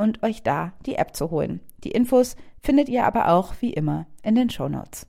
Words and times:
und 0.00 0.22
euch 0.22 0.42
da 0.42 0.72
die 0.86 0.96
App 0.96 1.14
zu 1.14 1.30
holen. 1.30 1.60
Die 1.84 1.90
Infos 1.90 2.36
findet 2.60 2.88
ihr 2.88 3.04
aber 3.04 3.28
auch 3.28 3.54
wie 3.60 3.72
immer 3.72 4.06
in 4.22 4.34
den 4.34 4.50
Show 4.50 4.68
Notes. 4.68 5.06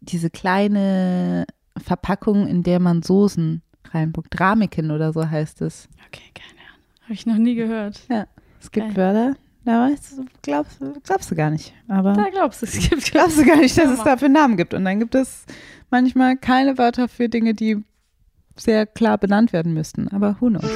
Diese 0.00 0.30
kleine 0.30 1.46
Verpackung, 1.76 2.46
in 2.46 2.62
der 2.62 2.78
man 2.78 3.02
Soßen 3.02 3.62
reinpackt. 3.90 4.38
Ramekin 4.38 4.90
oder 4.90 5.12
so 5.12 5.28
heißt 5.28 5.62
es. 5.62 5.88
Okay, 6.06 6.30
keine 6.34 6.60
Ahnung. 6.68 6.84
Habe 7.02 7.14
ich 7.14 7.26
noch 7.26 7.36
nie 7.36 7.54
gehört. 7.54 8.06
Ja, 8.08 8.26
es 8.60 8.70
gibt 8.70 8.94
Geil. 8.94 8.96
Wörter, 8.96 9.38
da 9.64 9.88
weißt 9.88 10.18
du, 10.18 10.24
glaubst, 10.42 10.78
glaubst 11.04 11.30
du 11.30 11.34
gar 11.34 11.50
nicht. 11.50 11.72
Aber 11.88 12.12
da 12.12 12.28
glaubst 12.28 12.62
du, 12.62 12.66
es 12.66 12.88
gibt. 12.88 13.10
Glaubst 13.10 13.38
du 13.38 13.46
gar 13.46 13.56
nicht, 13.56 13.76
dass 13.78 13.90
es 13.90 14.04
dafür 14.04 14.28
Namen 14.28 14.56
gibt. 14.56 14.74
Und 14.74 14.84
dann 14.84 14.98
gibt 14.98 15.14
es 15.14 15.46
manchmal 15.90 16.36
keine 16.36 16.76
Wörter 16.76 17.08
für 17.08 17.28
Dinge, 17.28 17.54
die 17.54 17.82
sehr 18.56 18.86
klar 18.86 19.18
benannt 19.18 19.52
werden 19.52 19.74
müssten. 19.74 20.08
Aber 20.08 20.36
who 20.40 20.48
knows? 20.48 20.70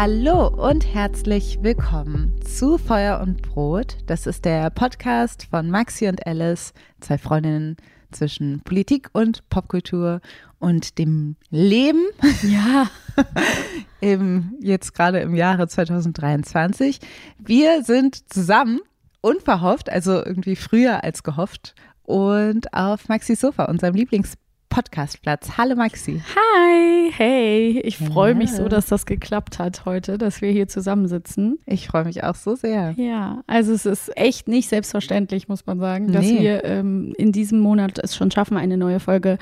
Hallo 0.00 0.46
und 0.46 0.94
herzlich 0.94 1.58
willkommen 1.62 2.40
zu 2.42 2.78
Feuer 2.78 3.18
und 3.20 3.42
Brot. 3.42 3.96
Das 4.06 4.28
ist 4.28 4.44
der 4.44 4.70
Podcast 4.70 5.48
von 5.50 5.68
Maxi 5.70 6.06
und 6.06 6.24
Alice, 6.24 6.72
zwei 7.00 7.18
Freundinnen 7.18 7.76
zwischen 8.10 8.60
Politik 8.60 9.10
und 9.12 9.48
Popkultur 9.48 10.20
und 10.58 10.98
dem 10.98 11.36
Leben. 11.50 12.04
Ja. 12.42 12.90
Im, 14.00 14.54
jetzt 14.60 14.94
gerade 14.94 15.18
im 15.18 15.34
Jahre 15.34 15.66
2023. 15.66 17.00
Wir 17.38 17.82
sind 17.82 18.32
zusammen, 18.32 18.80
unverhofft, 19.20 19.90
also 19.90 20.24
irgendwie 20.24 20.54
früher 20.54 21.02
als 21.02 21.24
gehofft, 21.24 21.74
und 22.08 22.72
auf 22.72 23.08
Maxis 23.10 23.40
Sofa, 23.40 23.64
unserem 23.66 23.94
Lieblings 23.94 24.32
Podcastplatz. 24.78 25.58
Hallo 25.58 25.74
Maxi. 25.74 26.22
Hi, 26.36 27.10
hey. 27.10 27.80
Ich 27.80 27.98
freue 27.98 28.36
mich 28.36 28.52
so, 28.52 28.68
dass 28.68 28.86
das 28.86 29.06
geklappt 29.06 29.58
hat 29.58 29.84
heute, 29.86 30.18
dass 30.18 30.40
wir 30.40 30.52
hier 30.52 30.68
zusammensitzen. 30.68 31.58
Ich 31.66 31.88
freue 31.88 32.04
mich 32.04 32.22
auch 32.22 32.36
so 32.36 32.54
sehr. 32.54 32.94
Ja, 32.96 33.42
also 33.48 33.72
es 33.72 33.86
ist 33.86 34.16
echt 34.16 34.46
nicht 34.46 34.68
selbstverständlich, 34.68 35.48
muss 35.48 35.66
man 35.66 35.80
sagen, 35.80 36.12
dass 36.12 36.24
nee. 36.24 36.38
wir 36.38 36.64
ähm, 36.64 37.12
in 37.18 37.32
diesem 37.32 37.58
Monat 37.58 37.98
es 37.98 38.14
schon 38.14 38.30
schaffen, 38.30 38.56
eine 38.56 38.76
neue 38.76 39.00
Folge 39.00 39.38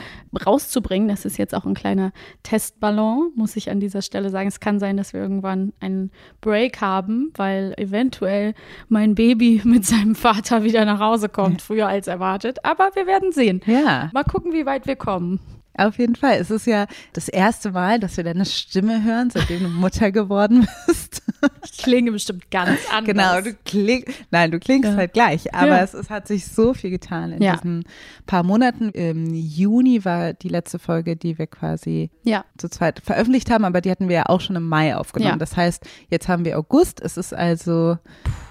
rauszubringen. 0.47 1.07
Das 1.07 1.27
ist 1.27 1.37
jetzt 1.37 1.55
auch 1.55 1.67
ein 1.67 1.75
kleiner 1.75 2.13
Testballon, 2.43 3.31
muss 3.35 3.57
ich 3.57 3.69
an 3.69 3.79
dieser 3.79 4.01
Stelle 4.01 4.31
sagen. 4.31 4.49
Es 4.49 4.59
kann 4.59 4.79
sein, 4.79 4.97
dass 4.97 5.13
wir 5.13 5.21
irgendwann 5.21 5.75
einen 5.81 6.13
Break 6.41 6.81
haben, 6.81 7.31
weil 7.37 7.75
eventuell 7.77 8.55
mein 8.89 9.15
Baby 9.15 9.61
mit 9.67 9.85
seinem 9.85 10.15
Vater 10.15 10.65
wieder 10.65 10.87
nach 10.87 11.01
Hause 11.01 11.29
kommt, 11.29 11.61
früher 11.61 11.89
als 11.89 12.07
erwartet. 12.07 12.65
Aber 12.65 12.89
wir 12.95 13.07
werden 13.07 13.33
sehen. 13.33 13.61
Ja. 13.67 14.09
Mal 14.15 14.25
gucken, 14.25 14.55
wie 14.55 14.65
weit 14.65 14.87
wir 14.87 14.97
kommen 14.97 15.26
kommen. 15.27 15.56
Auf 15.79 15.99
jeden 15.99 16.17
Fall. 16.17 16.39
Es 16.41 16.51
ist 16.51 16.67
ja 16.67 16.87
das 17.13 17.29
erste 17.29 17.73
Mal, 17.73 18.01
dass 18.01 18.17
wir 18.17 18.25
deine 18.25 18.45
Stimme 18.45 19.03
hören, 19.05 19.31
seitdem 19.31 19.63
du 19.63 19.69
Mutter 19.69 20.11
geworden 20.11 20.67
bist. 20.87 21.23
Ich 21.65 21.79
klinge 21.79 22.13
bestimmt 22.13 22.51
ganz 22.51 22.81
anders. 22.91 23.05
Genau, 23.07 23.41
du 23.41 23.55
klingst, 23.65 24.09
nein, 24.31 24.51
du 24.51 24.59
klingst 24.59 24.91
ja. 24.91 24.97
halt 24.97 25.13
gleich, 25.13 25.55
aber 25.55 25.69
ja. 25.77 25.83
es, 25.83 25.95
es, 25.95 26.11
hat 26.11 26.27
sich 26.27 26.47
so 26.47 26.75
viel 26.75 26.91
getan 26.91 27.33
in 27.33 27.43
ja. 27.43 27.57
diesen 27.57 27.85
paar 28.27 28.43
Monaten. 28.43 28.91
Im 28.91 29.35
Juni 29.35 30.05
war 30.05 30.33
die 30.33 30.49
letzte 30.49 30.79
Folge, 30.79 31.17
die 31.17 31.39
wir 31.39 31.47
quasi 31.47 32.11
zu 32.57 32.69
zweit 32.69 33.01
veröffentlicht 33.01 33.51
haben, 33.51 33.65
aber 33.65 33.81
die 33.81 33.91
hatten 33.91 34.09
wir 34.09 34.17
ja 34.17 34.27
auch 34.27 34.41
schon 34.41 34.57
im 34.57 34.69
Mai 34.69 34.97
aufgenommen. 34.97 35.39
Das 35.39 35.57
heißt, 35.57 35.85
jetzt 36.09 36.29
haben 36.29 36.45
wir 36.45 36.59
August. 36.59 37.01
Es 37.01 37.17
ist 37.17 37.35
also 37.35 37.99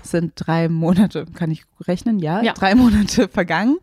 sind 0.04 0.34
drei 0.36 0.70
Monate, 0.70 1.26
kann 1.34 1.52
ich 1.52 1.64
rechnen? 1.82 2.20
Ja, 2.20 2.42
drei 2.54 2.76
Monate 2.76 3.28
vergangen. 3.28 3.78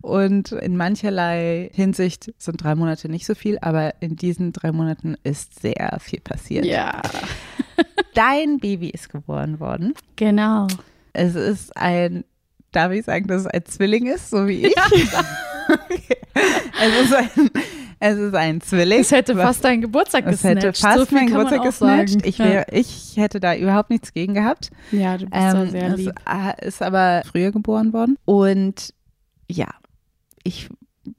Und 0.00 0.52
in 0.52 0.76
mancherlei 0.76 1.70
Hinsicht 1.72 2.32
sind 2.38 2.62
drei 2.62 2.74
Monate 2.74 2.87
nicht 3.08 3.26
so 3.26 3.34
viel, 3.34 3.58
aber 3.60 3.94
in 4.00 4.16
diesen 4.16 4.52
drei 4.52 4.72
Monaten 4.72 5.16
ist 5.22 5.60
sehr 5.60 5.98
viel 6.00 6.20
passiert. 6.20 6.64
Ja. 6.64 7.02
dein 8.14 8.58
Baby 8.58 8.90
ist 8.90 9.10
geboren 9.10 9.60
worden. 9.60 9.94
Genau. 10.16 10.66
Es 11.12 11.34
ist 11.34 11.76
ein, 11.76 12.24
darf 12.72 12.92
ich 12.92 13.04
sagen, 13.04 13.26
dass 13.26 13.42
es 13.42 13.46
ein 13.46 13.64
Zwilling 13.64 14.06
ist, 14.06 14.30
so 14.30 14.46
wie 14.46 14.66
ich? 14.66 14.74
Ja. 14.76 14.84
okay. 15.90 16.16
Es 16.80 17.04
ist 17.04 17.14
ein, 17.14 17.50
es 18.00 18.18
ist 18.18 18.34
ein 18.34 18.60
Zwilling. 18.60 19.00
Es 19.00 19.10
hätte 19.10 19.34
fast 19.34 19.64
deinen 19.64 19.80
Geburtstag 19.80 20.24
gesnatcht. 20.24 20.64
Es 20.64 20.64
hätte 20.64 20.80
fast 20.80 21.10
so 21.10 21.14
meinen 21.14 21.28
Geburtstag 21.28 21.62
gesnatcht. 21.62 22.24
Ich, 22.24 22.38
wär, 22.38 22.52
ja. 22.52 22.64
ich 22.70 23.16
hätte 23.16 23.40
da 23.40 23.54
überhaupt 23.56 23.90
nichts 23.90 24.12
gegen 24.12 24.34
gehabt. 24.34 24.70
Ja, 24.92 25.16
du 25.16 25.26
bist 25.26 25.34
ähm, 25.34 25.70
sehr 25.70 25.96
lieb. 25.96 26.12
Es 26.58 26.74
ist 26.74 26.82
aber 26.82 27.22
früher 27.30 27.50
geboren 27.50 27.92
worden. 27.92 28.16
Und 28.24 28.94
ja, 29.50 29.68
ich 30.44 30.68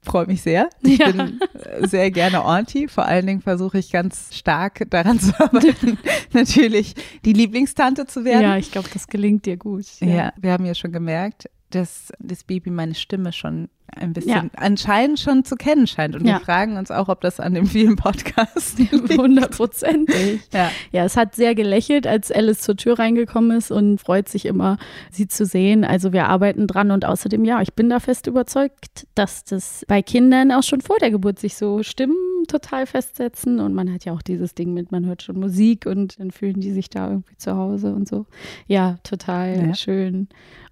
freue 0.02 0.26
mich 0.26 0.42
sehr. 0.42 0.68
Ich 0.82 0.98
ja. 0.98 1.10
bin 1.10 1.40
sehr 1.82 2.10
gerne 2.10 2.44
Auntie. 2.44 2.88
Vor 2.88 3.04
allen 3.04 3.26
Dingen 3.26 3.40
versuche 3.40 3.78
ich 3.78 3.90
ganz 3.90 4.34
stark 4.34 4.86
daran 4.90 5.20
zu 5.20 5.38
arbeiten, 5.38 5.98
natürlich 6.32 6.94
die 7.24 7.32
Lieblingstante 7.32 8.06
zu 8.06 8.24
werden. 8.24 8.42
Ja, 8.42 8.56
ich 8.56 8.70
glaube, 8.70 8.88
das 8.92 9.06
gelingt 9.06 9.46
dir 9.46 9.56
gut. 9.56 9.86
Ja. 10.00 10.06
ja, 10.06 10.32
wir 10.36 10.52
haben 10.52 10.64
ja 10.64 10.74
schon 10.74 10.92
gemerkt, 10.92 11.48
dass 11.70 12.12
das 12.18 12.44
Baby 12.44 12.70
meine 12.70 12.94
Stimme 12.94 13.32
schon 13.32 13.68
ein 13.96 14.12
bisschen 14.12 14.30
ja. 14.30 14.50
anscheinend 14.56 15.18
schon 15.18 15.44
zu 15.44 15.56
kennen 15.56 15.86
scheint. 15.86 16.14
Und 16.14 16.26
ja. 16.26 16.34
wir 16.34 16.40
fragen 16.40 16.76
uns 16.76 16.90
auch, 16.90 17.08
ob 17.08 17.20
das 17.20 17.40
an 17.40 17.54
dem 17.54 17.66
vielen 17.66 17.96
Podcast 17.96 18.78
liegt. 18.78 19.16
Hundertprozentig. 19.16 20.40
Ja. 20.52 20.70
ja, 20.90 21.04
es 21.04 21.16
hat 21.16 21.34
sehr 21.34 21.54
gelächelt, 21.54 22.06
als 22.06 22.30
Alice 22.32 22.60
zur 22.60 22.76
Tür 22.76 22.98
reingekommen 22.98 23.56
ist 23.56 23.70
und 23.70 24.00
freut 24.00 24.28
sich 24.28 24.46
immer, 24.46 24.78
sie 25.10 25.28
zu 25.28 25.44
sehen. 25.44 25.84
Also 25.84 26.12
wir 26.12 26.26
arbeiten 26.26 26.66
dran 26.66 26.90
und 26.90 27.04
außerdem, 27.04 27.44
ja, 27.44 27.60
ich 27.62 27.74
bin 27.74 27.88
da 27.88 28.00
fest 28.00 28.26
überzeugt, 28.26 29.06
dass 29.14 29.44
das 29.44 29.84
bei 29.86 30.02
Kindern 30.02 30.50
auch 30.50 30.62
schon 30.62 30.80
vor 30.80 30.96
der 30.98 31.10
Geburt 31.10 31.38
sich 31.38 31.56
so 31.56 31.82
Stimmen 31.82 32.16
total 32.48 32.86
festsetzen. 32.86 33.60
Und 33.60 33.74
man 33.74 33.92
hat 33.92 34.04
ja 34.04 34.12
auch 34.12 34.22
dieses 34.22 34.54
Ding 34.54 34.72
mit, 34.72 34.92
man 34.92 35.06
hört 35.06 35.22
schon 35.22 35.38
Musik 35.38 35.86
und 35.86 36.18
dann 36.18 36.30
fühlen 36.30 36.60
die 36.60 36.72
sich 36.72 36.90
da 36.90 37.08
irgendwie 37.08 37.36
zu 37.36 37.56
Hause 37.56 37.94
und 37.94 38.08
so. 38.08 38.26
Ja, 38.66 38.98
total 39.02 39.68
ja. 39.68 39.74
schön. 39.74 40.28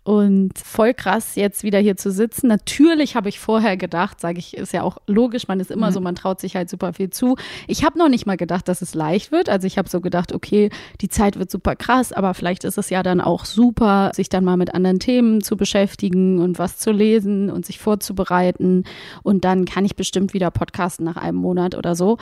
Und 0.09 0.57
voll 0.57 0.95
krass, 0.95 1.35
jetzt 1.35 1.65
wieder 1.65 1.81
hier 1.81 1.99
zu 1.99 2.11
sitzen. 2.11 2.47
Natürlich 2.47 3.15
habe 3.15 3.29
ich 3.29 3.39
vorher 3.39 3.77
gedacht, 3.77 4.23
sage 4.23 4.39
ich, 4.39 4.57
ist 4.57 4.73
ja 4.73 4.83
auch 4.83 4.97
logisch, 5.07 5.49
man 5.49 5.61
ist 5.61 5.71
immer 5.71 5.91
mhm. 5.91 5.93
so, 5.93 6.01
man 6.01 6.15
traut 6.15 6.41
sich 6.41 6.57
halt 6.57 6.71
super 6.71 6.95
viel 6.95 7.11
zu. 7.11 7.37
Ich 7.67 7.85
habe 7.85 7.99
noch 7.99 8.09
nicht 8.09 8.25
mal 8.25 8.39
gedacht, 8.39 8.69
dass 8.69 8.81
es 8.81 8.95
leicht 8.95 9.33
wird. 9.33 9.51
Also 9.51 9.67
ich 9.67 9.77
habe 9.77 9.87
so 9.87 10.01
gedacht, 10.01 10.33
okay, 10.33 10.71
die 11.03 11.11
Zeit 11.11 11.39
wird 11.39 11.51
super 11.51 11.77
krass, 11.77 12.15
aber 12.15 12.33
vielleicht 12.33 12.65
ist 12.65 12.79
es 12.79 12.89
ja 12.89 13.03
dann 13.03 13.21
auch 13.21 13.45
super, 13.45 14.11
sich 14.15 14.31
dann 14.31 14.47
mal 14.47 14.57
mit 14.57 14.75
anderen 14.75 14.99
Themen 14.99 15.43
zu 15.43 15.59
beschäftigen 15.59 16.39
und 16.39 16.59
was 16.59 16.79
zu 16.79 16.91
lesen 16.91 17.51
und 17.51 17.67
sich 17.67 17.79
vorzubereiten. 17.79 18.85
Und 19.23 19.45
dann 19.45 19.67
kann 19.67 19.85
ich 19.85 19.95
bestimmt 19.95 20.33
wieder 20.33 20.51
podcasten 20.51 21.05
nach 21.05 21.19
einem 21.19 21.37
Monat 21.37 21.75
oder 21.75 21.95
so. 21.95 22.17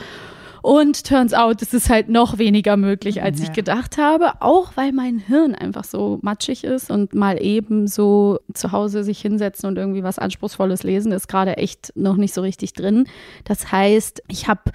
Und 0.67 1.05
turns 1.05 1.33
out, 1.33 1.61
es 1.61 1.73
ist 1.73 1.89
halt 1.89 2.09
noch 2.09 2.39
weniger 2.39 2.75
möglich, 2.75 3.23
als 3.23 3.39
ja. 3.39 3.45
ich 3.45 3.53
gedacht 3.53 3.97
habe. 3.97 4.41
Auch 4.41 4.73
weil 4.75 4.91
mein 4.91 5.17
Hirn 5.17 5.55
einfach 5.55 5.85
so 5.85 6.19
matschig 6.21 6.65
ist 6.65 6.91
und 6.91 7.15
mal 7.15 7.41
eben 7.41 7.87
so 7.87 8.39
zu 8.53 8.73
Hause 8.73 9.05
sich 9.05 9.21
hinsetzen 9.21 9.69
und 9.69 9.77
irgendwie 9.77 10.03
was 10.03 10.19
Anspruchsvolles 10.19 10.83
lesen, 10.83 11.13
ist 11.13 11.29
gerade 11.29 11.55
echt 11.55 11.93
noch 11.95 12.17
nicht 12.17 12.33
so 12.33 12.41
richtig 12.41 12.73
drin. 12.73 13.07
Das 13.45 13.71
heißt, 13.71 14.23
ich 14.27 14.49
habe 14.49 14.73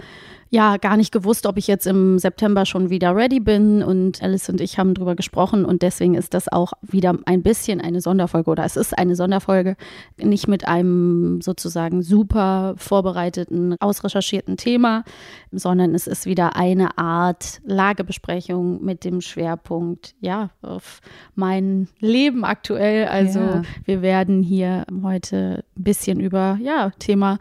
ja 0.53 0.77
gar 0.77 0.99
nicht 0.99 1.13
gewusst, 1.13 1.47
ob 1.47 1.57
ich 1.57 1.67
jetzt 1.67 1.87
im 1.87 2.19
September 2.19 2.67
schon 2.67 2.91
wieder 2.91 3.17
ready 3.17 3.41
bin. 3.41 3.83
Und 3.83 4.23
Alice 4.23 4.51
und 4.51 4.61
ich 4.61 4.79
haben 4.79 4.93
drüber 4.93 5.17
gesprochen 5.17 5.65
und 5.65 5.81
deswegen 5.81 6.15
ist 6.15 6.35
das 6.35 6.53
auch 6.53 6.75
wieder 6.83 7.17
ein 7.25 7.43
bisschen 7.43 7.81
eine 7.81 8.03
Sonderfolge 8.03 8.51
oder 8.51 8.63
es 8.63 8.77
ist 8.77 8.97
eine 8.97 9.17
Sonderfolge, 9.17 9.77
nicht 10.19 10.49
mit 10.49 10.69
einem 10.69 11.41
sozusagen 11.41 12.03
super 12.03 12.75
vorbereiteten, 12.77 13.77
ausrecherchierten 13.81 14.59
Thema, 14.59 15.05
sondern 15.53 15.95
es 15.95 16.07
ist 16.07 16.27
wieder 16.27 16.55
eine 16.55 16.99
Art 16.99 17.63
Lagebesprechung 17.65 18.85
mit 18.85 19.05
dem 19.05 19.23
Schwerpunkt, 19.23 20.15
ja, 20.21 20.51
auf 20.61 21.01
mein 21.35 21.89
Leben 21.99 22.45
aktuell. 22.45 23.07
Also 23.07 23.41
ja. 23.41 23.63
wir 23.87 24.03
werden 24.03 24.43
hier 24.43 24.85
heute 25.03 25.65
ein 25.79 25.83
bisschen 25.83 26.21
über, 26.21 26.59
ja, 26.61 26.91
Thema 26.99 27.39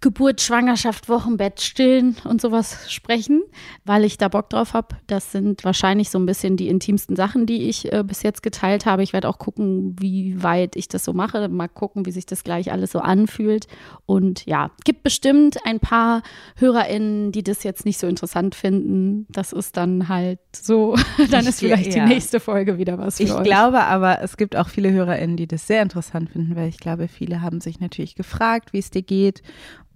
Geburt, 0.00 0.40
Schwangerschaft, 0.40 1.08
Wochenbett, 1.08 1.60
Stillen 1.60 2.16
und 2.22 2.40
sowas 2.40 2.92
sprechen, 2.92 3.42
weil 3.84 4.04
ich 4.04 4.16
da 4.16 4.28
Bock 4.28 4.48
drauf 4.48 4.72
habe. 4.72 4.96
Das 5.08 5.32
sind 5.32 5.64
wahrscheinlich 5.64 6.10
so 6.10 6.20
ein 6.20 6.26
bisschen 6.26 6.56
die 6.56 6.68
intimsten 6.68 7.16
Sachen, 7.16 7.46
die 7.46 7.68
ich 7.68 7.92
äh, 7.92 8.04
bis 8.04 8.22
jetzt 8.22 8.44
geteilt 8.44 8.86
habe. 8.86 9.02
Ich 9.02 9.12
werde 9.12 9.28
auch 9.28 9.38
gucken, 9.38 9.96
wie 9.98 10.40
weit 10.40 10.76
ich 10.76 10.86
das 10.86 11.04
so 11.04 11.12
mache. 11.12 11.48
Mal 11.48 11.66
gucken, 11.66 12.06
wie 12.06 12.12
sich 12.12 12.26
das 12.26 12.44
gleich 12.44 12.70
alles 12.70 12.92
so 12.92 13.00
anfühlt. 13.00 13.66
Und 14.06 14.46
ja, 14.46 14.70
gibt 14.84 15.02
bestimmt 15.02 15.56
ein 15.64 15.80
paar 15.80 16.22
HörerInnen, 16.56 17.32
die 17.32 17.42
das 17.42 17.64
jetzt 17.64 17.84
nicht 17.84 17.98
so 17.98 18.06
interessant 18.06 18.54
finden. 18.54 19.26
Das 19.30 19.52
ist 19.52 19.76
dann 19.76 20.08
halt 20.08 20.38
so. 20.54 20.94
dann 21.32 21.44
ist 21.44 21.58
vielleicht 21.58 21.92
ja. 21.92 22.04
die 22.04 22.14
nächste 22.14 22.38
Folge 22.38 22.78
wieder 22.78 22.98
was 22.98 23.16
für 23.16 23.24
ich 23.24 23.32
euch. 23.32 23.38
Ich 23.38 23.44
glaube 23.44 23.80
aber, 23.80 24.22
es 24.22 24.36
gibt 24.36 24.54
auch 24.54 24.68
viele 24.68 24.92
HörerInnen, 24.92 25.36
die 25.36 25.48
das 25.48 25.66
sehr 25.66 25.82
interessant 25.82 26.30
finden, 26.30 26.54
weil 26.54 26.68
ich 26.68 26.78
glaube, 26.78 27.08
viele 27.08 27.42
haben 27.42 27.60
sich 27.60 27.80
natürlich 27.80 28.14
gefragt, 28.14 28.72
wie 28.72 28.78
es 28.78 28.90
dir 28.90 29.02
geht 29.02 29.42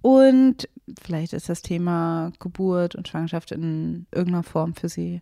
und 0.03 0.67
vielleicht 1.01 1.31
ist 1.31 1.47
das 1.47 1.61
Thema 1.61 2.33
Geburt 2.39 2.93
und 2.93 3.07
Schwangerschaft 3.07 3.53
in 3.53 4.05
irgendeiner 4.11 4.43
Form 4.43 4.73
für 4.73 4.89
sie 4.89 5.21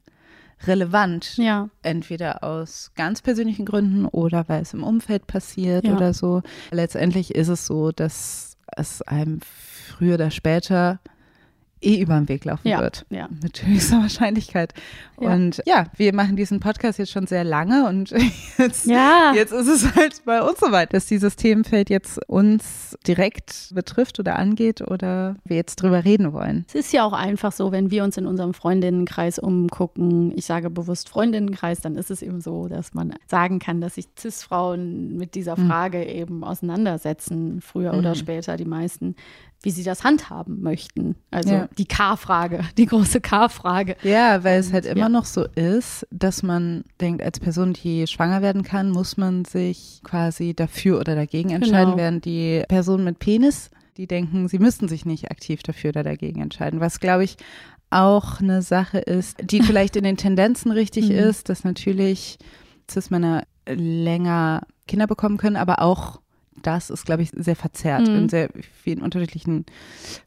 relevant. 0.66 1.38
Ja. 1.38 1.70
Entweder 1.84 2.44
aus 2.44 2.92
ganz 2.96 3.22
persönlichen 3.22 3.66
Gründen 3.66 4.06
oder 4.06 4.50
weil 4.50 4.64
es 4.64 4.74
im 4.74 4.84
Umfeld 4.84 5.28
passiert 5.28 5.86
ja. 5.86 5.96
oder 5.96 6.16
so. 6.16 6.42
Letztendlich 6.72 7.36
ist 7.36 7.48
es 7.48 7.68
so, 7.68 7.92
dass 7.92 8.58
es 8.76 9.04
einem 9.04 9.42
früher 9.42 10.16
oder 10.16 10.32
später 10.32 11.00
eh 11.82 12.02
über 12.02 12.16
den 12.16 12.30
Weg 12.30 12.46
laufen 12.46 12.68
ja, 12.68 12.80
wird. 12.80 13.06
Ja. 13.10 13.28
Mit 13.42 13.66
höchster 13.66 14.00
Wahrscheinlichkeit. 14.02 14.74
Ja. 15.20 15.34
Und 15.34 15.62
ja, 15.66 15.86
wir 15.96 16.14
machen 16.14 16.36
diesen 16.36 16.60
Podcast 16.60 17.00
jetzt 17.00 17.12
schon 17.12 17.28
sehr 17.28 17.44
lange 17.44 17.88
und 17.88 18.12
jetzt, 18.58 18.86
ja. 18.86 19.34
jetzt 19.36 19.52
ist 19.52 19.68
es 19.68 19.96
halt 19.96 20.24
bei 20.26 20.42
uns 20.42 20.60
soweit, 20.60 20.94
dass 20.94 21.06
dieses 21.06 21.36
Themenfeld 21.36 21.90
jetzt 21.90 22.20
uns 22.28 22.98
direkt 23.08 23.72
betrifft 23.74 24.20
oder 24.20 24.38
angeht 24.38 24.82
oder 24.82 25.36
wir 25.44 25.56
jetzt 25.58 25.78
drüber 25.78 26.06
reden 26.06 26.34
wollen. 26.34 26.66
Es 26.68 26.76
ist 26.76 26.94
ja 26.94 27.04
auch 27.04 27.14
einfach 27.14 27.52
so, 27.52 27.72
wenn 27.72 27.92
wir 27.92 28.04
uns 28.04 28.18
in 28.18 28.26
unserem 28.26 28.54
Freundinnenkreis 28.54 29.40
umgucken, 29.40 30.32
ich 30.36 30.46
sage 30.46 30.70
bewusst 30.70 31.10
Freundinnenkreis, 31.10 31.82
dann 31.82 31.96
ist 31.96 32.12
es 32.12 32.22
eben 32.22 32.42
so, 32.42 32.68
dass 32.68 32.94
man 32.94 33.14
sagen 33.28 33.60
kann, 33.60 33.82
dass 33.82 33.96
sich 33.96 34.08
CIS-Frauen 34.18 35.18
mit 35.18 35.36
dieser 35.36 35.58
hm. 35.58 35.68
Frage 35.68 36.00
mhm. 36.00 36.04
eben 36.04 36.44
auseinandersetzen, 36.44 37.62
früher 37.62 37.94
mhm. 37.94 38.00
oder 38.00 38.16
später 38.16 38.58
die 38.58 38.66
meisten 38.66 39.16
wie 39.64 39.72
sie 39.72 39.84
das 39.84 40.04
handhaben 40.04 40.62
möchten. 40.62 41.16
Also 41.30 41.52
ja. 41.52 41.70
die 41.78 41.86
K-Frage, 41.86 42.62
die 42.78 42.86
große 42.88 43.22
K-Frage. 43.22 43.96
Ja, 44.04 44.44
weil 44.44 44.60
es 44.60 44.74
halt 44.74 44.86
immer 44.86 45.02
ja. 45.02 45.10
noch 45.10 45.26
so 45.26 45.46
ist, 45.56 46.08
dass 46.10 46.44
man 46.44 46.84
denkt, 47.00 47.22
als 47.22 47.40
Person, 47.40 47.74
die 47.74 48.08
schwanger 48.08 48.42
werden 48.42 48.64
kann, 48.64 48.90
muss 48.90 49.18
man 49.18 49.46
sich 49.46 50.02
quasi 50.04 50.54
dafür 50.56 51.00
oder 51.00 51.16
dagegen 51.16 51.52
entscheiden, 51.52 51.92
genau. 51.92 51.98
während 51.98 52.26
die 52.26 52.64
Personen 52.68 53.04
mit 53.04 53.20
Penis, 53.20 53.70
die 53.98 54.08
denken, 54.08 54.48
sie 54.48 54.60
müssten 54.60 54.88
sich 54.88 55.06
nicht 55.06 55.30
aktiv 55.30 55.62
dafür 55.64 55.90
oder 55.90 56.04
dagegen 56.04 56.42
entscheiden. 56.42 56.80
Was, 56.80 57.00
glaube 57.00 57.24
ich, 57.24 57.38
auch 57.92 58.40
eine 58.40 58.62
Sache 58.62 59.00
ist, 59.00 59.38
die 59.44 59.62
vielleicht 59.64 59.96
in 59.96 60.04
den 60.04 60.18
Tendenzen 60.18 60.72
richtig 60.72 61.10
mhm. 61.10 61.16
ist, 61.16 61.50
dass 61.50 61.64
natürlich 61.64 62.40
Cis-Männer 62.90 63.44
länger 63.68 64.62
Kinder 64.88 65.08
bekommen 65.08 65.38
können, 65.38 65.56
aber 65.56 65.82
auch 65.82 66.20
das 66.62 66.90
ist, 66.90 67.06
glaube 67.06 67.24
ich, 67.24 67.32
sehr 67.36 67.56
verzerrt 67.56 68.08
mhm. 68.08 68.16
in 68.16 68.30
sehr 68.30 68.50
vielen 68.84 69.02
unterschiedlichen 69.02 69.66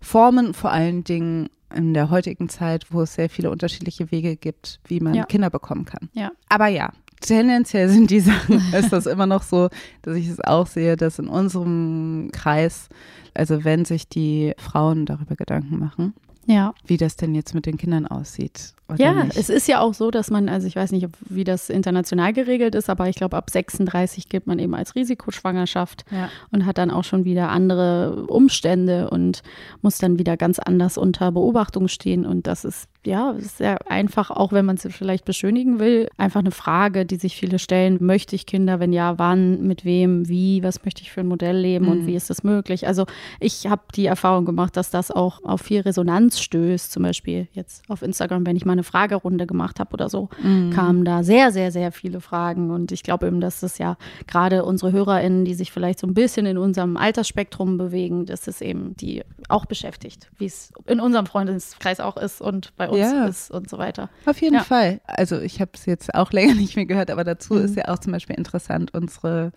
Formen, 0.00 0.54
vor 0.54 0.70
allen 0.70 1.04
Dingen 1.04 1.48
in 1.74 1.94
der 1.94 2.10
heutigen 2.10 2.48
Zeit, 2.48 2.86
wo 2.90 3.02
es 3.02 3.14
sehr 3.14 3.28
viele 3.28 3.50
unterschiedliche 3.50 4.10
Wege 4.10 4.36
gibt, 4.36 4.80
wie 4.86 5.00
man 5.00 5.14
ja. 5.14 5.24
Kinder 5.24 5.50
bekommen 5.50 5.84
kann. 5.84 6.08
Ja. 6.12 6.30
Aber 6.48 6.68
ja, 6.68 6.92
tendenziell 7.20 7.88
sind 7.88 8.10
die 8.10 8.20
Sachen, 8.20 8.62
ist 8.74 8.92
das 8.92 9.06
immer 9.06 9.26
noch 9.26 9.42
so, 9.42 9.68
dass 10.02 10.16
ich 10.16 10.28
es 10.28 10.40
auch 10.40 10.66
sehe, 10.66 10.96
dass 10.96 11.18
in 11.18 11.28
unserem 11.28 12.30
Kreis, 12.32 12.88
also 13.34 13.64
wenn 13.64 13.84
sich 13.84 14.08
die 14.08 14.52
Frauen 14.58 15.06
darüber 15.06 15.34
Gedanken 15.34 15.78
machen, 15.78 16.14
ja. 16.46 16.74
wie 16.86 16.96
das 16.96 17.16
denn 17.16 17.34
jetzt 17.34 17.54
mit 17.54 17.66
den 17.66 17.76
Kindern 17.76 18.06
aussieht. 18.06 18.74
Ja, 18.98 19.24
nicht. 19.24 19.36
es 19.36 19.48
ist 19.48 19.66
ja 19.66 19.80
auch 19.80 19.94
so, 19.94 20.10
dass 20.10 20.30
man, 20.30 20.48
also 20.48 20.66
ich 20.66 20.76
weiß 20.76 20.92
nicht, 20.92 21.08
wie 21.20 21.44
das 21.44 21.70
international 21.70 22.32
geregelt 22.34 22.74
ist, 22.74 22.90
aber 22.90 23.08
ich 23.08 23.16
glaube, 23.16 23.36
ab 23.36 23.48
36 23.48 24.28
gilt 24.28 24.46
man 24.46 24.58
eben 24.58 24.74
als 24.74 24.94
Risikoschwangerschaft 24.94 26.04
ja. 26.10 26.28
und 26.52 26.66
hat 26.66 26.76
dann 26.76 26.90
auch 26.90 27.04
schon 27.04 27.24
wieder 27.24 27.48
andere 27.48 28.26
Umstände 28.26 29.08
und 29.08 29.42
muss 29.80 29.98
dann 29.98 30.18
wieder 30.18 30.36
ganz 30.36 30.58
anders 30.58 30.98
unter 30.98 31.32
Beobachtung 31.32 31.88
stehen. 31.88 32.26
Und 32.26 32.46
das 32.46 32.64
ist 32.64 32.88
ja, 33.06 33.34
sehr 33.38 33.90
einfach, 33.90 34.30
auch 34.30 34.52
wenn 34.52 34.66
man 34.66 34.76
es 34.76 34.86
vielleicht 34.90 35.24
beschönigen 35.24 35.78
will, 35.78 36.08
einfach 36.16 36.40
eine 36.40 36.50
Frage, 36.50 37.06
die 37.06 37.16
sich 37.16 37.36
viele 37.36 37.58
stellen. 37.58 37.98
Möchte 38.00 38.36
ich 38.36 38.46
Kinder? 38.46 38.80
Wenn 38.80 38.92
ja, 38.92 39.18
wann, 39.18 39.66
mit 39.66 39.84
wem, 39.84 40.28
wie, 40.28 40.62
was 40.62 40.84
möchte 40.84 41.02
ich 41.02 41.10
für 41.10 41.20
ein 41.20 41.26
Modell 41.26 41.56
leben 41.56 41.86
mhm. 41.86 41.90
und 41.90 42.06
wie 42.06 42.14
ist 42.14 42.28
das 42.28 42.44
möglich? 42.44 42.86
Also 42.86 43.06
ich 43.40 43.66
habe 43.66 43.82
die 43.94 44.06
Erfahrung 44.06 44.44
gemacht, 44.44 44.76
dass 44.76 44.90
das 44.90 45.10
auch 45.10 45.42
auf 45.42 45.62
viel 45.62 45.80
Resonanz 45.80 46.40
stößt, 46.40 46.92
zum 46.92 47.02
Beispiel 47.02 47.48
jetzt 47.52 47.82
auf 47.88 48.02
Instagram, 48.02 48.46
wenn 48.46 48.56
ich 48.56 48.64
mal 48.64 48.73
eine 48.74 48.84
Fragerunde 48.84 49.46
gemacht 49.46 49.80
habe 49.80 49.92
oder 49.92 50.08
so, 50.08 50.28
mhm. 50.42 50.70
kamen 50.70 51.04
da 51.04 51.22
sehr, 51.22 51.52
sehr, 51.52 51.72
sehr 51.72 51.92
viele 51.92 52.20
Fragen. 52.20 52.70
Und 52.70 52.92
ich 52.92 53.02
glaube 53.02 53.26
eben, 53.26 53.40
dass 53.40 53.60
das 53.60 53.78
ja 53.78 53.96
gerade 54.26 54.64
unsere 54.64 54.92
HörerInnen, 54.92 55.44
die 55.44 55.54
sich 55.54 55.72
vielleicht 55.72 55.98
so 55.98 56.06
ein 56.06 56.14
bisschen 56.14 56.46
in 56.46 56.58
unserem 56.58 56.96
Altersspektrum 56.96 57.78
bewegen, 57.78 58.26
dass 58.26 58.46
es 58.46 58.60
eben 58.60 58.96
die 58.96 59.22
auch 59.48 59.66
beschäftigt, 59.66 60.30
wie 60.38 60.46
es 60.46 60.72
in 60.86 61.00
unserem 61.00 61.26
Freundeskreis 61.26 62.00
auch 62.00 62.16
ist 62.16 62.40
und 62.40 62.76
bei 62.76 62.88
uns 62.88 63.00
ja. 63.00 63.26
ist 63.26 63.50
und 63.50 63.68
so 63.68 63.78
weiter. 63.78 64.10
Auf 64.26 64.40
jeden 64.40 64.56
ja. 64.56 64.62
Fall. 64.62 65.00
Also 65.06 65.40
ich 65.40 65.60
habe 65.60 65.72
es 65.74 65.86
jetzt 65.86 66.14
auch 66.14 66.32
länger 66.32 66.54
nicht 66.54 66.76
mehr 66.76 66.86
gehört, 66.86 67.10
aber 67.10 67.24
dazu 67.24 67.54
mhm. 67.54 67.64
ist 67.64 67.76
ja 67.76 67.88
auch 67.88 67.98
zum 67.98 68.12
Beispiel 68.12 68.36
interessant 68.36 68.92
unsere 68.94 69.52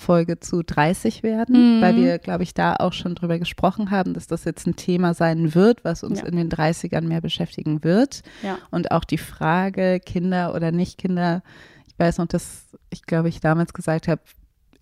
Folge 0.00 0.40
zu 0.40 0.62
30 0.62 1.22
werden, 1.22 1.78
mhm. 1.78 1.82
weil 1.82 1.96
wir, 1.96 2.18
glaube 2.18 2.42
ich, 2.42 2.54
da 2.54 2.74
auch 2.76 2.92
schon 2.92 3.14
drüber 3.14 3.38
gesprochen 3.38 3.90
haben, 3.90 4.14
dass 4.14 4.26
das 4.26 4.44
jetzt 4.44 4.66
ein 4.66 4.74
Thema 4.74 5.12
sein 5.14 5.54
wird, 5.54 5.84
was 5.84 6.02
uns 6.02 6.20
ja. 6.20 6.26
in 6.26 6.36
den 6.36 6.48
30ern 6.48 7.02
mehr 7.02 7.20
beschäftigen 7.20 7.84
wird. 7.84 8.22
Ja. 8.42 8.58
Und 8.70 8.90
auch 8.92 9.04
die 9.04 9.18
Frage, 9.18 10.00
Kinder 10.00 10.54
oder 10.54 10.72
nicht 10.72 10.98
Kinder, 10.98 11.42
ich 11.86 11.98
weiß 11.98 12.18
noch, 12.18 12.26
dass 12.26 12.64
ich, 12.88 13.02
glaube 13.02 13.28
ich, 13.28 13.40
damals 13.40 13.74
gesagt 13.74 14.08
habe, 14.08 14.22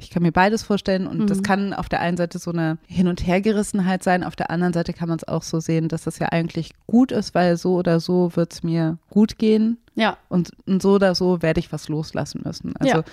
ich 0.00 0.10
kann 0.10 0.22
mir 0.22 0.32
beides 0.32 0.62
vorstellen 0.62 1.06
und 1.06 1.18
mhm. 1.18 1.26
das 1.26 1.42
kann 1.42 1.74
auf 1.74 1.88
der 1.88 2.00
einen 2.00 2.16
Seite 2.16 2.38
so 2.38 2.52
eine 2.52 2.78
Hin- 2.86 3.08
und 3.08 3.26
Hergerissenheit 3.26 4.02
sein, 4.02 4.22
auf 4.22 4.36
der 4.36 4.50
anderen 4.50 4.72
Seite 4.72 4.92
kann 4.92 5.08
man 5.08 5.18
es 5.18 5.26
auch 5.26 5.42
so 5.42 5.58
sehen, 5.60 5.88
dass 5.88 6.04
das 6.04 6.18
ja 6.18 6.28
eigentlich 6.28 6.70
gut 6.86 7.10
ist, 7.10 7.34
weil 7.34 7.56
so 7.56 7.74
oder 7.74 7.98
so 7.98 8.34
wird 8.36 8.52
es 8.52 8.62
mir 8.62 8.98
gut 9.10 9.38
gehen. 9.38 9.78
Ja. 9.96 10.16
Und, 10.28 10.52
und, 10.66 10.80
so 10.80 10.92
oder 10.92 11.16
so 11.16 11.42
werde 11.42 11.58
ich 11.58 11.72
was 11.72 11.88
loslassen 11.88 12.42
müssen. 12.44 12.76
Also 12.78 12.98
ja. 12.98 13.04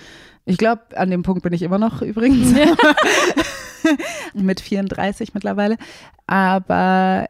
ich 0.44 0.56
glaube, 0.56 0.82
an 0.94 1.10
dem 1.10 1.24
Punkt 1.24 1.42
bin 1.42 1.52
ich 1.52 1.62
immer 1.62 1.78
noch 1.78 2.02
übrigens. 2.02 2.56
Ja. 2.56 2.66
mit 4.34 4.60
34 4.60 5.34
mittlerweile. 5.34 5.76
Aber 6.26 7.26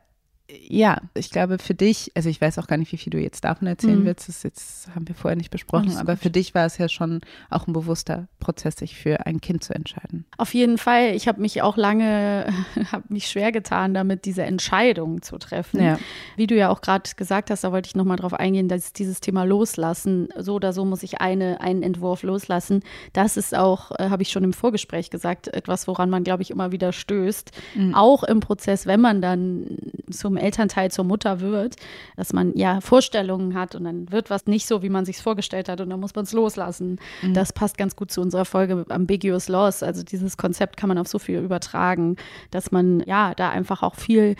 ja, 0.49 1.01
ich 1.15 1.31
glaube 1.31 1.59
für 1.59 1.75
dich, 1.75 2.13
also 2.15 2.29
ich 2.29 2.41
weiß 2.41 2.59
auch 2.59 2.69
gar 2.69 2.77
nicht, 2.77 2.93
wie 2.93 2.97
viel 2.97 3.11
du 3.11 3.19
jetzt 3.19 3.43
davon 3.43 3.67
erzählen 3.67 4.01
mhm. 4.01 4.05
willst, 4.05 4.29
das 4.29 4.45
jetzt 4.45 4.89
haben 4.95 5.09
wir 5.09 5.15
vorher 5.17 5.37
nicht 5.37 5.51
besprochen, 5.51 5.89
Alles 5.89 5.99
aber 5.99 6.15
gut. 6.15 6.23
für 6.23 6.31
dich 6.31 6.55
war 6.55 6.67
es 6.67 6.79
ja 6.79 6.89
schon 6.89 7.21
auch 7.51 7.67
ein 7.67 7.73
bewusster 7.73 8.29
Prozess, 8.39 8.77
sich 8.77 8.97
für 8.97 9.27
ein 9.27 9.41
Kind 9.41 9.65
zu 9.65 9.75
entscheiden. 9.75 10.25
Auf 10.39 10.55
jeden 10.55 10.79
Fall. 10.79 11.17
Ich 11.17 11.27
habe 11.27 11.41
mich 11.41 11.63
auch 11.63 11.77
lange, 11.77 12.47
habe 12.93 13.05
mich 13.09 13.29
schwer 13.29 13.51
getan, 13.51 13.93
damit 13.93 14.25
diese 14.25 14.45
Entscheidung 14.45 15.21
zu 15.23 15.37
treffen. 15.39 15.83
Ja. 15.83 15.99
Wie 16.37 16.47
du 16.47 16.55
ja 16.55 16.71
auch 16.71 16.81
gerade 16.81 17.11
gesagt 17.17 17.51
hast, 17.51 17.65
da 17.65 17.73
wollte 17.73 17.89
ich 17.89 17.97
nochmal 17.97 18.17
drauf 18.17 18.35
eingehen, 18.35 18.69
dass 18.69 18.93
dieses 18.93 19.21
Thema 19.21 19.43
loslassen, 19.43 20.29
so 20.37 20.55
oder 20.55 20.73
so 20.73 20.85
muss 20.85 21.03
ich 21.03 21.21
eine, 21.21 21.61
einen 21.61 21.83
Entwurf 21.83 22.23
loslassen. 22.23 22.85
Das 23.13 23.37
ist 23.37 23.57
auch, 23.57 23.91
äh, 23.99 24.11
habe 24.11 24.23
ich 24.23 24.31
schon 24.31 24.45
im 24.45 24.53
Vorgespräch 24.53 25.11
gesagt, 25.11 25.49
etwas, 25.49 25.89
woran 25.89 26.09
man, 26.09 26.23
glaube 26.23 26.43
ich, 26.43 26.51
immer 26.53 26.71
wieder 26.71 26.93
stößt. 26.93 27.51
Mhm. 27.75 27.95
Auch 27.95 28.23
im 28.23 28.39
Prozess, 28.39 28.87
wenn 28.87 29.01
man 29.01 29.21
dann 29.21 29.79
zum 30.11 30.36
Elternteil 30.37 30.91
zur 30.91 31.05
Mutter 31.05 31.41
wird, 31.41 31.77
dass 32.17 32.33
man 32.33 32.57
ja 32.57 32.81
Vorstellungen 32.81 33.55
hat 33.55 33.75
und 33.75 33.85
dann 33.85 34.11
wird 34.11 34.31
was 34.31 34.47
nicht 34.47 34.67
so, 34.67 34.83
wie 34.83 34.89
man 34.89 35.05
sich 35.05 35.19
vorgestellt 35.19 35.69
hat 35.69 35.81
und 35.81 35.91
dann 35.91 36.01
muss 36.01 36.15
man 36.15 36.25
es 36.25 36.33
loslassen. 36.33 36.99
Mhm. 37.23 37.35
Das 37.35 37.53
passt 37.53 37.79
ganz 37.79 37.97
gut 37.97 38.11
zu 38.11 38.21
unserer 38.21 38.45
Folge 38.45 38.85
Ambiguous 38.89 39.49
Loss. 39.49 39.83
Also 39.83 40.03
dieses 40.03 40.37
Konzept 40.37 40.77
kann 40.77 40.89
man 40.89 40.99
auf 40.99 41.09
so 41.09 41.19
viel 41.19 41.39
übertragen, 41.39 42.17
dass 42.51 42.73
man 42.73 43.01
ja 43.01 43.35
da 43.35 43.51
einfach 43.51 43.83
auch 43.83 43.95
viel 43.95 44.37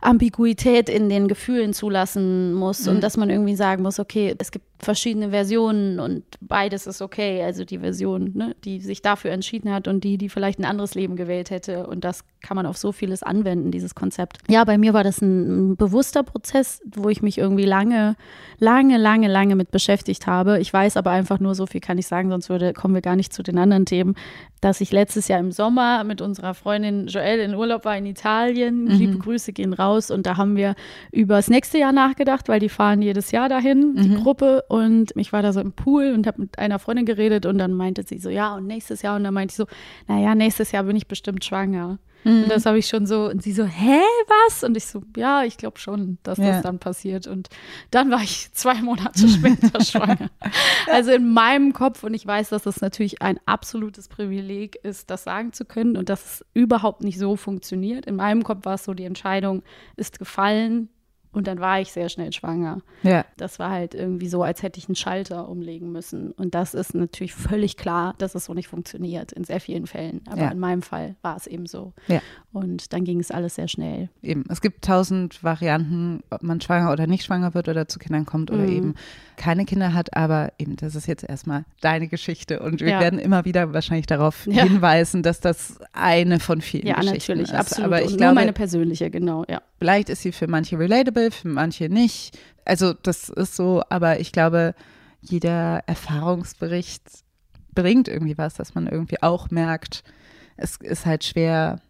Ambiguität 0.00 0.88
in 0.88 1.08
den 1.08 1.26
Gefühlen 1.26 1.72
zulassen 1.72 2.54
muss 2.54 2.86
mhm. 2.86 2.96
und 2.96 3.00
dass 3.02 3.16
man 3.16 3.30
irgendwie 3.30 3.56
sagen 3.56 3.82
muss, 3.82 3.98
okay, 3.98 4.34
es 4.38 4.50
gibt 4.50 4.64
verschiedene 4.78 5.30
Versionen 5.30 5.98
und 6.00 6.24
beides 6.40 6.86
ist 6.86 7.00
okay. 7.00 7.42
Also 7.42 7.64
die 7.64 7.78
Version, 7.78 8.32
ne, 8.34 8.56
die 8.64 8.80
sich 8.80 9.02
dafür 9.02 9.30
entschieden 9.30 9.72
hat 9.72 9.88
und 9.88 10.04
die, 10.04 10.18
die 10.18 10.28
vielleicht 10.28 10.58
ein 10.58 10.64
anderes 10.64 10.94
Leben 10.94 11.16
gewählt 11.16 11.50
hätte. 11.50 11.86
Und 11.86 12.04
das 12.04 12.24
kann 12.42 12.56
man 12.56 12.66
auf 12.66 12.76
so 12.76 12.92
vieles 12.92 13.22
anwenden, 13.22 13.70
dieses 13.70 13.94
Konzept. 13.94 14.38
Ja, 14.48 14.64
bei 14.64 14.78
mir 14.78 14.92
war 14.92 15.02
das 15.02 15.22
ein, 15.22 15.72
ein 15.72 15.76
bewusster 15.76 16.22
Prozess, 16.22 16.82
wo 16.94 17.08
ich 17.08 17.22
mich 17.22 17.38
irgendwie 17.38 17.64
lange, 17.64 18.16
lange, 18.58 18.98
lange, 18.98 19.28
lange 19.28 19.56
mit 19.56 19.70
beschäftigt 19.70 20.26
habe. 20.26 20.60
Ich 20.60 20.72
weiß 20.72 20.96
aber 20.96 21.10
einfach 21.10 21.40
nur, 21.40 21.54
so 21.54 21.66
viel 21.66 21.80
kann 21.80 21.98
ich 21.98 22.06
sagen, 22.06 22.30
sonst 22.30 22.48
würde, 22.48 22.72
kommen 22.72 22.94
wir 22.94 23.02
gar 23.02 23.16
nicht 23.16 23.32
zu 23.32 23.42
den 23.42 23.58
anderen 23.58 23.86
Themen, 23.86 24.14
dass 24.60 24.80
ich 24.80 24.92
letztes 24.92 25.28
Jahr 25.28 25.40
im 25.40 25.52
Sommer 25.52 26.04
mit 26.04 26.20
unserer 26.20 26.54
Freundin 26.54 27.06
Joelle 27.06 27.42
in 27.42 27.54
Urlaub 27.54 27.84
war 27.84 27.96
in 27.96 28.06
Italien. 28.06 28.84
Mhm. 28.84 28.90
Liebe 28.90 29.18
Grüße 29.18 29.52
gehen 29.52 29.72
raus. 29.72 30.10
Und 30.10 30.26
da 30.26 30.36
haben 30.36 30.56
wir 30.56 30.74
über 31.12 31.36
das 31.36 31.48
nächste 31.48 31.78
Jahr 31.78 31.92
nachgedacht, 31.92 32.48
weil 32.48 32.60
die 32.60 32.68
fahren 32.68 33.00
jedes 33.00 33.30
Jahr 33.30 33.48
dahin, 33.48 33.94
mhm. 33.94 34.02
die 34.02 34.14
Gruppe. 34.14 34.64
Und 34.68 35.12
ich 35.16 35.32
war 35.32 35.42
da 35.42 35.52
so 35.52 35.60
im 35.60 35.72
Pool 35.72 36.12
und 36.12 36.26
habe 36.26 36.40
mit 36.40 36.58
einer 36.58 36.78
Freundin 36.78 37.06
geredet 37.06 37.46
und 37.46 37.58
dann 37.58 37.72
meinte 37.72 38.02
sie 38.02 38.18
so, 38.18 38.30
ja, 38.30 38.54
und 38.54 38.66
nächstes 38.66 39.02
Jahr. 39.02 39.16
Und 39.16 39.24
dann 39.24 39.34
meinte 39.34 39.52
ich 39.52 39.56
so, 39.56 39.66
naja, 40.08 40.34
nächstes 40.34 40.72
Jahr 40.72 40.84
bin 40.84 40.96
ich 40.96 41.06
bestimmt 41.06 41.44
schwanger. 41.44 41.98
Mhm. 42.26 42.42
Und 42.42 42.50
das 42.50 42.66
habe 42.66 42.78
ich 42.78 42.88
schon 42.88 43.06
so, 43.06 43.26
und 43.26 43.42
sie 43.42 43.52
so, 43.52 43.64
hä, 43.64 44.00
was? 44.26 44.64
Und 44.64 44.76
ich 44.76 44.86
so, 44.86 45.02
ja, 45.16 45.44
ich 45.44 45.56
glaube 45.56 45.78
schon, 45.78 46.18
dass 46.24 46.38
ja. 46.38 46.50
das 46.50 46.62
dann 46.62 46.80
passiert. 46.80 47.28
Und 47.28 47.48
dann 47.92 48.10
war 48.10 48.20
ich 48.20 48.52
zwei 48.52 48.82
Monate 48.82 49.28
später 49.28 49.80
schwanger. 49.80 50.30
Also 50.90 51.12
in 51.12 51.32
meinem 51.32 51.72
Kopf, 51.72 52.02
und 52.02 52.14
ich 52.14 52.26
weiß, 52.26 52.48
dass 52.48 52.64
das 52.64 52.80
natürlich 52.80 53.22
ein 53.22 53.38
absolutes 53.46 54.08
Privileg 54.08 54.76
ist, 54.82 55.10
das 55.10 55.22
sagen 55.22 55.52
zu 55.52 55.64
können 55.64 55.96
und 55.96 56.08
dass 56.08 56.24
es 56.24 56.46
überhaupt 56.52 57.04
nicht 57.04 57.18
so 57.18 57.36
funktioniert. 57.36 58.06
In 58.06 58.16
meinem 58.16 58.42
Kopf 58.42 58.64
war 58.64 58.74
es 58.74 58.84
so, 58.84 58.94
die 58.94 59.04
Entscheidung 59.04 59.62
ist 59.96 60.18
gefallen, 60.18 60.88
und 61.36 61.46
dann 61.46 61.60
war 61.60 61.78
ich 61.82 61.92
sehr 61.92 62.08
schnell 62.08 62.32
schwanger. 62.32 62.80
Ja. 63.02 63.26
Das 63.36 63.58
war 63.58 63.68
halt 63.68 63.94
irgendwie 63.94 64.26
so, 64.26 64.42
als 64.42 64.62
hätte 64.62 64.78
ich 64.78 64.88
einen 64.88 64.96
Schalter 64.96 65.50
umlegen 65.50 65.92
müssen. 65.92 66.32
Und 66.32 66.54
das 66.54 66.72
ist 66.72 66.94
natürlich 66.94 67.34
völlig 67.34 67.76
klar, 67.76 68.14
dass 68.16 68.34
es 68.34 68.46
so 68.46 68.54
nicht 68.54 68.68
funktioniert, 68.68 69.32
in 69.32 69.44
sehr 69.44 69.60
vielen 69.60 69.86
Fällen. 69.86 70.22
Aber 70.30 70.40
ja. 70.40 70.48
in 70.48 70.58
meinem 70.58 70.80
Fall 70.80 71.14
war 71.20 71.36
es 71.36 71.46
eben 71.46 71.66
so. 71.66 71.92
Ja. 72.08 72.22
Und 72.54 72.94
dann 72.94 73.04
ging 73.04 73.20
es 73.20 73.30
alles 73.30 73.56
sehr 73.56 73.68
schnell. 73.68 74.08
Eben, 74.22 74.44
es 74.48 74.62
gibt 74.62 74.82
tausend 74.82 75.44
Varianten, 75.44 76.22
ob 76.30 76.42
man 76.42 76.58
schwanger 76.62 76.90
oder 76.90 77.06
nicht 77.06 77.24
schwanger 77.24 77.52
wird 77.52 77.68
oder 77.68 77.86
zu 77.86 77.98
Kindern 77.98 78.24
kommt 78.24 78.50
oder 78.50 78.62
mhm. 78.62 78.72
eben 78.72 78.94
keine 79.36 79.66
Kinder 79.66 79.92
hat. 79.92 80.16
Aber 80.16 80.54
eben, 80.58 80.76
das 80.76 80.94
ist 80.94 81.06
jetzt 81.06 81.22
erstmal 81.22 81.66
deine 81.82 82.08
Geschichte. 82.08 82.60
Und 82.60 82.80
wir 82.80 82.92
ja. 82.92 83.00
werden 83.00 83.18
immer 83.18 83.44
wieder 83.44 83.74
wahrscheinlich 83.74 84.06
darauf 84.06 84.44
hinweisen, 84.44 85.22
dass 85.22 85.40
das 85.40 85.80
eine 85.92 86.40
von 86.40 86.62
vielen 86.62 86.86
ja, 86.86 86.94
Geschichten 86.94 87.32
natürlich, 87.32 87.50
ist. 87.50 87.54
absolut. 87.54 87.84
Aber 87.84 88.00
ich 88.00 88.12
Und 88.12 88.16
glaube, 88.16 88.32
nur 88.32 88.34
meine 88.40 88.54
persönliche, 88.54 89.10
genau, 89.10 89.44
ja. 89.50 89.60
Vielleicht 89.78 90.08
ist 90.08 90.22
sie 90.22 90.32
für 90.32 90.46
manche 90.46 90.78
relatable, 90.78 91.30
für 91.30 91.48
manche 91.48 91.88
nicht. 91.88 92.38
Also 92.64 92.92
das 92.94 93.28
ist 93.28 93.56
so, 93.56 93.82
aber 93.90 94.20
ich 94.20 94.32
glaube, 94.32 94.74
jeder 95.20 95.82
Erfahrungsbericht 95.86 97.02
bringt 97.74 98.08
irgendwie 98.08 98.38
was, 98.38 98.54
dass 98.54 98.74
man 98.74 98.86
irgendwie 98.86 99.22
auch 99.22 99.50
merkt, 99.50 100.02
es 100.56 100.76
ist 100.76 101.04
halt 101.04 101.24
schwer, 101.24 101.80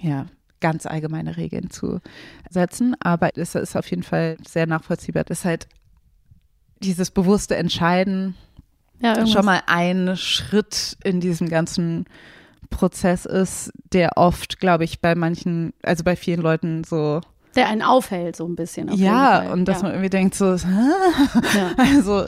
ja, 0.00 0.26
ganz 0.60 0.86
allgemeine 0.86 1.36
Regeln 1.36 1.70
zu 1.70 2.00
setzen, 2.48 2.94
aber 3.00 3.36
es 3.36 3.54
ist 3.54 3.76
auf 3.76 3.88
jeden 3.90 4.02
Fall 4.02 4.36
sehr 4.46 4.66
nachvollziehbar. 4.66 5.24
Das 5.24 5.40
ist 5.40 5.44
halt 5.44 5.66
dieses 6.80 7.10
bewusste 7.10 7.56
Entscheiden 7.56 8.36
ja, 9.00 9.26
schon 9.26 9.44
mal 9.44 9.62
ein 9.66 10.16
Schritt 10.16 10.96
in 11.02 11.20
diesem 11.20 11.48
ganzen 11.48 12.06
Prozess 12.72 13.24
ist, 13.24 13.72
der 13.92 14.16
oft, 14.16 14.58
glaube 14.58 14.82
ich, 14.82 15.00
bei 15.00 15.14
manchen, 15.14 15.72
also 15.82 16.02
bei 16.02 16.16
vielen 16.16 16.42
Leuten 16.42 16.82
so 16.82 17.20
der 17.54 17.68
einen 17.68 17.82
aufhält, 17.82 18.36
so 18.36 18.46
ein 18.46 18.56
bisschen. 18.56 18.90
ja, 18.94 19.52
und 19.52 19.66
dass 19.66 19.78
ja. 19.78 19.82
man 19.84 19.92
irgendwie 19.92 20.10
denkt, 20.10 20.34
so, 20.34 20.54
ja. 20.54 21.74
also, 21.76 22.24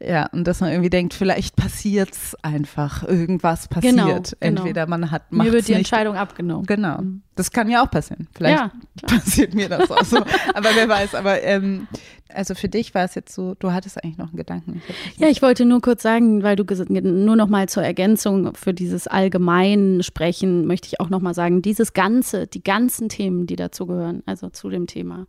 ja, 0.00 0.26
und 0.26 0.44
dass 0.46 0.60
man 0.60 0.70
irgendwie 0.70 0.90
denkt, 0.90 1.14
vielleicht 1.14 1.56
passiert 1.56 2.12
es 2.12 2.36
einfach, 2.42 3.02
irgendwas 3.02 3.66
passiert. 3.66 3.94
Genau, 3.94 4.06
genau. 4.06 4.22
Entweder 4.38 4.86
man 4.86 5.10
hat 5.10 5.32
Mir 5.32 5.52
wird 5.52 5.66
die 5.66 5.72
nicht. 5.72 5.78
Entscheidung 5.78 6.16
abgenommen. 6.16 6.66
Genau. 6.66 6.98
Mhm. 6.98 7.22
Das 7.38 7.52
kann 7.52 7.68
ja 7.68 7.84
auch 7.84 7.90
passieren. 7.90 8.26
Vielleicht 8.34 8.58
ja, 8.58 8.72
passiert 9.06 9.54
mir 9.54 9.68
das 9.68 9.88
auch 9.92 10.04
so. 10.04 10.16
aber 10.54 10.70
wer 10.74 10.88
weiß, 10.88 11.14
aber 11.14 11.40
ähm, 11.44 11.86
also 12.34 12.54
für 12.54 12.68
dich 12.68 12.94
war 12.94 13.04
es 13.04 13.14
jetzt 13.14 13.34
so, 13.34 13.54
du 13.58 13.72
hattest 13.72 14.02
eigentlich 14.02 14.18
noch 14.18 14.28
einen 14.28 14.36
Gedanken. 14.36 14.82
Ich 15.14 15.18
ja, 15.18 15.28
ich 15.28 15.40
wollte 15.40 15.64
nur 15.64 15.80
kurz 15.80 16.02
sagen, 16.02 16.42
weil 16.42 16.56
du 16.56 16.64
nur 16.64 17.36
noch 17.36 17.48
mal 17.48 17.68
zur 17.68 17.82
Ergänzung 17.82 18.54
für 18.54 18.74
dieses 18.74 19.06
allgemeinen 19.06 20.02
Sprechen 20.02 20.66
möchte 20.66 20.88
ich 20.88 21.00
auch 21.00 21.08
noch 21.08 21.20
mal 21.20 21.34
sagen, 21.34 21.62
dieses 21.62 21.94
ganze, 21.94 22.46
die 22.46 22.62
ganzen 22.62 23.08
Themen, 23.08 23.46
die 23.46 23.56
dazugehören, 23.56 24.22
also 24.26 24.50
zu 24.50 24.68
dem 24.68 24.86
Thema 24.86 25.26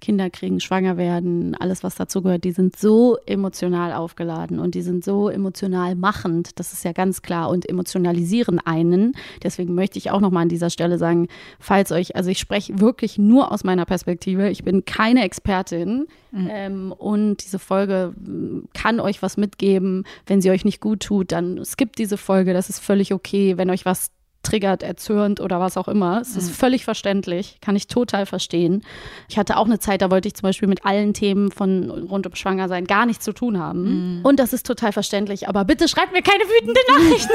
Kinder 0.00 0.28
kriegen, 0.30 0.60
schwanger 0.60 0.96
werden, 0.96 1.54
alles 1.54 1.82
was 1.82 1.94
dazugehört, 1.94 2.44
die 2.44 2.52
sind 2.52 2.76
so 2.76 3.16
emotional 3.26 3.92
aufgeladen 3.92 4.58
und 4.58 4.74
die 4.74 4.82
sind 4.82 5.04
so 5.04 5.28
emotional 5.28 5.94
machend, 5.94 6.58
das 6.58 6.72
ist 6.72 6.84
ja 6.84 6.92
ganz 6.92 7.22
klar 7.22 7.48
und 7.48 7.68
emotionalisieren 7.68 8.58
einen. 8.58 9.14
Deswegen 9.42 9.74
möchte 9.74 9.98
ich 9.98 10.10
auch 10.10 10.20
noch 10.20 10.30
mal 10.30 10.42
an 10.42 10.48
dieser 10.48 10.70
Stelle 10.70 10.98
sagen, 10.98 11.28
falls 11.58 11.92
euch, 11.92 12.16
also 12.16 12.30
ich 12.30 12.38
spreche 12.38 12.80
wirklich 12.80 13.18
nur 13.18 13.52
aus 13.52 13.64
meiner 13.64 13.84
Perspektive, 13.84 14.50
ich 14.50 14.64
bin 14.64 14.84
keine 14.84 15.24
Expertin. 15.24 16.06
Mhm. 16.30 16.48
Ähm, 16.50 16.92
und 16.92 17.44
diese 17.44 17.58
Folge 17.58 18.14
mm, 18.18 18.68
kann 18.74 19.00
euch 19.00 19.22
was 19.22 19.36
mitgeben. 19.36 20.04
Wenn 20.26 20.40
sie 20.40 20.50
euch 20.50 20.64
nicht 20.64 20.80
gut 20.80 21.00
tut, 21.00 21.32
dann 21.32 21.64
skippt 21.64 21.98
diese 21.98 22.16
Folge. 22.16 22.52
Das 22.52 22.68
ist 22.68 22.78
völlig 22.78 23.12
okay. 23.12 23.56
Wenn 23.58 23.70
euch 23.70 23.84
was 23.84 24.10
triggert, 24.42 24.82
erzürnt 24.82 25.40
oder 25.40 25.60
was 25.60 25.76
auch 25.76 25.88
immer. 25.88 26.20
Es 26.20 26.36
ist 26.36 26.48
mhm. 26.48 26.54
völlig 26.54 26.84
verständlich, 26.84 27.58
kann 27.60 27.76
ich 27.76 27.86
total 27.86 28.26
verstehen. 28.26 28.84
Ich 29.28 29.38
hatte 29.38 29.56
auch 29.56 29.66
eine 29.66 29.78
Zeit, 29.78 30.02
da 30.02 30.10
wollte 30.10 30.28
ich 30.28 30.34
zum 30.34 30.42
Beispiel 30.42 30.68
mit 30.68 30.84
allen 30.84 31.14
Themen 31.14 31.50
von 31.50 31.90
rund 31.90 32.26
um 32.26 32.34
Schwangersein 32.34 32.86
gar 32.86 33.06
nichts 33.06 33.24
zu 33.24 33.32
tun 33.32 33.58
haben. 33.58 34.18
Mhm. 34.18 34.24
Und 34.24 34.38
das 34.38 34.52
ist 34.52 34.66
total 34.66 34.92
verständlich. 34.92 35.48
Aber 35.48 35.64
bitte 35.64 35.88
schreibt 35.88 36.12
mir 36.12 36.22
keine 36.22 36.44
wütenden 36.44 36.82
Nachrichten. 36.88 37.32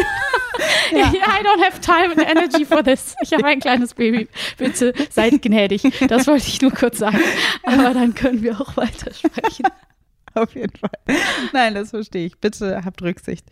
ja. 0.92 1.08
I 1.28 1.44
don't 1.44 1.64
have 1.64 1.82
time 1.82 2.12
and 2.12 2.30
energy 2.30 2.66
for 2.66 2.84
this. 2.84 3.16
Ich 3.22 3.34
habe 3.34 3.46
ein 3.46 3.60
kleines 3.60 3.94
Baby. 3.94 4.28
Bitte 4.58 4.94
seid 5.10 5.42
gnädig. 5.42 5.84
Das 6.08 6.28
wollte 6.28 6.48
ich 6.48 6.62
nur 6.62 6.72
kurz 6.72 7.00
sagen. 7.00 7.20
Aber 7.64 7.94
dann 7.94 8.14
können 8.14 8.42
wir 8.42 8.60
auch 8.60 8.76
weitersprechen. 8.78 9.66
auf 10.34 10.56
jeden 10.56 10.76
Fall. 10.78 11.18
Nein, 11.54 11.76
das 11.76 11.92
verstehe 11.92 12.28
ich. 12.28 12.38
Bitte 12.38 12.84
habt 12.84 13.02
Rücksicht. 13.02 13.46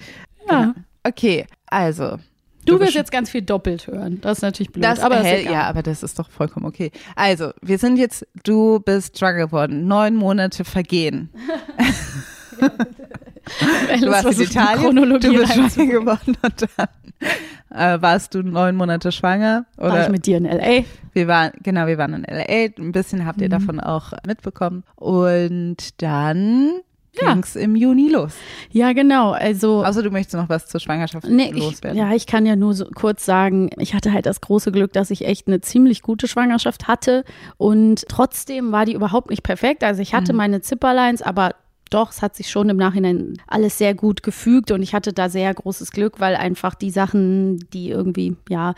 Ja. 0.48 0.62
Genau. 0.62 0.74
Okay, 1.04 1.46
also. 1.68 2.18
Du, 2.66 2.80
wirst 2.80 2.94
jetzt 2.94 3.12
ganz 3.12 3.30
viel 3.30 3.42
doppelt 3.42 3.88
hören. 3.88 4.20
Das 4.22 4.40
ist 4.40 4.42
natürlich 4.42 4.72
blöd. 4.72 4.84
Das, 4.84 5.00
aber 5.00 5.18
hell, 5.18 5.46
ja, 5.46 5.64
aber 5.64 5.84
das 5.84 6.04
ist 6.04 6.20
doch 6.20 6.30
vollkommen 6.30 6.66
okay. 6.66 6.92
Also, 7.16 7.52
wir 7.62 7.78
sind 7.78 7.98
jetzt, 7.98 8.28
du 8.44 8.80
bist 8.80 9.18
schwanger 9.18 9.46
geworden. 9.46 9.88
Neun 9.88 10.16
Monate 10.16 10.64
vergehen. 10.66 11.30
du 12.60 14.08
warst 14.10 14.40
in 14.40 14.46
Italien, 14.46 14.96
du 14.96 15.20
bist 15.20 15.54
schwanger 15.54 15.92
geworden 15.92 16.38
und 16.42 16.68
dann 16.78 16.88
äh, 17.76 18.02
warst 18.02 18.34
du 18.34 18.42
neun 18.42 18.76
Monate 18.76 19.12
schwanger. 19.12 19.66
Oder? 19.78 19.90
War 19.90 20.04
ich 20.04 20.10
mit 20.10 20.26
dir 20.26 20.38
in 20.38 20.46
L.A.? 20.46 20.86
Wir 21.14 21.28
waren, 21.28 21.52
genau, 21.62 21.88
wir 21.88 21.98
waren 21.98 22.14
in 22.14 22.26
L.A. 22.26 22.82
Ein 22.82 22.92
bisschen 22.92 23.26
habt 23.26 23.42
ihr 23.42 23.48
mhm. 23.48 23.52
davon 23.52 23.80
auch 23.80 24.14
mitbekommen. 24.26 24.84
Und 24.96 26.02
dann 26.02 26.82
ja. 27.22 27.34
ging 27.34 27.44
es 27.44 27.56
im 27.56 27.76
Juni 27.76 28.10
los. 28.10 28.34
Ja, 28.72 28.94
genau. 28.94 29.32
Also, 29.32 29.82
also 29.82 30.02
du 30.02 30.12
möchtest 30.12 30.36
noch 30.36 30.50
was 30.50 30.68
zur 30.68 30.80
Schwangerschaft 30.80 31.28
nee, 31.28 31.52
loswerden? 31.52 31.98
Ich, 31.98 32.04
ja, 32.04 32.16
ich 32.16 32.28
kann 32.28 32.46
ja 32.46 32.56
nur 32.56 32.74
so 32.74 32.86
kurz 32.86 33.26
sagen, 33.26 33.70
ich 33.78 33.94
hatte 33.94 34.12
halt 34.14 34.26
das 34.26 34.42
große 34.42 34.72
Glück, 34.72 34.94
dass 34.94 35.12
ich 35.12 35.26
echt 35.26 35.48
eine 35.48 35.62
ziemlich 35.62 36.02
gute 36.02 36.28
Schwangerschaft 36.28 36.88
hatte 36.88 37.24
und 37.58 38.06
trotzdem 38.08 38.72
war 38.72 38.86
die 38.86 38.94
überhaupt 38.94 39.30
nicht 39.30 39.44
perfekt. 39.44 39.84
Also 39.84 40.02
ich 40.02 40.14
hatte 40.14 40.34
mhm. 40.34 40.38
meine 40.38 40.62
Zipperlines, 40.62 41.22
aber 41.22 41.56
doch, 41.90 42.12
es 42.12 42.22
hat 42.22 42.36
sich 42.36 42.50
schon 42.50 42.70
im 42.70 42.78
Nachhinein 42.78 43.34
alles 43.48 43.78
sehr 43.78 43.94
gut 43.94 44.24
gefügt 44.24 44.72
und 44.72 44.82
ich 44.82 44.94
hatte 44.94 45.14
da 45.14 45.30
sehr 45.30 45.54
großes 45.54 45.92
Glück, 45.92 46.20
weil 46.20 46.36
einfach 46.36 46.76
die 46.76 46.90
Sachen, 46.90 47.60
die 47.74 47.90
irgendwie, 47.90 48.36
ja, 48.50 48.74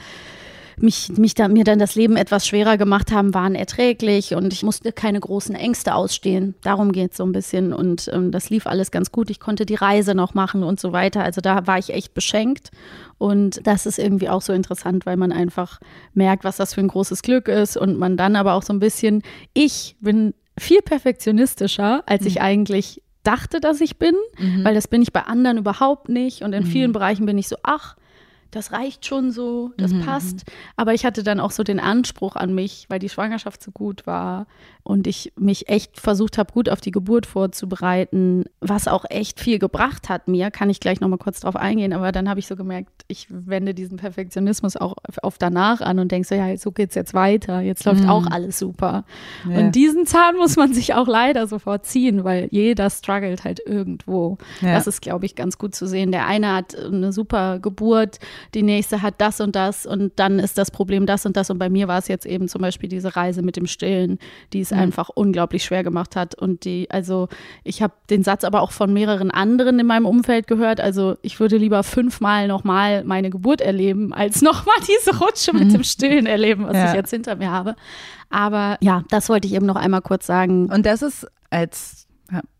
mich, 0.79 1.09
mich 1.17 1.33
da, 1.33 1.47
mir 1.47 1.63
dann 1.63 1.79
das 1.79 1.95
Leben 1.95 2.17
etwas 2.17 2.47
schwerer 2.47 2.77
gemacht 2.77 3.11
haben, 3.11 3.33
waren 3.33 3.55
erträglich 3.55 4.35
und 4.35 4.53
ich 4.53 4.63
musste 4.63 4.91
keine 4.91 5.19
großen 5.19 5.55
Ängste 5.55 5.95
ausstehen. 5.95 6.55
Darum 6.61 6.91
geht 6.91 7.11
es 7.11 7.17
so 7.17 7.25
ein 7.25 7.31
bisschen 7.31 7.73
und 7.73 8.09
ähm, 8.13 8.31
das 8.31 8.49
lief 8.49 8.67
alles 8.67 8.91
ganz 8.91 9.11
gut. 9.11 9.29
Ich 9.29 9.39
konnte 9.39 9.65
die 9.65 9.75
Reise 9.75 10.13
noch 10.13 10.33
machen 10.33 10.63
und 10.63 10.79
so 10.79 10.91
weiter. 10.91 11.23
Also 11.23 11.41
da 11.41 11.65
war 11.67 11.79
ich 11.79 11.91
echt 11.91 12.13
beschenkt 12.13 12.71
und 13.17 13.65
das 13.65 13.85
ist 13.85 13.97
irgendwie 13.97 14.29
auch 14.29 14.41
so 14.41 14.53
interessant, 14.53 15.05
weil 15.05 15.17
man 15.17 15.31
einfach 15.31 15.79
merkt, 16.13 16.43
was 16.43 16.57
das 16.57 16.73
für 16.73 16.81
ein 16.81 16.89
großes 16.89 17.23
Glück 17.23 17.47
ist 17.47 17.77
und 17.77 17.97
man 17.97 18.17
dann 18.17 18.35
aber 18.35 18.53
auch 18.53 18.63
so 18.63 18.73
ein 18.73 18.79
bisschen, 18.79 19.23
ich 19.53 19.95
bin 19.99 20.33
viel 20.59 20.81
perfektionistischer, 20.81 22.03
als 22.05 22.25
ich 22.25 22.35
mhm. 22.35 22.41
eigentlich 22.41 23.01
dachte, 23.23 23.59
dass 23.59 23.81
ich 23.81 23.97
bin, 23.97 24.15
mhm. 24.37 24.63
weil 24.63 24.75
das 24.75 24.87
bin 24.87 25.01
ich 25.01 25.11
bei 25.11 25.21
anderen 25.21 25.57
überhaupt 25.57 26.07
nicht. 26.07 26.43
Und 26.43 26.53
in 26.53 26.63
mhm. 26.63 26.67
vielen 26.67 26.91
Bereichen 26.93 27.25
bin 27.25 27.37
ich 27.37 27.47
so, 27.47 27.57
ach, 27.63 27.95
das 28.51 28.71
reicht 28.71 29.05
schon 29.05 29.31
so, 29.31 29.71
das 29.77 29.91
mhm. 29.91 30.05
passt. 30.05 30.45
Aber 30.75 30.93
ich 30.93 31.05
hatte 31.05 31.23
dann 31.23 31.39
auch 31.39 31.51
so 31.51 31.63
den 31.63 31.79
Anspruch 31.79 32.35
an 32.35 32.53
mich, 32.55 32.85
weil 32.89 32.99
die 32.99 33.09
Schwangerschaft 33.09 33.61
so 33.61 33.71
gut 33.71 34.07
war 34.07 34.47
und 34.87 35.05
ich 35.05 35.33
mich 35.37 35.67
echt 35.67 35.99
versucht 35.99 36.37
habe, 36.37 36.53
gut 36.53 36.69
auf 36.69 36.79
die 36.79 36.91
Geburt 36.91 37.25
vorzubereiten, 37.25 38.45
was 38.61 38.87
auch 38.87 39.03
echt 39.09 39.41
viel 39.41 39.59
gebracht 39.59 40.07
hat 40.07 40.29
mir, 40.29 40.49
kann 40.49 40.69
ich 40.69 40.79
gleich 40.79 41.01
nochmal 41.01 41.17
kurz 41.17 41.41
drauf 41.41 41.57
eingehen, 41.57 41.91
aber 41.91 42.13
dann 42.13 42.29
habe 42.29 42.39
ich 42.39 42.47
so 42.47 42.55
gemerkt, 42.55 43.03
ich 43.09 43.27
wende 43.29 43.73
diesen 43.73 43.97
Perfektionismus 43.97 44.77
auch 44.77 44.95
auf 45.21 45.37
danach 45.37 45.81
an 45.81 45.99
und 45.99 46.13
denke 46.13 46.25
so, 46.25 46.35
ja, 46.35 46.55
so 46.55 46.71
geht 46.71 46.89
es 46.89 46.95
jetzt 46.95 47.13
weiter, 47.13 47.59
jetzt 47.59 47.83
läuft 47.83 48.03
mhm. 48.03 48.09
auch 48.09 48.27
alles 48.27 48.59
super. 48.59 49.03
Ja. 49.49 49.59
Und 49.59 49.75
diesen 49.75 50.05
Zahn 50.05 50.37
muss 50.37 50.55
man 50.55 50.73
sich 50.73 50.93
auch 50.93 51.07
leider 51.07 51.47
sofort 51.47 51.85
ziehen, 51.85 52.23
weil 52.23 52.47
jeder 52.51 52.89
struggelt 52.89 53.43
halt 53.43 53.59
irgendwo. 53.65 54.37
Ja. 54.61 54.75
Das 54.75 54.87
ist, 54.87 55.01
glaube 55.01 55.25
ich, 55.25 55.35
ganz 55.35 55.57
gut 55.57 55.75
zu 55.75 55.85
sehen. 55.85 56.13
Der 56.13 56.27
eine 56.27 56.53
hat 56.53 56.77
eine 56.77 57.11
super 57.11 57.59
Geburt, 57.59 58.19
die 58.53 58.63
nächste 58.63 59.01
hat 59.01 59.15
das 59.17 59.41
und 59.41 59.53
das 59.57 59.85
und 59.85 60.13
dann 60.15 60.39
ist 60.39 60.57
das 60.57 60.71
Problem 60.71 61.05
das 61.05 61.25
und 61.25 61.35
das 61.35 61.49
und 61.49 61.57
bei 61.57 61.69
mir 61.69 61.89
war 61.89 61.99
es 61.99 62.07
jetzt 62.07 62.25
eben 62.25 62.47
zum 62.47 62.61
Beispiel 62.61 62.87
diese 62.87 63.17
Reise 63.17 63.41
mit 63.41 63.57
dem 63.57 63.67
Stillen, 63.67 64.17
die 64.53 64.61
es 64.61 64.76
mhm. 64.77 64.83
einfach 64.83 65.09
unglaublich 65.09 65.63
schwer 65.63 65.83
gemacht 65.83 66.15
hat 66.15 66.35
und 66.35 66.65
die, 66.65 66.89
also 66.89 67.27
ich 67.63 67.81
habe 67.81 67.93
den 68.09 68.23
Satz 68.23 68.43
aber 68.43 68.61
auch 68.61 68.71
von 68.71 68.93
mehreren 68.93 69.31
anderen 69.31 69.79
in 69.79 69.85
meinem 69.85 70.05
Umfeld 70.05 70.47
gehört, 70.47 70.79
also 70.79 71.17
ich 71.21 71.39
würde 71.39 71.57
lieber 71.57 71.83
fünfmal 71.83 72.47
nochmal 72.47 73.03
meine 73.03 73.29
Geburt 73.29 73.61
erleben, 73.61 74.13
als 74.13 74.41
nochmal 74.43 74.77
diese 74.87 75.17
Rutsche 75.17 75.53
mit 75.53 75.73
dem 75.73 75.83
Stillen 75.83 76.25
erleben, 76.25 76.65
was 76.65 76.75
ja. 76.75 76.89
ich 76.89 76.93
jetzt 76.93 77.11
hinter 77.11 77.35
mir 77.35 77.51
habe. 77.51 77.75
Aber 78.29 78.77
ja, 78.81 79.03
das 79.09 79.29
wollte 79.29 79.47
ich 79.47 79.53
eben 79.53 79.65
noch 79.65 79.77
einmal 79.77 80.01
kurz 80.01 80.25
sagen. 80.25 80.71
Und 80.71 80.85
das 80.85 81.01
ist 81.01 81.27
als 81.49 82.07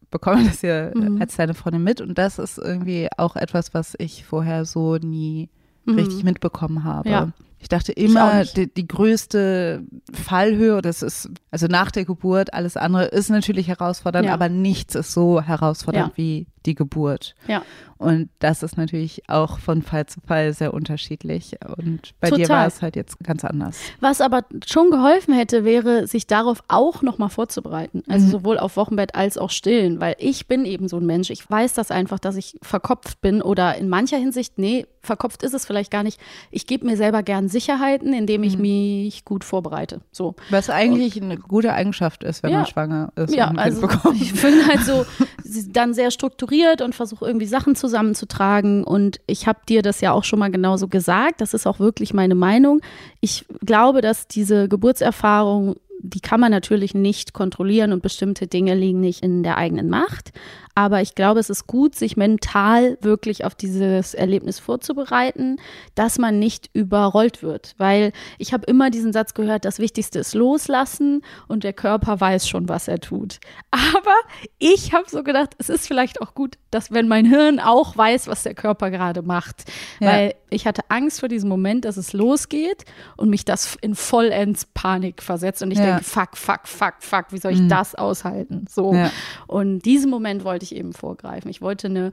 bekomme 0.10 0.46
das 0.46 0.62
ja 0.62 0.92
mhm. 0.94 1.22
als 1.22 1.36
deine 1.36 1.54
Freundin 1.54 1.84
mit 1.84 2.02
und 2.02 2.18
das 2.18 2.40
ist 2.40 2.58
irgendwie 2.58 3.08
auch 3.18 3.36
etwas, 3.36 3.74
was 3.74 3.96
ich 3.98 4.26
vorher 4.26 4.66
so 4.66 4.98
nie 4.98 5.50
mhm. 5.86 5.96
richtig 5.96 6.24
mitbekommen 6.24 6.84
habe. 6.84 7.10
Ja. 7.10 7.32
Ich 7.60 7.70
dachte 7.70 7.92
immer, 7.92 8.44
ich 8.44 8.54
die, 8.54 8.72
die, 8.72 8.88
größte 8.88 9.84
Fallhöhe, 10.14 10.82
das 10.82 11.02
ist, 11.02 11.30
also 11.50 11.68
nach 11.68 11.90
der 11.90 12.06
Geburt, 12.06 12.54
alles 12.54 12.78
andere 12.78 13.06
ist 13.06 13.30
natürlich 13.30 13.68
herausfordernd, 13.68 14.28
ja. 14.28 14.34
aber 14.34 14.48
nichts 14.48 14.94
ist 14.94 15.12
so 15.12 15.42
herausfordernd 15.42 16.10
ja. 16.10 16.18
wie 16.18 16.48
die 16.68 16.76
Geburt. 16.76 17.34
Ja. 17.48 17.64
Und 17.98 18.30
das 18.40 18.62
ist 18.62 18.78
natürlich 18.78 19.28
auch 19.28 19.58
von 19.58 19.82
Fall 19.82 20.06
zu 20.06 20.22
Fall 20.22 20.54
sehr 20.54 20.74
unterschiedlich. 20.74 21.56
Und 21.78 22.14
bei 22.20 22.30
Total. 22.30 22.46
dir 22.46 22.50
war 22.50 22.68
es 22.68 22.82
halt 22.82 22.96
jetzt 22.96 23.18
ganz 23.24 23.44
anders. 23.44 23.80
Was 24.00 24.22
aber 24.22 24.44
schon 24.66 24.92
geholfen 24.92 25.34
hätte, 25.34 25.64
wäre, 25.66 26.06
sich 26.06 26.28
darauf 26.28 26.64
auch 26.68 27.02
nochmal 27.02 27.30
vorzubereiten. 27.30 28.04
Also 28.08 28.28
mhm. 28.28 28.32
sowohl 28.32 28.60
auf 28.60 28.78
Wochenbett 28.78 29.16
als 29.16 29.38
auch 29.38 29.50
stillen, 29.50 30.00
weil 30.00 30.16
ich 30.20 30.48
bin 30.48 30.66
eben 30.66 30.88
so 30.88 30.98
ein 30.98 31.06
Mensch. 31.06 31.32
Ich 31.32 31.50
weiß 31.50 31.74
das 31.74 31.90
einfach, 31.90 32.20
dass 32.20 32.36
ich 32.36 32.58
verkopft 32.62 33.22
bin 33.22 33.42
oder 33.42 33.76
in 33.76 33.90
mancher 33.90 34.18
Hinsicht, 34.18 34.60
nee, 34.60 34.86
verkopft 35.02 35.42
ist 35.42 35.56
es 35.56 35.66
vielleicht 35.66 35.90
gar 35.90 36.04
nicht. 36.04 36.20
Ich 36.52 36.68
gebe 36.68 36.86
mir 36.86 36.98
selber 36.98 37.24
gern 37.24 37.48
Sicherheiten, 37.48 38.14
indem 38.14 38.44
ich 38.44 38.58
mhm. 38.58 38.62
mich 38.62 39.26
gut 39.26 39.44
vorbereite. 39.44 40.02
So. 40.12 40.36
Was 40.52 40.70
eigentlich 40.70 41.20
und, 41.20 41.32
eine 41.32 41.38
gute 41.38 41.74
Eigenschaft 41.74 42.24
ist, 42.24 42.44
wenn 42.44 42.52
ja, 42.52 42.58
man 42.58 42.68
schwanger 42.68 43.12
ist. 43.16 43.34
Ja, 43.34 43.48
also 43.56 43.88
ich 44.14 44.40
bin 44.40 44.68
halt 44.68 44.82
so 44.82 45.06
dann 45.70 45.94
sehr 45.94 46.12
strukturiert 46.12 46.82
und 46.82 46.96
versuche 46.96 47.26
irgendwie 47.26 47.46
Sachen 47.46 47.76
zusammenzutragen. 47.76 48.84
Und 48.84 49.20
ich 49.28 49.48
habe 49.48 49.60
dir 49.68 49.82
das 49.82 50.02
ja 50.02 50.12
auch 50.12 50.24
schon 50.24 50.40
mal 50.40 50.52
genauso 50.52 50.88
gesagt. 50.88 51.42
Das 51.42 51.54
ist 51.54 51.68
auch 51.68 51.80
wirklich 51.80 52.14
meine 52.14 52.36
Meinung. 52.36 52.82
Ich 53.22 53.46
glaube, 53.66 54.02
dass 54.02 54.28
diese 54.28 54.68
Geburtserfahrung 54.68 55.76
die 56.00 56.20
kann 56.20 56.40
man 56.40 56.52
natürlich 56.52 56.94
nicht 56.94 57.34
kontrollieren 57.34 57.92
und 57.92 58.04
bestimmte 58.04 58.48
Dinge 58.48 58.76
liegen 58.76 59.00
nicht 59.00 59.24
in 59.24 59.44
der 59.44 59.58
eigenen 59.58 59.90
Macht. 59.90 60.32
Aber 60.78 61.02
ich 61.02 61.16
glaube, 61.16 61.40
es 61.40 61.50
ist 61.50 61.66
gut, 61.66 61.96
sich 61.96 62.18
mental 62.18 63.00
wirklich 63.02 63.46
auf 63.46 63.56
dieses 63.56 64.14
Erlebnis 64.14 64.60
vorzubereiten, 64.60 65.60
dass 65.96 66.20
man 66.20 66.38
nicht 66.38 66.70
überrollt 66.72 67.42
wird. 67.42 67.74
Weil 67.80 68.12
ich 68.38 68.54
habe 68.54 68.66
immer 68.68 68.92
diesen 68.92 69.12
Satz 69.12 69.34
gehört, 69.34 69.66
das 69.66 69.80
Wichtigste 69.80 70.20
ist 70.20 70.36
loslassen 70.36 71.24
und 71.48 71.64
der 71.64 71.74
Körper 71.74 72.22
weiß 72.22 72.48
schon, 72.48 72.70
was 72.70 72.88
er 72.88 73.00
tut. 73.00 73.40
Aber 73.72 74.14
ich 74.60 74.94
habe 74.94 75.10
so 75.10 75.24
gedacht, 75.24 75.56
es 75.58 75.70
ist 75.70 75.88
vielleicht 75.88 76.22
auch 76.22 76.36
gut, 76.36 76.60
dass 76.70 76.92
wenn 76.92 77.08
mein 77.08 77.26
Hirn 77.26 77.60
auch 77.60 77.98
weiß, 77.98 78.28
was 78.28 78.44
der 78.44 78.54
Körper 78.54 78.92
gerade 78.92 79.24
macht. 79.24 79.64
Ja. 80.00 80.12
Weil 80.12 80.36
ich 80.50 80.68
hatte 80.68 80.84
Angst 80.90 81.20
vor 81.20 81.30
diesem 81.30 81.50
Moment, 81.50 81.86
dass 81.86 81.98
es 81.98 82.14
losgeht 82.14 82.86
und 83.16 83.30
mich 83.30 83.46
das 83.46 83.78
in 83.82 83.96
vollends 83.96 84.66
Panik 84.66 85.24
versetzt. 85.24 85.64
Und 85.64 85.72
ich 85.72 85.80
ja. 85.80 85.86
denke, 85.86 86.04
fuck, 86.04 86.38
fuck, 86.38 86.68
fuck, 86.68 86.96
fuck, 87.00 87.26
wie 87.32 87.40
soll 87.40 87.54
ich 87.54 87.62
mhm. 87.62 87.70
das 87.70 87.96
aushalten? 87.96 88.66
So. 88.70 88.94
Ja. 88.94 89.12
Und 89.48 89.80
diesen 89.80 90.12
Moment 90.12 90.44
wollte 90.44 90.64
ich 90.64 90.68
ich 90.72 90.78
eben 90.78 90.94
vorgreifen. 90.94 91.50
Ich 91.50 91.62
wollte 91.62 91.88
eine 91.88 92.12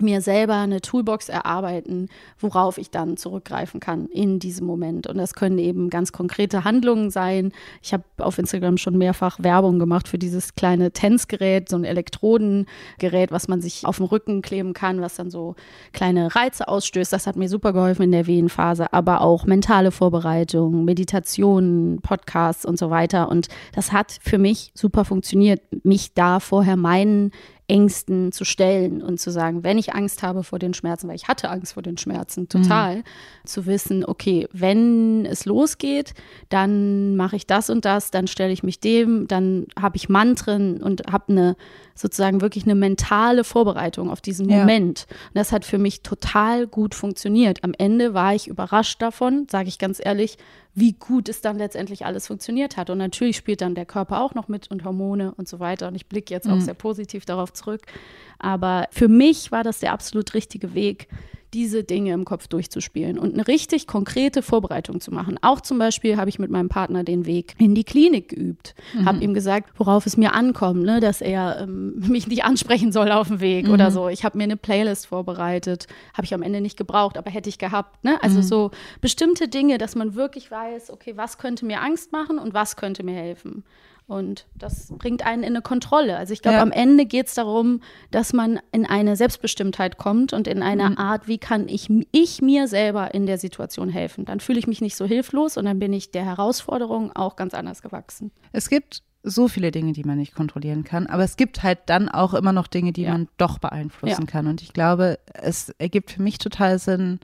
mir 0.00 0.20
selber 0.20 0.54
eine 0.54 0.80
Toolbox 0.80 1.28
erarbeiten, 1.28 2.08
worauf 2.38 2.78
ich 2.78 2.90
dann 2.90 3.16
zurückgreifen 3.16 3.80
kann 3.80 4.06
in 4.06 4.38
diesem 4.38 4.66
Moment. 4.66 5.06
Und 5.06 5.18
das 5.18 5.34
können 5.34 5.58
eben 5.58 5.90
ganz 5.90 6.12
konkrete 6.12 6.64
Handlungen 6.64 7.10
sein. 7.10 7.52
Ich 7.82 7.92
habe 7.92 8.04
auf 8.18 8.38
Instagram 8.38 8.76
schon 8.76 8.98
mehrfach 8.98 9.38
Werbung 9.40 9.78
gemacht 9.78 10.08
für 10.08 10.18
dieses 10.18 10.54
kleine 10.54 10.92
Tänzgerät, 10.92 11.68
so 11.68 11.76
ein 11.76 11.84
Elektrodengerät, 11.84 13.30
was 13.30 13.48
man 13.48 13.60
sich 13.60 13.86
auf 13.86 13.98
den 13.98 14.06
Rücken 14.06 14.42
kleben 14.42 14.72
kann, 14.72 15.00
was 15.00 15.16
dann 15.16 15.30
so 15.30 15.54
kleine 15.92 16.34
Reize 16.34 16.68
ausstößt. 16.68 17.12
Das 17.12 17.26
hat 17.26 17.36
mir 17.36 17.48
super 17.48 17.72
geholfen 17.72 18.02
in 18.02 18.12
der 18.12 18.26
Wehenphase, 18.26 18.92
aber 18.92 19.20
auch 19.20 19.46
mentale 19.46 19.90
Vorbereitung, 19.90 20.84
Meditationen, 20.84 22.00
Podcasts 22.00 22.64
und 22.64 22.78
so 22.78 22.90
weiter. 22.90 23.28
Und 23.28 23.48
das 23.74 23.92
hat 23.92 24.18
für 24.22 24.38
mich 24.38 24.70
super 24.74 25.04
funktioniert, 25.04 25.60
mich 25.84 26.14
da 26.14 26.40
vorher 26.40 26.76
meinen 26.76 27.32
Ängsten 27.68 28.30
zu 28.30 28.44
stellen 28.44 29.02
und 29.02 29.18
zu 29.18 29.30
sagen, 29.30 29.64
wenn 29.64 29.76
ich 29.76 29.94
Angst 29.94 30.22
habe 30.22 30.44
vor 30.44 30.58
den 30.58 30.72
Schmerzen, 30.72 31.08
weil 31.08 31.16
ich 31.16 31.26
hatte 31.26 31.50
Angst 31.50 31.74
vor 31.74 31.82
den 31.82 31.98
Schmerzen, 31.98 32.48
total, 32.48 32.98
mhm. 32.98 33.02
zu 33.44 33.66
wissen, 33.66 34.04
okay, 34.04 34.48
wenn 34.52 35.26
es 35.26 35.46
losgeht, 35.46 36.14
dann 36.48 37.16
mache 37.16 37.36
ich 37.36 37.46
das 37.46 37.68
und 37.68 37.84
das, 37.84 38.10
dann 38.12 38.28
stelle 38.28 38.52
ich 38.52 38.62
mich 38.62 38.78
dem, 38.78 39.26
dann 39.26 39.66
habe 39.80 39.96
ich 39.96 40.08
Mantren 40.08 40.80
und 40.80 41.02
habe 41.10 41.32
eine 41.32 41.56
sozusagen 41.96 42.40
wirklich 42.40 42.64
eine 42.64 42.74
mentale 42.74 43.42
Vorbereitung 43.42 44.10
auf 44.10 44.20
diesen 44.20 44.48
ja. 44.48 44.58
Moment. 44.58 45.06
Und 45.08 45.34
das 45.34 45.50
hat 45.50 45.64
für 45.64 45.78
mich 45.78 46.02
total 46.02 46.66
gut 46.66 46.94
funktioniert. 46.94 47.64
Am 47.64 47.72
Ende 47.76 48.14
war 48.14 48.34
ich 48.34 48.46
überrascht 48.46 49.02
davon, 49.02 49.46
sage 49.50 49.68
ich 49.68 49.78
ganz 49.78 50.00
ehrlich, 50.04 50.36
wie 50.74 50.92
gut 50.92 51.28
es 51.28 51.40
dann 51.40 51.56
letztendlich 51.56 52.04
alles 52.04 52.26
funktioniert 52.26 52.76
hat. 52.76 52.90
Und 52.90 52.98
natürlich 52.98 53.36
spielt 53.36 53.62
dann 53.62 53.74
der 53.74 53.86
Körper 53.86 54.20
auch 54.20 54.34
noch 54.34 54.46
mit 54.46 54.70
und 54.70 54.84
Hormone 54.84 55.32
und 55.36 55.48
so 55.48 55.58
weiter. 55.58 55.88
Und 55.88 55.94
ich 55.94 56.06
blicke 56.06 56.32
jetzt 56.32 56.46
mhm. 56.46 56.52
auch 56.52 56.60
sehr 56.60 56.74
positiv 56.74 57.24
darauf 57.24 57.52
zurück. 57.54 57.80
Aber 58.38 58.86
für 58.90 59.08
mich 59.08 59.50
war 59.50 59.64
das 59.64 59.80
der 59.80 59.92
absolut 59.92 60.34
richtige 60.34 60.74
Weg, 60.74 61.08
diese 61.56 61.84
Dinge 61.84 62.12
im 62.12 62.26
Kopf 62.26 62.48
durchzuspielen 62.48 63.18
und 63.18 63.32
eine 63.32 63.48
richtig 63.48 63.86
konkrete 63.86 64.42
Vorbereitung 64.42 65.00
zu 65.00 65.10
machen. 65.10 65.38
Auch 65.40 65.62
zum 65.62 65.78
Beispiel 65.78 66.18
habe 66.18 66.28
ich 66.28 66.38
mit 66.38 66.50
meinem 66.50 66.68
Partner 66.68 67.02
den 67.02 67.24
Weg 67.24 67.54
in 67.56 67.74
die 67.74 67.82
Klinik 67.82 68.28
geübt, 68.28 68.74
mhm. 68.92 69.06
habe 69.06 69.24
ihm 69.24 69.32
gesagt, 69.32 69.70
worauf 69.78 70.04
es 70.04 70.18
mir 70.18 70.34
ankommt, 70.34 70.82
ne, 70.82 71.00
dass 71.00 71.22
er 71.22 71.60
ähm, 71.62 71.94
mich 72.08 72.28
nicht 72.28 72.44
ansprechen 72.44 72.92
soll 72.92 73.10
auf 73.10 73.28
dem 73.28 73.40
Weg 73.40 73.68
mhm. 73.68 73.72
oder 73.72 73.90
so. 73.90 74.08
Ich 74.08 74.22
habe 74.22 74.36
mir 74.36 74.44
eine 74.44 74.58
Playlist 74.58 75.06
vorbereitet, 75.06 75.86
habe 76.12 76.26
ich 76.26 76.34
am 76.34 76.42
Ende 76.42 76.60
nicht 76.60 76.76
gebraucht, 76.76 77.16
aber 77.16 77.30
hätte 77.30 77.48
ich 77.48 77.56
gehabt. 77.56 78.04
Ne? 78.04 78.22
Also 78.22 78.40
mhm. 78.40 78.42
so 78.42 78.70
bestimmte 79.00 79.48
Dinge, 79.48 79.78
dass 79.78 79.94
man 79.94 80.14
wirklich 80.14 80.50
weiß, 80.50 80.90
okay, 80.90 81.14
was 81.16 81.38
könnte 81.38 81.64
mir 81.64 81.80
Angst 81.80 82.12
machen 82.12 82.38
und 82.38 82.52
was 82.52 82.76
könnte 82.76 83.02
mir 83.02 83.14
helfen. 83.14 83.64
Und 84.08 84.46
das 84.54 84.92
bringt 84.98 85.26
einen 85.26 85.42
in 85.42 85.50
eine 85.50 85.62
Kontrolle. 85.62 86.16
Also 86.16 86.32
ich 86.32 86.40
glaube, 86.40 86.58
ja. 86.58 86.62
am 86.62 86.70
Ende 86.70 87.06
geht 87.06 87.26
es 87.26 87.34
darum, 87.34 87.80
dass 88.12 88.32
man 88.32 88.60
in 88.70 88.86
eine 88.86 89.16
Selbstbestimmtheit 89.16 89.98
kommt 89.98 90.32
und 90.32 90.46
in 90.46 90.62
eine 90.62 90.90
mhm. 90.90 90.98
Art, 90.98 91.26
wie 91.26 91.38
kann 91.38 91.68
ich, 91.68 91.88
ich 92.12 92.40
mir 92.40 92.68
selber 92.68 93.14
in 93.14 93.26
der 93.26 93.38
Situation 93.38 93.88
helfen. 93.88 94.24
Dann 94.24 94.38
fühle 94.38 94.60
ich 94.60 94.68
mich 94.68 94.80
nicht 94.80 94.94
so 94.94 95.06
hilflos 95.06 95.56
und 95.56 95.64
dann 95.64 95.80
bin 95.80 95.92
ich 95.92 96.12
der 96.12 96.24
Herausforderung 96.24 97.10
auch 97.16 97.34
ganz 97.34 97.52
anders 97.52 97.82
gewachsen. 97.82 98.30
Es 98.52 98.68
gibt 98.68 99.02
so 99.24 99.48
viele 99.48 99.72
Dinge, 99.72 99.92
die 99.92 100.04
man 100.04 100.18
nicht 100.18 100.36
kontrollieren 100.36 100.84
kann, 100.84 101.08
aber 101.08 101.24
es 101.24 101.36
gibt 101.36 101.64
halt 101.64 101.80
dann 101.86 102.08
auch 102.08 102.32
immer 102.32 102.52
noch 102.52 102.68
Dinge, 102.68 102.92
die 102.92 103.02
ja. 103.02 103.10
man 103.10 103.26
doch 103.38 103.58
beeinflussen 103.58 104.22
ja. 104.22 104.26
kann. 104.30 104.46
Und 104.46 104.62
ich 104.62 104.72
glaube, 104.72 105.18
es 105.34 105.70
ergibt 105.78 106.12
für 106.12 106.22
mich 106.22 106.38
total 106.38 106.78
Sinn, 106.78 107.18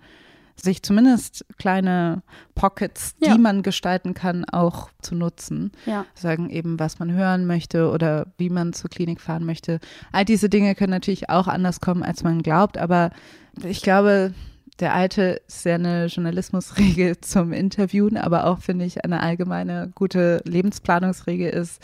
sich 0.57 0.83
zumindest 0.83 1.45
kleine 1.59 2.23
Pockets, 2.55 3.17
die 3.17 3.29
ja. 3.29 3.38
man 3.38 3.62
gestalten 3.62 4.15
kann, 4.15 4.45
auch 4.45 4.91
zu 5.01 5.15
nutzen. 5.15 5.73
Ja. 5.87 6.07
Sagen 6.15 6.51
eben, 6.51 6.79
was 6.79 6.99
man 6.99 7.12
hören 7.12 7.47
möchte 7.47 7.91
oder 7.91 8.27
wie 8.38 8.51
man 8.51 8.73
zur 8.73 8.91
Klinik 8.91 9.21
fahren 9.21 9.45
möchte. 9.45 9.81
All 10.12 10.25
diese 10.25 10.49
Dinge 10.49 10.75
können 10.75 10.93
natürlich 10.93 11.31
auch 11.31 11.49
anders 11.49 11.81
kommen, 11.81 12.03
als 12.03 12.23
man 12.23 12.43
glaubt, 12.43 12.79
aber 12.79 13.11
ich 13.62 13.83
glaube, 13.83 14.35
der 14.81 14.95
alte 14.95 15.43
ist 15.47 15.65
ja 15.65 15.75
eine 15.75 16.07
Journalismusregel 16.07 17.19
zum 17.21 17.53
Interviewen, 17.53 18.17
aber 18.17 18.47
auch 18.47 18.59
finde 18.59 18.85
ich 18.85 19.05
eine 19.05 19.21
allgemeine 19.21 19.91
gute 19.95 20.43
Lebensplanungsregel 20.45 21.51
ist, 21.51 21.83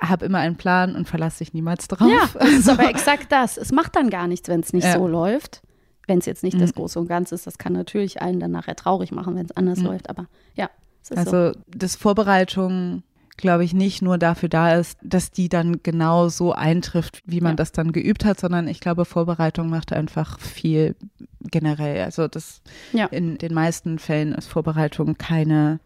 hab 0.00 0.22
immer 0.22 0.38
einen 0.38 0.56
Plan 0.56 0.94
und 0.94 1.08
verlasse 1.08 1.38
dich 1.38 1.52
niemals 1.54 1.88
drauf. 1.88 2.08
Ja, 2.08 2.28
das 2.38 2.50
ist 2.50 2.68
aber 2.68 2.88
exakt 2.88 3.32
das. 3.32 3.56
Es 3.56 3.72
macht 3.72 3.96
dann 3.96 4.10
gar 4.10 4.28
nichts, 4.28 4.48
wenn 4.48 4.60
es 4.60 4.72
nicht 4.72 4.84
ja. 4.84 4.94
so 4.94 5.08
läuft 5.08 5.62
wenn 6.08 6.18
es 6.18 6.26
jetzt 6.26 6.42
nicht 6.42 6.56
mhm. 6.56 6.60
das 6.60 6.74
Große 6.74 6.98
und 6.98 7.06
Ganze 7.06 7.36
ist. 7.36 7.46
Das 7.46 7.58
kann 7.58 7.72
natürlich 7.72 8.20
einen 8.20 8.40
dann 8.40 8.50
nachher 8.50 8.74
traurig 8.74 9.12
machen, 9.12 9.36
wenn 9.36 9.44
es 9.44 9.56
anders 9.56 9.78
mhm. 9.78 9.86
läuft. 9.86 10.10
Aber 10.10 10.26
ja, 10.56 10.68
es 11.02 11.10
ist 11.10 11.18
also 11.18 11.52
so. 11.52 11.60
das 11.68 11.94
Vorbereitung 11.94 13.04
glaube 13.38 13.64
ich, 13.64 13.72
nicht 13.72 14.02
nur 14.02 14.18
dafür 14.18 14.48
da 14.48 14.74
ist, 14.74 14.98
dass 15.00 15.30
die 15.30 15.48
dann 15.48 15.80
genau 15.84 16.28
so 16.28 16.52
eintrifft, 16.52 17.22
wie 17.24 17.40
man 17.40 17.52
ja. 17.52 17.56
das 17.56 17.70
dann 17.72 17.92
geübt 17.92 18.24
hat, 18.24 18.40
sondern 18.40 18.66
ich 18.66 18.80
glaube, 18.80 19.04
Vorbereitung 19.04 19.70
macht 19.70 19.92
einfach 19.92 20.40
viel 20.40 20.96
generell. 21.40 22.02
Also 22.02 22.26
das 22.26 22.60
ja. 22.92 23.06
in 23.06 23.38
den 23.38 23.54
meisten 23.54 24.00
Fällen 24.00 24.34
ist 24.34 24.48
Vorbereitung 24.48 25.16
keine 25.16 25.78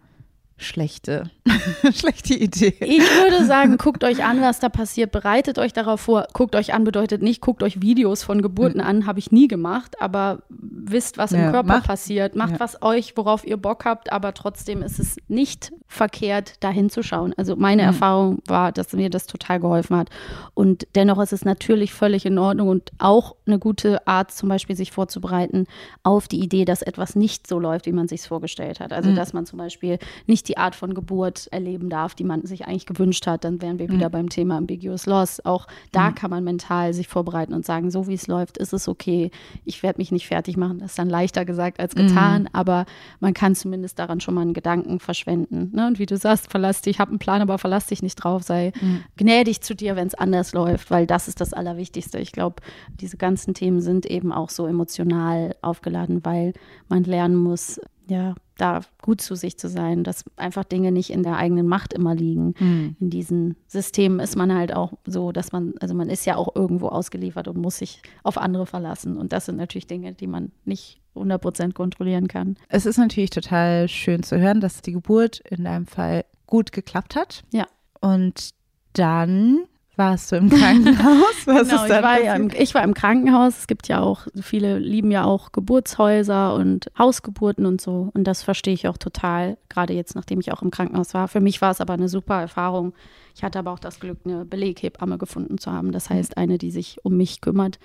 schlechte, 0.62 1.31
schlechte 1.94 2.35
Idee. 2.35 2.75
Ich 2.81 3.01
würde 3.01 3.44
sagen, 3.44 3.77
guckt 3.77 4.05
euch 4.05 4.25
an, 4.25 4.40
was 4.40 4.61
da 4.61 4.68
passiert, 4.68 5.12
bereitet 5.12 5.59
euch 5.59 5.72
darauf 5.72 6.01
vor. 6.01 6.27
Guckt 6.33 6.55
euch 6.57 6.75
an 6.75 6.85
bedeutet 6.85 7.22
nicht, 7.22 7.40
guckt 7.40 7.62
euch 7.62 7.83
Videos 7.83 8.22
von 8.22 8.42
Geburten 8.42 8.81
mhm. 8.81 8.87
an, 8.87 9.07
habe 9.07 9.18
ich 9.18 9.33
nie 9.33 9.48
gemacht, 9.48 10.01
aber 10.01 10.42
wisst, 10.48 11.18
was 11.18 11.33
ja, 11.33 11.46
im 11.46 11.53
Körper 11.53 11.68
macht, 11.68 11.87
passiert. 11.87 12.37
Macht 12.37 12.53
ja. 12.53 12.61
was 12.61 12.83
euch, 12.83 13.16
worauf 13.16 13.46
ihr 13.46 13.57
Bock 13.57 13.85
habt, 13.85 14.12
aber 14.12 14.35
trotzdem 14.35 14.83
ist 14.83 14.98
es 14.98 15.16
nicht 15.29 15.72
verkehrt, 15.88 16.55
da 16.61 16.70
hinzuschauen. 16.70 17.35
Also 17.37 17.57
meine 17.57 17.83
mhm. 17.83 17.88
Erfahrung 17.88 18.42
war, 18.46 18.72
dass 18.72 18.92
mir 18.92 19.11
das 19.11 19.27
total 19.27 19.61
geholfen 19.61 19.96
hat. 19.96 20.09
Und 20.55 20.87
dennoch 20.94 21.20
ist 21.20 21.33
es 21.33 21.44
natürlich 21.44 21.92
völlig 21.92 22.25
in 22.25 22.38
Ordnung 22.38 22.68
und 22.68 22.90
auch 22.98 23.37
eine 23.46 23.59
gute 23.59 24.07
Art, 24.07 24.33
zum 24.33 24.48
Beispiel 24.48 24.77
sich 24.77 24.92
vorzubereiten 24.92 25.66
auf 26.03 26.29
die 26.29 26.40
Idee, 26.40 26.64
dass 26.64 26.83
etwas 26.83 27.14
nicht 27.14 27.46
so 27.46 27.59
läuft, 27.59 27.87
wie 27.87 27.92
man 27.92 28.09
sich 28.09 28.22
vorgestellt 28.22 28.81
hat. 28.81 28.92
Also 28.92 29.11
mhm. 29.11 29.16
dass 29.16 29.33
man 29.33 29.46
zum 29.46 29.59
Beispiel 29.59 29.98
nicht 30.27 30.48
die 30.48 30.52
die 30.53 30.59
Art 30.59 30.75
von 30.75 30.93
Geburt 30.93 31.49
erleben 31.51 31.88
darf, 31.88 32.15
die 32.15 32.25
man 32.25 32.45
sich 32.45 32.67
eigentlich 32.67 32.85
gewünscht 32.85 33.27
hat, 33.27 33.45
dann 33.45 33.62
wären 33.62 33.79
wir 33.79 33.88
mhm. 33.88 33.95
wieder 33.95 34.11
beim 34.11 34.29
Thema 34.29 34.59
Ambiguous 34.59 35.07
Loss. 35.07 35.43
Auch 35.47 35.67
da 35.93 36.11
mhm. 36.11 36.15
kann 36.15 36.31
man 36.31 36.45
mental 36.45 36.93
sich 36.93 37.09
vorbereiten 37.09 37.55
und 37.55 37.65
sagen, 37.65 37.91
so 37.91 38.07
wie 38.07 38.12
es 38.12 38.27
läuft, 38.27 38.59
ist 38.59 38.75
es 38.75 38.87
okay. 38.87 39.31
Ich 39.65 39.83
werde 39.83 39.99
mich 39.99 40.12
nicht 40.12 40.27
fertig 40.27 40.59
machen. 40.59 40.79
Das 40.81 40.91
ist 40.91 40.99
dann 40.99 41.09
leichter 41.09 41.47
gesagt 41.47 41.81
als 41.81 41.95
getan, 41.95 42.43
mhm. 42.43 42.49
aber 42.53 42.85
man 43.19 43.33
kann 43.33 43.55
zumindest 43.55 43.99
daran 43.99 44.21
schon 44.21 44.35
mal 44.35 44.43
einen 44.43 44.53
Gedanken 44.53 45.01
verschwenden. 45.01 45.71
Ne? 45.75 45.87
Und 45.87 45.99
wie 45.99 46.07
du 46.07 46.19
sagst, 46.19 46.51
verlass 46.51 46.83
dich, 46.83 46.97
ich 46.97 47.01
habe 47.01 47.12
einen 47.12 47.19
Plan, 47.19 47.41
aber 47.41 47.57
verlass 47.57 47.87
dich 47.87 48.03
nicht 48.03 48.17
drauf, 48.17 48.43
sei 48.43 48.73
mhm. 48.79 49.05
gnädig 49.17 49.62
zu 49.62 49.75
dir, 49.75 49.97
wenn 49.97 50.09
es 50.09 50.15
anders 50.15 50.53
läuft, 50.53 50.91
weil 50.91 51.07
das 51.07 51.29
ist 51.29 51.41
das 51.41 51.55
Allerwichtigste. 51.55 52.19
Ich 52.19 52.33
glaube, 52.33 52.57
diese 53.01 53.17
ganzen 53.17 53.55
Themen 53.55 53.81
sind 53.81 54.05
eben 54.05 54.33
auch 54.33 54.51
so 54.51 54.67
emotional 54.67 55.57
aufgeladen, 55.62 56.23
weil 56.25 56.53
man 56.88 57.05
lernen 57.05 57.37
muss, 57.37 57.81
ja, 58.12 58.35
da 58.57 58.83
gut 59.01 59.20
zu 59.20 59.35
sich 59.35 59.59
zu 59.59 59.68
sein, 59.68 60.05
dass 60.05 60.25
einfach 60.37 60.64
Dinge 60.64 60.92
nicht 60.92 61.11
in 61.11 61.22
der 61.22 61.37
eigenen 61.37 61.66
Macht 61.66 61.94
immer 61.94 62.14
liegen. 62.14 62.55
Mhm. 62.59 62.96
In 63.01 63.11
diesen 63.11 63.57
Systemen 63.66 64.20
ist 64.20 64.37
man 64.37 64.55
halt 64.55 64.75
auch 64.75 64.92
so, 65.07 65.33
dass 65.33 65.53
man, 65.53 65.75
also 65.81 65.94
man 65.94 66.11
ist 66.11 66.27
ja 66.27 66.37
auch 66.37 66.55
irgendwo 66.55 66.88
ausgeliefert 66.88 67.48
und 67.48 67.57
muss 67.57 67.79
sich 67.79 68.03
auf 68.22 68.37
andere 68.37 68.66
verlassen. 68.66 69.16
Und 69.16 69.33
das 69.33 69.46
sind 69.46 69.57
natürlich 69.57 69.87
Dinge, 69.87 70.12
die 70.12 70.27
man 70.27 70.53
nicht 70.64 71.01
100 71.14 71.75
kontrollieren 71.75 72.29
kann. 72.29 72.57
Es 72.68 72.87
ist 72.87 72.98
natürlich 72.98 73.31
total 73.31 73.88
schön 73.88 74.22
zu 74.22 74.38
hören, 74.38 74.61
dass 74.61 74.83
die 74.83 74.92
Geburt 74.92 75.40
in 75.48 75.64
deinem 75.64 75.87
Fall 75.87 76.25
gut 76.46 76.72
geklappt 76.72 77.16
hat. 77.16 77.44
Ja. 77.53 77.66
Und 78.01 78.51
dann 78.92 79.64
warst 79.97 80.33
du 80.33 80.37
im 80.37 80.49
Krankenhaus? 80.49 81.35
Was 81.45 81.69
genau, 81.69 81.85
ist 81.85 81.91
ich, 81.91 82.03
war 82.03 82.21
ja 82.21 82.35
im, 82.35 82.51
ich 82.57 82.75
war 82.75 82.83
im 82.83 82.95
Krankenhaus. 82.95 83.59
Es 83.59 83.67
gibt 83.67 83.89
ja 83.89 84.01
auch, 84.01 84.27
viele 84.41 84.79
lieben 84.79 85.11
ja 85.11 85.25
auch 85.25 85.53
Geburtshäuser 85.53 86.55
und 86.55 86.91
Hausgeburten 86.99 87.67
und 87.67 87.81
so. 87.81 88.11
Und 88.15 88.25
das 88.25 88.43
verstehe 88.43 88.75
ich 88.75 88.89
auch 88.89 88.97
total, 88.97 89.59
gerade 89.69 89.93
jetzt, 89.93 90.15
nachdem 90.15 90.41
ich 90.41 90.53
auch 90.53 90.63
im 90.63 90.71
Krankenhaus 90.71 91.15
war. 91.15 91.29
Für 91.29 91.41
mich 91.41 91.61
war 91.61 91.71
es 91.71 91.81
aber 91.81 91.95
eine 91.95 92.09
super 92.09 92.41
Erfahrung. 92.41 92.95
Ich 93.35 93.43
hatte 93.43 93.59
aber 93.59 93.71
auch 93.73 93.79
das 93.79 94.01
Glück, 94.01 94.19
eine 94.25 94.45
Beleghebamme 94.45 95.19
gefunden 95.19 95.59
zu 95.59 95.73
haben. 95.73 95.93
Das 95.93 96.11
heißt, 96.11 96.37
eine, 96.37 96.59
die 96.59 96.71
sich 96.71 96.99
um 97.03 97.17
mich 97.17 97.41
kümmert. 97.41 97.79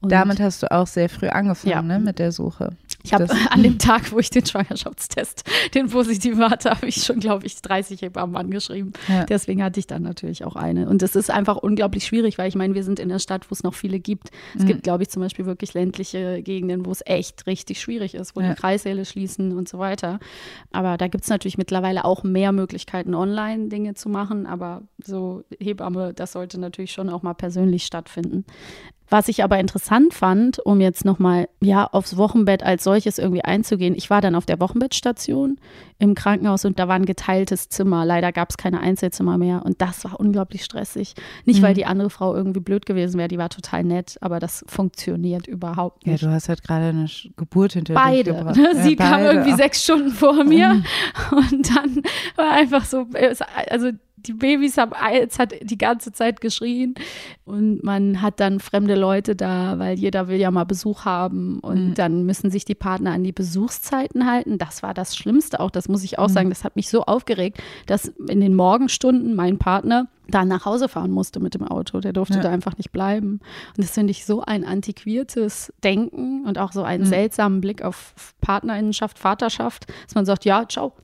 Und 0.00 0.12
Damit 0.12 0.40
hast 0.40 0.62
du 0.62 0.70
auch 0.70 0.86
sehr 0.86 1.08
früh 1.08 1.28
angefangen, 1.28 1.70
ja. 1.70 1.82
ne, 1.82 1.98
mit 1.98 2.18
der 2.18 2.32
Suche. 2.32 2.70
Ich 3.02 3.12
habe 3.12 3.28
an 3.50 3.62
dem 3.62 3.78
Tag, 3.78 4.12
wo 4.12 4.18
ich 4.18 4.30
den 4.30 4.46
Schwangerschaftstest, 4.46 5.44
den 5.74 5.88
positiven 5.88 6.48
hatte, 6.48 6.70
habe 6.70 6.86
ich 6.86 7.02
schon, 7.04 7.20
glaube 7.20 7.46
ich, 7.46 7.60
30 7.60 8.02
Hebammen 8.02 8.36
angeschrieben. 8.36 8.92
Ja. 9.08 9.24
Deswegen 9.24 9.62
hatte 9.62 9.80
ich 9.80 9.86
dann 9.86 10.02
natürlich 10.02 10.44
auch 10.44 10.56
eine. 10.56 10.88
Und 10.88 11.02
es 11.02 11.16
ist 11.16 11.30
einfach 11.30 11.56
unglaublich 11.56 12.04
schwierig, 12.04 12.38
weil 12.38 12.48
ich 12.48 12.54
meine, 12.54 12.74
wir 12.74 12.84
sind 12.84 12.98
in 12.98 13.08
der 13.08 13.18
Stadt, 13.18 13.50
wo 13.50 13.54
es 13.54 13.62
noch 13.62 13.74
viele 13.74 13.98
gibt. 14.00 14.30
Es 14.54 14.62
mhm. 14.62 14.66
gibt, 14.68 14.82
glaube 14.82 15.02
ich, 15.02 15.10
zum 15.10 15.22
Beispiel 15.22 15.46
wirklich 15.46 15.74
ländliche 15.74 16.42
Gegenden, 16.42 16.86
wo 16.86 16.90
es 16.90 17.02
echt 17.04 17.46
richtig 17.46 17.80
schwierig 17.80 18.14
ist, 18.14 18.36
wo 18.36 18.40
ja. 18.40 18.50
die 18.50 18.54
Kreissäle 18.54 19.04
schließen 19.04 19.56
und 19.56 19.68
so 19.68 19.78
weiter. 19.78 20.18
Aber 20.70 20.96
da 20.96 21.08
gibt 21.08 21.24
es 21.24 21.30
natürlich 21.30 21.58
mittlerweile 21.58 22.04
auch 22.04 22.22
mehr 22.22 22.52
Möglichkeiten, 22.52 23.14
online 23.14 23.68
Dinge 23.68 23.94
zu 23.94 24.08
machen. 24.08 24.46
Aber 24.46 24.82
so 25.02 25.44
Hebamme, 25.58 26.14
das 26.14 26.32
sollte 26.32 26.58
natürlich 26.58 26.92
schon 26.92 27.08
auch 27.08 27.22
mal 27.22 27.34
persönlich 27.34 27.84
stattfinden. 27.84 28.44
Was 29.12 29.28
ich 29.28 29.44
aber 29.44 29.60
interessant 29.60 30.14
fand, 30.14 30.58
um 30.58 30.80
jetzt 30.80 31.04
nochmal 31.04 31.46
ja, 31.60 31.86
aufs 31.86 32.16
Wochenbett 32.16 32.62
als 32.62 32.82
solches 32.82 33.18
irgendwie 33.18 33.44
einzugehen, 33.44 33.94
ich 33.94 34.08
war 34.08 34.22
dann 34.22 34.34
auf 34.34 34.46
der 34.46 34.58
Wochenbettstation 34.58 35.58
im 35.98 36.14
Krankenhaus 36.14 36.64
und 36.64 36.78
da 36.78 36.88
war 36.88 36.94
ein 36.94 37.04
geteiltes 37.04 37.68
Zimmer. 37.68 38.06
Leider 38.06 38.32
gab 38.32 38.48
es 38.48 38.56
keine 38.56 38.80
Einzelzimmer 38.80 39.36
mehr 39.36 39.66
und 39.66 39.82
das 39.82 40.02
war 40.06 40.18
unglaublich 40.18 40.64
stressig. 40.64 41.12
Nicht, 41.44 41.60
mhm. 41.60 41.62
weil 41.62 41.74
die 41.74 41.84
andere 41.84 42.08
Frau 42.08 42.34
irgendwie 42.34 42.60
blöd 42.60 42.86
gewesen 42.86 43.18
wäre, 43.18 43.28
die 43.28 43.36
war 43.36 43.50
total 43.50 43.84
nett, 43.84 44.16
aber 44.22 44.40
das 44.40 44.64
funktioniert 44.66 45.46
überhaupt 45.46 46.06
nicht. 46.06 46.22
Ja, 46.22 46.28
du 46.28 46.34
hast 46.34 46.48
halt 46.48 46.62
gerade 46.62 46.86
eine 46.86 47.10
Geburt 47.36 47.74
hinter 47.74 47.92
beide. 47.92 48.32
dich 48.32 48.38
gebracht. 48.38 48.58
Sie 48.76 48.96
ja, 48.96 48.96
kam 48.96 49.20
irgendwie 49.20 49.52
sechs 49.52 49.84
Stunden 49.84 50.08
vor 50.08 50.42
mir 50.42 50.72
mhm. 50.72 50.84
und 51.36 51.76
dann 51.76 52.02
war 52.36 52.50
einfach 52.52 52.86
so, 52.86 53.04
also 53.68 53.90
die 54.26 54.32
Babys 54.32 54.76
haben, 54.76 54.92
es 55.12 55.38
hat 55.38 55.54
die 55.62 55.78
ganze 55.78 56.12
Zeit 56.12 56.40
geschrien 56.40 56.94
und 57.44 57.82
man 57.82 58.22
hat 58.22 58.40
dann 58.40 58.60
fremde 58.60 58.94
Leute 58.94 59.36
da, 59.36 59.78
weil 59.78 59.98
jeder 59.98 60.28
will 60.28 60.38
ja 60.38 60.50
mal 60.50 60.64
Besuch 60.64 61.04
haben 61.04 61.58
und 61.60 61.90
mhm. 61.90 61.94
dann 61.94 62.24
müssen 62.24 62.50
sich 62.50 62.64
die 62.64 62.74
Partner 62.74 63.12
an 63.12 63.24
die 63.24 63.32
Besuchszeiten 63.32 64.30
halten. 64.30 64.58
Das 64.58 64.82
war 64.82 64.94
das 64.94 65.16
Schlimmste 65.16 65.60
auch, 65.60 65.70
das 65.70 65.88
muss 65.88 66.04
ich 66.04 66.18
auch 66.18 66.28
mhm. 66.28 66.32
sagen. 66.32 66.48
Das 66.50 66.64
hat 66.64 66.76
mich 66.76 66.88
so 66.88 67.02
aufgeregt, 67.04 67.62
dass 67.86 68.08
in 68.28 68.40
den 68.40 68.54
Morgenstunden 68.54 69.34
mein 69.34 69.58
Partner 69.58 70.08
da 70.28 70.44
nach 70.44 70.64
Hause 70.64 70.88
fahren 70.88 71.10
musste 71.10 71.40
mit 71.40 71.54
dem 71.54 71.66
Auto. 71.66 72.00
Der 72.00 72.12
durfte 72.12 72.36
ja. 72.36 72.42
da 72.42 72.50
einfach 72.50 72.76
nicht 72.78 72.92
bleiben. 72.92 73.40
Und 73.76 73.78
das 73.78 73.90
finde 73.90 74.12
ich 74.12 74.24
so 74.24 74.40
ein 74.42 74.64
antiquiertes 74.64 75.72
Denken 75.84 76.44
und 76.46 76.58
auch 76.58 76.72
so 76.72 76.82
einen 76.82 77.04
mhm. 77.04 77.08
seltsamen 77.08 77.60
Blick 77.60 77.82
auf 77.82 78.14
Partnerinnenschaft, 78.40 79.18
Vaterschaft, 79.18 79.86
dass 80.04 80.14
man 80.14 80.24
sagt, 80.24 80.44
ja, 80.44 80.66
ciao, 80.68 80.94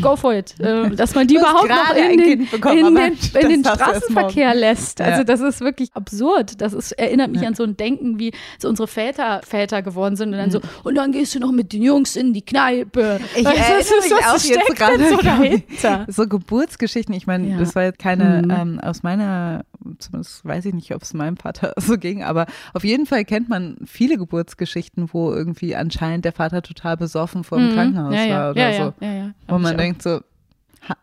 Go 0.00 0.16
for 0.16 0.34
it. 0.34 0.58
Äh, 0.60 0.90
dass 0.96 1.14
man 1.14 1.26
die 1.26 1.36
überhaupt 1.36 1.68
noch 1.68 1.96
in 1.96 2.18
den, 2.18 2.40
in 2.50 2.94
den, 2.94 3.18
in 3.40 3.48
den 3.48 3.64
Straßenverkehr 3.64 4.54
lässt. 4.54 5.00
Also 5.00 5.18
ja. 5.18 5.24
das 5.24 5.40
ist 5.40 5.60
wirklich 5.60 5.90
absurd. 5.94 6.60
Das 6.60 6.72
ist, 6.72 6.92
erinnert 6.92 7.32
mich 7.32 7.42
ja. 7.42 7.48
an 7.48 7.54
so 7.54 7.64
ein 7.64 7.76
Denken, 7.76 8.18
wie 8.18 8.32
so 8.58 8.68
unsere 8.68 8.86
Väter 8.86 9.40
Väter 9.44 9.82
geworden 9.82 10.16
sind 10.16 10.32
und 10.32 10.38
dann 10.38 10.50
so, 10.50 10.58
mhm. 10.58 10.64
und 10.84 10.94
dann 10.94 11.12
gehst 11.12 11.34
du 11.34 11.40
noch 11.40 11.52
mit 11.52 11.72
den 11.72 11.82
Jungs 11.82 12.16
in 12.16 12.32
die 12.32 12.42
Kneipe. 12.42 13.20
Ich 13.34 13.44
weißt, 13.44 13.58
erinnere 13.58 14.02
mich 14.02 14.26
auch 14.26 14.38
jetzt 14.38 14.76
gerade 14.76 15.08
so 15.08 15.16
dahinter. 15.16 16.06
So 16.08 16.26
Geburtsgeschichten. 16.26 17.14
Ich 17.14 17.26
meine, 17.26 17.48
ja. 17.48 17.58
das 17.58 17.74
war 17.74 17.84
jetzt 17.84 17.98
keine 17.98 18.42
mhm. 18.42 18.50
ähm, 18.50 18.80
aus 18.80 19.02
meiner 19.02 19.64
zumindest 19.98 20.44
weiß 20.44 20.64
ich 20.66 20.74
nicht, 20.74 20.94
ob 20.94 21.02
es 21.02 21.14
meinem 21.14 21.36
Vater 21.36 21.72
so 21.76 21.96
ging, 21.98 22.22
aber 22.22 22.46
auf 22.74 22.84
jeden 22.84 23.06
Fall 23.06 23.24
kennt 23.24 23.48
man 23.48 23.76
viele 23.84 24.16
Geburtsgeschichten, 24.16 25.10
wo 25.12 25.32
irgendwie 25.32 25.76
anscheinend 25.76 26.24
der 26.24 26.32
Vater 26.32 26.62
total 26.62 26.96
besoffen 26.96 27.44
vor 27.44 27.58
dem 27.58 27.70
mhm. 27.70 27.74
Krankenhaus 27.74 28.14
ja, 28.14 28.24
ja. 28.24 28.38
war 28.38 28.50
oder 28.50 28.70
ja, 28.70 28.84
so. 28.84 28.94
Wo 29.56 29.62
man 29.62 29.76
denkt 29.78 30.02
so, 30.02 30.20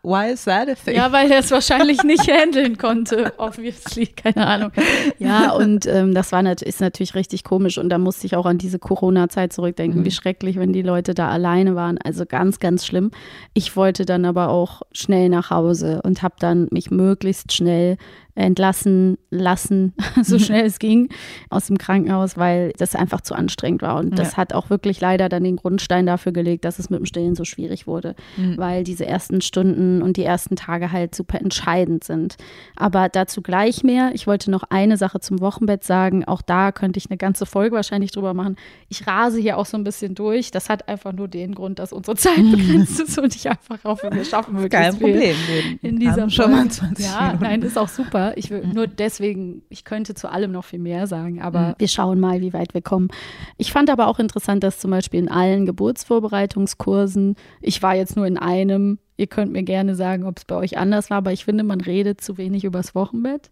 Why 0.02 0.32
is 0.32 0.44
that 0.44 0.68
a 0.68 0.74
thing? 0.74 0.96
Ja, 0.96 1.12
weil 1.12 1.30
er 1.30 1.40
es 1.40 1.50
wahrscheinlich 1.50 2.02
nicht 2.04 2.26
handeln 2.30 2.78
konnte, 2.78 3.32
obviously, 3.36 4.06
keine 4.06 4.46
Ahnung. 4.46 4.72
Ja, 5.18 5.52
und 5.52 5.86
ähm, 5.86 6.14
das 6.14 6.32
war 6.32 6.42
nat 6.42 6.62
ist 6.62 6.80
natürlich 6.80 7.14
richtig 7.14 7.44
komisch 7.44 7.78
und 7.78 7.90
da 7.90 7.98
musste 7.98 8.26
ich 8.26 8.36
auch 8.36 8.46
an 8.46 8.58
diese 8.58 8.78
Corona-Zeit 8.78 9.52
zurückdenken, 9.52 10.00
mhm. 10.00 10.04
wie 10.04 10.10
schrecklich, 10.10 10.56
wenn 10.56 10.72
die 10.72 10.82
Leute 10.82 11.14
da 11.14 11.28
alleine 11.28 11.74
waren. 11.74 11.98
Also 11.98 12.24
ganz, 12.26 12.60
ganz 12.60 12.86
schlimm. 12.86 13.10
Ich 13.52 13.76
wollte 13.76 14.04
dann 14.04 14.24
aber 14.24 14.48
auch 14.48 14.82
schnell 14.92 15.28
nach 15.28 15.50
Hause 15.50 16.00
und 16.02 16.22
habe 16.22 16.36
dann 16.38 16.68
mich 16.70 16.90
möglichst 16.90 17.52
schnell 17.52 17.98
entlassen 18.34 19.16
lassen, 19.30 19.92
so 20.22 20.38
schnell 20.38 20.66
es 20.66 20.78
ging, 20.78 21.08
aus 21.50 21.66
dem 21.66 21.78
Krankenhaus, 21.78 22.36
weil 22.36 22.72
das 22.78 22.94
einfach 22.94 23.20
zu 23.20 23.34
anstrengend 23.34 23.82
war. 23.82 23.96
Und 23.98 24.18
das 24.18 24.32
ja. 24.32 24.36
hat 24.38 24.52
auch 24.52 24.70
wirklich 24.70 25.00
leider 25.00 25.28
dann 25.28 25.44
den 25.44 25.56
Grundstein 25.56 26.06
dafür 26.06 26.32
gelegt, 26.32 26.64
dass 26.64 26.78
es 26.78 26.90
mit 26.90 26.98
dem 26.98 27.06
Stillen 27.06 27.34
so 27.36 27.44
schwierig 27.44 27.86
wurde, 27.86 28.16
mhm. 28.36 28.58
weil 28.58 28.82
diese 28.82 29.06
ersten 29.06 29.40
Stunden 29.40 30.02
und 30.02 30.16
die 30.16 30.24
ersten 30.24 30.56
Tage 30.56 30.90
halt 30.90 31.14
super 31.14 31.40
entscheidend 31.40 32.04
sind. 32.04 32.36
Aber 32.76 33.08
dazu 33.08 33.40
gleich 33.40 33.84
mehr. 33.84 34.10
Ich 34.14 34.26
wollte 34.26 34.50
noch 34.50 34.64
eine 34.68 34.96
Sache 34.96 35.20
zum 35.20 35.40
Wochenbett 35.40 35.84
sagen. 35.84 36.24
Auch 36.24 36.42
da 36.42 36.72
könnte 36.72 36.98
ich 36.98 37.10
eine 37.10 37.18
ganze 37.18 37.46
Folge 37.46 37.76
wahrscheinlich 37.76 38.10
drüber 38.10 38.34
machen. 38.34 38.56
Ich 38.88 39.06
rase 39.06 39.38
hier 39.38 39.58
auch 39.58 39.66
so 39.66 39.76
ein 39.76 39.84
bisschen 39.84 40.14
durch. 40.14 40.50
Das 40.50 40.68
hat 40.68 40.88
einfach 40.88 41.12
nur 41.12 41.28
den 41.28 41.54
Grund, 41.54 41.78
dass 41.78 41.92
unsere 41.92 42.16
Zeit 42.16 42.36
begrenzt 42.50 43.00
ist 43.00 43.16
und 43.18 43.34
ich 43.34 43.48
einfach 43.48 43.82
hoffe, 43.84 44.10
wir 44.12 44.24
schaffen 44.24 44.54
wirklich 44.54 44.72
Kein 44.72 44.98
Problem. 44.98 45.36
In 45.82 45.98
dieser 45.98 46.28
schon 46.30 46.50
mal 46.50 46.68
20 46.68 47.04
Ja, 47.04 47.26
Minuten. 47.26 47.44
nein, 47.44 47.62
ist 47.62 47.78
auch 47.78 47.88
super. 47.88 48.23
Ich 48.36 48.50
will 48.50 48.64
mhm. 48.64 48.72
nur 48.72 48.86
deswegen, 48.86 49.62
ich 49.68 49.84
könnte 49.84 50.14
zu 50.14 50.30
allem 50.30 50.52
noch 50.52 50.64
viel 50.64 50.78
mehr 50.78 51.06
sagen, 51.06 51.42
aber 51.42 51.68
mhm. 51.68 51.74
wir 51.78 51.88
schauen 51.88 52.20
mal, 52.20 52.40
wie 52.40 52.52
weit 52.52 52.74
wir 52.74 52.82
kommen. 52.82 53.08
Ich 53.56 53.72
fand 53.72 53.90
aber 53.90 54.08
auch 54.08 54.18
interessant, 54.18 54.64
dass 54.64 54.78
zum 54.78 54.90
Beispiel 54.90 55.20
in 55.20 55.28
allen 55.28 55.66
Geburtsvorbereitungskursen, 55.66 57.36
ich 57.60 57.82
war 57.82 57.94
jetzt 57.94 58.16
nur 58.16 58.26
in 58.26 58.38
einem, 58.38 58.98
ihr 59.16 59.26
könnt 59.26 59.52
mir 59.52 59.62
gerne 59.62 59.94
sagen, 59.94 60.24
ob 60.24 60.38
es 60.38 60.44
bei 60.44 60.56
euch 60.56 60.78
anders 60.78 61.10
war, 61.10 61.18
aber 61.18 61.32
ich 61.32 61.44
finde, 61.44 61.64
man 61.64 61.80
redet 61.80 62.20
zu 62.20 62.38
wenig 62.38 62.64
übers 62.64 62.94
Wochenbett. 62.94 63.50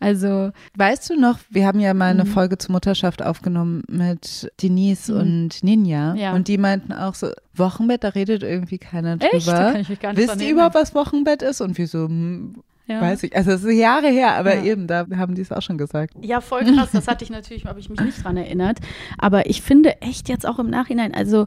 Also. 0.00 0.50
Weißt 0.76 1.08
du 1.10 1.18
noch, 1.18 1.38
wir 1.50 1.66
haben 1.66 1.80
ja 1.80 1.94
mal 1.94 2.10
eine 2.10 2.24
mhm. 2.24 2.28
Folge 2.28 2.58
zur 2.58 2.72
Mutterschaft 2.72 3.22
aufgenommen 3.22 3.82
mit 3.88 4.50
Denise 4.62 5.12
mhm. 5.12 5.20
und 5.20 5.64
Ninja. 5.64 6.14
Ja. 6.14 6.34
Und 6.34 6.48
die 6.48 6.58
meinten 6.58 6.92
auch 6.92 7.14
so, 7.14 7.30
Wochenbett, 7.54 8.04
da 8.04 8.08
redet 8.08 8.42
irgendwie 8.42 8.78
keiner 8.78 9.16
drüber. 9.16 9.34
Echt? 9.34 9.48
Da 9.48 9.72
kann 9.72 9.80
ich 9.80 9.88
mich 9.88 10.00
gar 10.00 10.12
nicht 10.12 10.28
Wisst 10.28 10.40
ihr 10.40 10.50
überhaupt, 10.50 10.74
was 10.74 10.94
Wochenbett 10.94 11.42
ist? 11.42 11.60
Und 11.60 11.78
wir 11.78 11.86
so, 11.86 12.06
hm, 12.06 12.56
ja. 12.86 13.00
Weiß 13.00 13.22
ich. 13.22 13.34
Also 13.34 13.52
es 13.52 13.64
ist 13.64 13.74
Jahre 13.74 14.08
her, 14.08 14.34
aber 14.34 14.56
ja. 14.56 14.64
eben, 14.64 14.86
da 14.86 15.06
haben 15.16 15.34
die 15.34 15.42
es 15.42 15.52
auch 15.52 15.62
schon 15.62 15.78
gesagt. 15.78 16.14
Ja, 16.20 16.40
voll 16.40 16.64
krass. 16.64 16.90
Das 16.92 17.08
hatte 17.08 17.24
ich 17.24 17.30
natürlich, 17.30 17.64
habe 17.64 17.80
ich 17.80 17.88
mich 17.88 18.00
nicht 18.00 18.22
dran 18.22 18.36
erinnert. 18.36 18.78
Aber 19.18 19.48
ich 19.48 19.62
finde 19.62 20.02
echt 20.02 20.28
jetzt 20.28 20.46
auch 20.46 20.58
im 20.58 20.68
Nachhinein, 20.68 21.14
also 21.14 21.46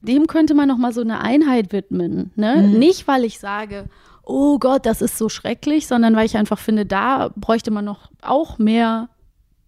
dem 0.00 0.26
könnte 0.26 0.54
man 0.54 0.68
noch 0.68 0.78
mal 0.78 0.92
so 0.92 1.02
eine 1.02 1.20
Einheit 1.20 1.72
widmen. 1.72 2.32
Ne? 2.34 2.66
Mhm. 2.66 2.78
Nicht, 2.78 3.06
weil 3.06 3.24
ich 3.24 3.38
sage, 3.38 3.84
oh 4.24 4.58
Gott, 4.58 4.86
das 4.86 5.02
ist 5.02 5.18
so 5.18 5.28
schrecklich, 5.28 5.86
sondern 5.86 6.16
weil 6.16 6.26
ich 6.26 6.36
einfach 6.36 6.58
finde, 6.58 6.86
da 6.86 7.30
bräuchte 7.36 7.70
man 7.70 7.84
noch 7.84 8.10
auch 8.22 8.58
mehr 8.58 9.10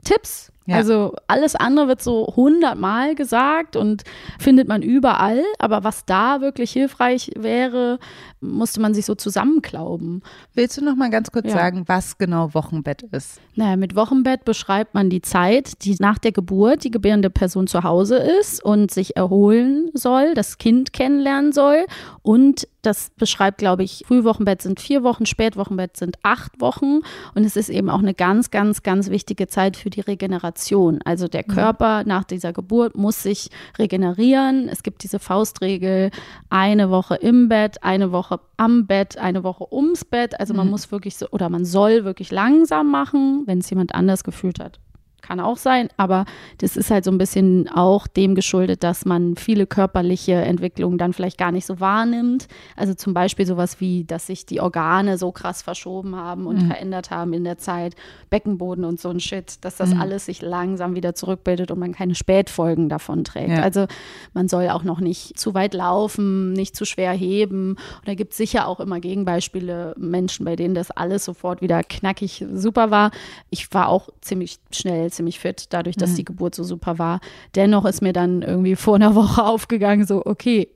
Tipps 0.03 0.51
ja. 0.67 0.77
Also 0.77 1.15
alles 1.27 1.57
andere 1.57 1.89
wird 1.89 2.03
so 2.03 2.33
hundertmal 2.37 3.15
gesagt 3.15 3.77
und 3.77 4.03
findet 4.39 4.67
man 4.67 4.81
überall. 4.81 5.43
Aber 5.59 5.85
was 5.85 6.07
da 6.07 6.41
wirklich 6.41 6.73
hilfreich 6.73 7.31
wäre, 7.37 7.99
musste 8.53 8.81
man 8.81 8.95
sich 8.95 9.07
so 9.07 9.15
zusammenklauben. 9.15 10.23
Willst 10.55 10.77
du 10.77 10.85
noch 10.85 10.97
mal 10.97 11.11
ganz 11.11 11.31
kurz 11.33 11.47
ja. 11.47 11.53
sagen, 11.53 11.85
was 11.87 12.19
genau 12.19 12.55
Wochenbett 12.55 13.03
ist? 13.03 13.41
Naja, 13.55 13.77
mit 13.77 13.97
Wochenbett 13.97 14.45
beschreibt 14.45 14.95
man 14.95 15.11
die 15.11 15.23
Zeit, 15.23 15.85
die 15.85 15.97
nach 15.99 16.19
der 16.19 16.33
Geburt 16.33 16.85
die 16.85 16.91
gebärende 16.91 17.31
Person 17.31 17.67
zu 17.67 17.83
Hause 17.83 18.17
ist 18.17 18.65
und 18.65 18.91
sich 18.91 19.17
erholen 19.17 19.91
soll, 19.95 20.35
das 20.35 20.59
Kind 20.59 20.93
kennenlernen 20.93 21.53
soll 21.53 21.87
und 22.23 22.67
das 22.85 23.11
beschreibt, 23.17 23.59
glaube 23.59 23.83
ich, 23.83 24.05
Frühwochenbett 24.07 24.63
sind 24.63 24.79
vier 24.79 25.03
Wochen, 25.03 25.27
Spätwochenbett 25.27 25.97
sind 25.97 26.19
acht 26.23 26.61
Wochen. 26.61 27.01
Und 27.35 27.45
es 27.45 27.57
ist 27.57 27.71
eben 27.71 27.89
auch 27.89 27.99
eine 27.99 28.15
ganz, 28.15 28.51
ganz, 28.51 28.83
ganz 28.83 29.11
wichtige 29.11 29.47
Zeit 29.47 29.77
für 29.77 29.91
die 29.91 30.01
Regeneration. 30.01 31.01
Also 31.05 31.29
der 31.29 31.45
mhm. 31.47 31.53
Körper 31.53 32.05
nach 32.05 32.25
dieser 32.25 32.53
Geburt 32.53 32.97
muss 32.97 33.23
sich 33.23 33.51
regenerieren. 33.79 34.69
Es 34.69 34.83
gibt 34.83 35.03
diese 35.03 35.19
Faustregel, 35.19 36.11
eine 36.51 36.91
Woche 36.91 37.15
im 37.17 37.49
Bett, 37.49 37.83
eine 37.83 38.13
Woche 38.13 38.34
am 38.57 38.87
Bett, 38.87 39.19
eine 39.19 39.45
Woche 39.45 39.73
ums 39.73 40.05
Bett. 40.05 40.39
Also 40.39 40.55
man 40.55 40.67
mhm. 40.67 40.73
muss 40.73 40.91
wirklich 40.93 41.17
so, 41.17 41.29
oder 41.31 41.49
man 41.49 41.65
soll 41.65 42.05
wirklich 42.05 42.31
langsam 42.31 42.91
machen, 42.91 43.43
wenn 43.47 43.59
es 43.59 43.71
jemand 43.71 43.95
anders 43.95 44.25
gefühlt 44.25 44.61
hat 44.61 44.81
kann 45.25 45.41
auch 45.41 45.57
sein, 45.57 45.89
aber 45.97 46.27
das 46.59 46.77
ist 46.77 46.91
halt 46.91 47.05
so 47.05 47.11
ein 47.11 47.19
bisschen 47.19 47.69
auch 47.69 48.07
dem 48.07 48.35
geschuldet, 48.35 48.85
dass 48.85 49.05
man 49.05 49.37
viele 49.37 49.67
körperliche 49.67 50.35
Entwicklungen 50.35 50.99
dann 50.99 51.13
vielleicht 51.15 51.39
gar 51.39 51.51
nicht 51.51 51.65
so 51.65 51.81
wahrnimmt. 51.81 52.47
Also 52.77 52.95
zum 52.95 53.15
Beispiel 53.15 53.47
sowas 53.47 53.81
wie, 53.81 54.05
dass 54.05 54.27
sich 54.27 54.45
die 54.45 54.61
Organe 54.61 55.17
so 55.17 55.33
krass 55.33 55.63
verschoben 55.63 56.15
haben 56.15 56.47
und 56.47 56.63
mhm. 56.63 56.67
verändert 56.67 57.11
haben 57.11 57.33
in 57.33 57.45
der 57.45 57.57
Zeit, 57.57 57.97
Beckenboden 58.29 58.85
und 58.85 59.01
so 59.01 59.09
ein 59.09 59.21
Shit, 59.21 59.65
dass 59.65 59.77
das 59.77 59.95
mhm. 59.95 60.01
alles 60.01 60.27
sich 60.27 60.43
langsam 60.43 60.95
wieder 60.95 61.15
zurückbildet 61.15 61.71
und 61.71 61.79
man 61.79 61.93
keine 61.93 62.15
Spätfolgen 62.15 62.91
davon 62.91 63.25
trägt. 63.25 63.51
Ja. 63.51 63.63
Also 63.63 63.87
man 64.35 64.49
soll 64.49 64.69
auch 64.69 64.85
noch 64.85 65.01
nicht 65.01 65.39
zu 65.39 65.55
weit 65.55 65.73
laufen, 65.73 66.53
nicht 66.53 66.77
zu 66.77 66.85
schwer 66.85 67.13
heben. 67.13 67.71
Und 67.71 68.07
da 68.07 68.15
gibt 68.15 68.33
es 68.33 68.37
sicher 68.37 68.69
auch 68.69 68.81
immer 68.81 69.01
Gegenbeispiele, 69.01 69.95
Menschen, 69.97 70.45
bei 70.45 70.57
denen 70.57 70.75
das 70.75 70.91
alles 70.91 71.25
sofort 71.25 71.63
wieder 71.63 71.83
knackig 71.83 72.45
super 72.53 72.91
war. 72.91 73.11
Ich 73.49 73.73
war 73.73 73.89
auch 73.89 74.11
ziemlich 74.21 74.59
schnell 74.71 75.11
ziemlich 75.15 75.39
fit, 75.41 75.67
dadurch, 75.71 75.97
dass 75.97 76.13
mhm. 76.13 76.17
die 76.17 76.25
Geburt 76.25 76.55
so 76.55 76.65
super 76.65 76.99
war. 76.99 77.21
Dennoch 77.55 77.85
ist 77.85 78.03
mir 78.03 78.13
dann 78.13 78.43
irgendwie 78.43 78.77
vor 78.77 78.97
einer 78.97 79.15
Woche 79.15 79.45
aufgegangen, 79.45 80.07
so, 80.07 80.25
okay, 80.25 80.69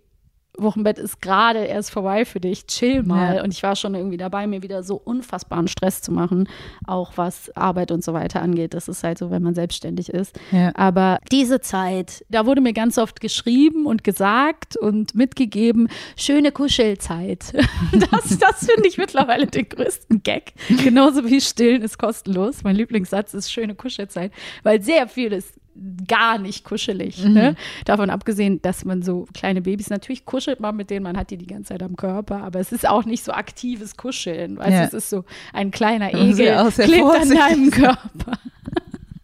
Wochenbett 0.59 0.99
ist 0.99 1.21
gerade 1.21 1.61
erst 1.61 1.91
vorbei 1.91 2.25
für 2.25 2.41
dich, 2.41 2.67
chill 2.67 3.03
mal. 3.03 3.37
Ja. 3.37 3.45
Und 3.45 3.53
ich 3.53 3.63
war 3.63 3.77
schon 3.77 3.95
irgendwie 3.95 4.17
dabei, 4.17 4.47
mir 4.47 4.63
wieder 4.63 4.83
so 4.83 4.97
unfassbaren 4.97 5.69
Stress 5.69 6.03
zu 6.03 6.13
machen, 6.13 6.49
auch 6.87 7.13
was 7.17 7.55
Arbeit 7.57 7.91
und 7.91 8.05
so 8.05 8.13
weiter 8.13 8.43
angeht. 8.43 8.75
Das 8.75 8.89
ist 8.89 9.05
halt 9.05 9.19
so, 9.19 9.31
wenn 9.31 9.43
man 9.43 9.55
selbstständig 9.55 10.11
ist. 10.11 10.39
Ja. 10.51 10.73
Aber 10.75 11.19
diese 11.31 11.61
Zeit, 11.61 12.25
da 12.29 12.47
wurde 12.47 12.61
mir 12.61 12.73
ganz 12.73 12.99
oft 12.99 13.21
geschrieben 13.21 13.87
und 13.87 14.05
gesagt 14.05 14.77
und 14.77 15.15
mitgegeben, 15.15 15.89
schöne 16.17 16.53
Kuschelzeit. 16.53 17.53
Das, 17.93 18.39
das 18.39 18.67
finde 18.67 18.89
ich 18.89 18.99
mittlerweile 18.99 19.47
den 19.47 19.69
größten 19.69 20.23
Gag. 20.23 20.53
Genauso 20.83 21.25
wie 21.25 21.41
Stillen 21.41 21.83
ist 21.83 21.99
kostenlos. 21.99 22.63
Mein 22.63 22.77
Lieblingssatz 22.77 23.35
ist 23.35 23.53
schöne 23.53 23.75
Kuschelzeit, 23.75 24.33
weil 24.63 24.83
sehr 24.83 25.09
viel 25.09 25.33
ist 25.33 25.58
gar 26.07 26.39
nicht 26.39 26.65
kuschelig. 26.65 27.25
Mhm. 27.25 27.33
Ne? 27.33 27.57
Davon 27.85 28.11
abgesehen, 28.11 28.61
dass 28.63 28.85
man 28.85 29.03
so 29.03 29.27
kleine 29.33 29.63
Babys, 29.63 29.91
natürlich 29.91 30.25
kuschelt 30.25 30.61
man 30.61 30.77
mit 30.77 30.91
denen, 30.91 31.05
man 31.05 31.17
hat 31.17 31.31
die 31.31 31.37
die 31.37 31.47
ganze 31.47 31.71
Zeit 31.71 31.83
am 31.83 31.97
Körper, 31.97 32.43
aber 32.43 32.61
es 32.61 32.73
ist 32.73 32.89
auch 32.89 33.05
nicht 33.05 33.25
so 33.25 33.33
aktives 33.33 33.97
Kuscheln. 33.97 34.59
Weißt? 34.59 34.71
Ja. 34.71 34.85
Es 34.85 34.95
ist 34.95 35.11
so 35.11 35.25
ein 35.53 35.71
kleiner 35.71 36.15
Egel, 36.15 36.71
klebt 36.71 37.05
an 37.05 37.31
deinem 37.31 37.71
Körper. 37.71 38.39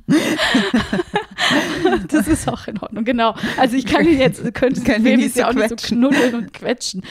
das 2.09 2.29
ist 2.29 2.47
auch 2.47 2.69
in 2.69 2.79
Ordnung, 2.79 3.05
genau. 3.05 3.35
Also 3.57 3.77
ich 3.77 3.87
kann 3.87 4.07
ihn 4.07 4.19
jetzt, 4.19 4.43
könnte 4.55 4.83
das 4.83 5.03
Baby 5.03 5.33
ja 5.35 5.49
auch 5.49 5.55
nicht 5.55 5.71
so 5.71 5.77
knuddeln 5.77 6.35
und 6.35 6.53
quetschen. 6.53 7.03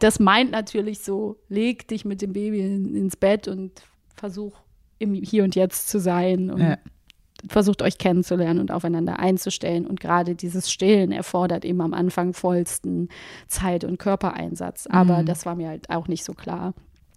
Das 0.00 0.20
meint 0.20 0.50
natürlich 0.50 1.00
so, 1.00 1.38
leg 1.48 1.88
dich 1.88 2.04
mit 2.04 2.20
dem 2.20 2.34
Baby 2.34 2.60
in, 2.60 2.94
ins 2.94 3.16
Bett 3.16 3.48
und 3.48 3.72
versuch 4.14 4.52
im 4.98 5.14
Hier 5.14 5.44
und 5.44 5.54
Jetzt 5.54 5.88
zu 5.88 5.98
sein 5.98 6.50
und 6.50 6.60
ja 6.60 6.76
versucht 7.48 7.82
euch 7.82 7.98
kennenzulernen 7.98 8.60
und 8.60 8.70
aufeinander 8.70 9.18
einzustellen. 9.18 9.86
Und 9.86 10.00
gerade 10.00 10.34
dieses 10.34 10.70
Stillen 10.70 11.12
erfordert 11.12 11.64
eben 11.64 11.80
am 11.80 11.94
Anfang 11.94 12.34
vollsten 12.34 13.08
Zeit- 13.48 13.84
und 13.84 13.98
Körpereinsatz. 13.98 14.86
Aber 14.86 15.22
mhm. 15.22 15.26
das 15.26 15.46
war 15.46 15.54
mir 15.54 15.68
halt 15.68 15.90
auch 15.90 16.08
nicht 16.08 16.24
so 16.24 16.32
klar. 16.32 16.74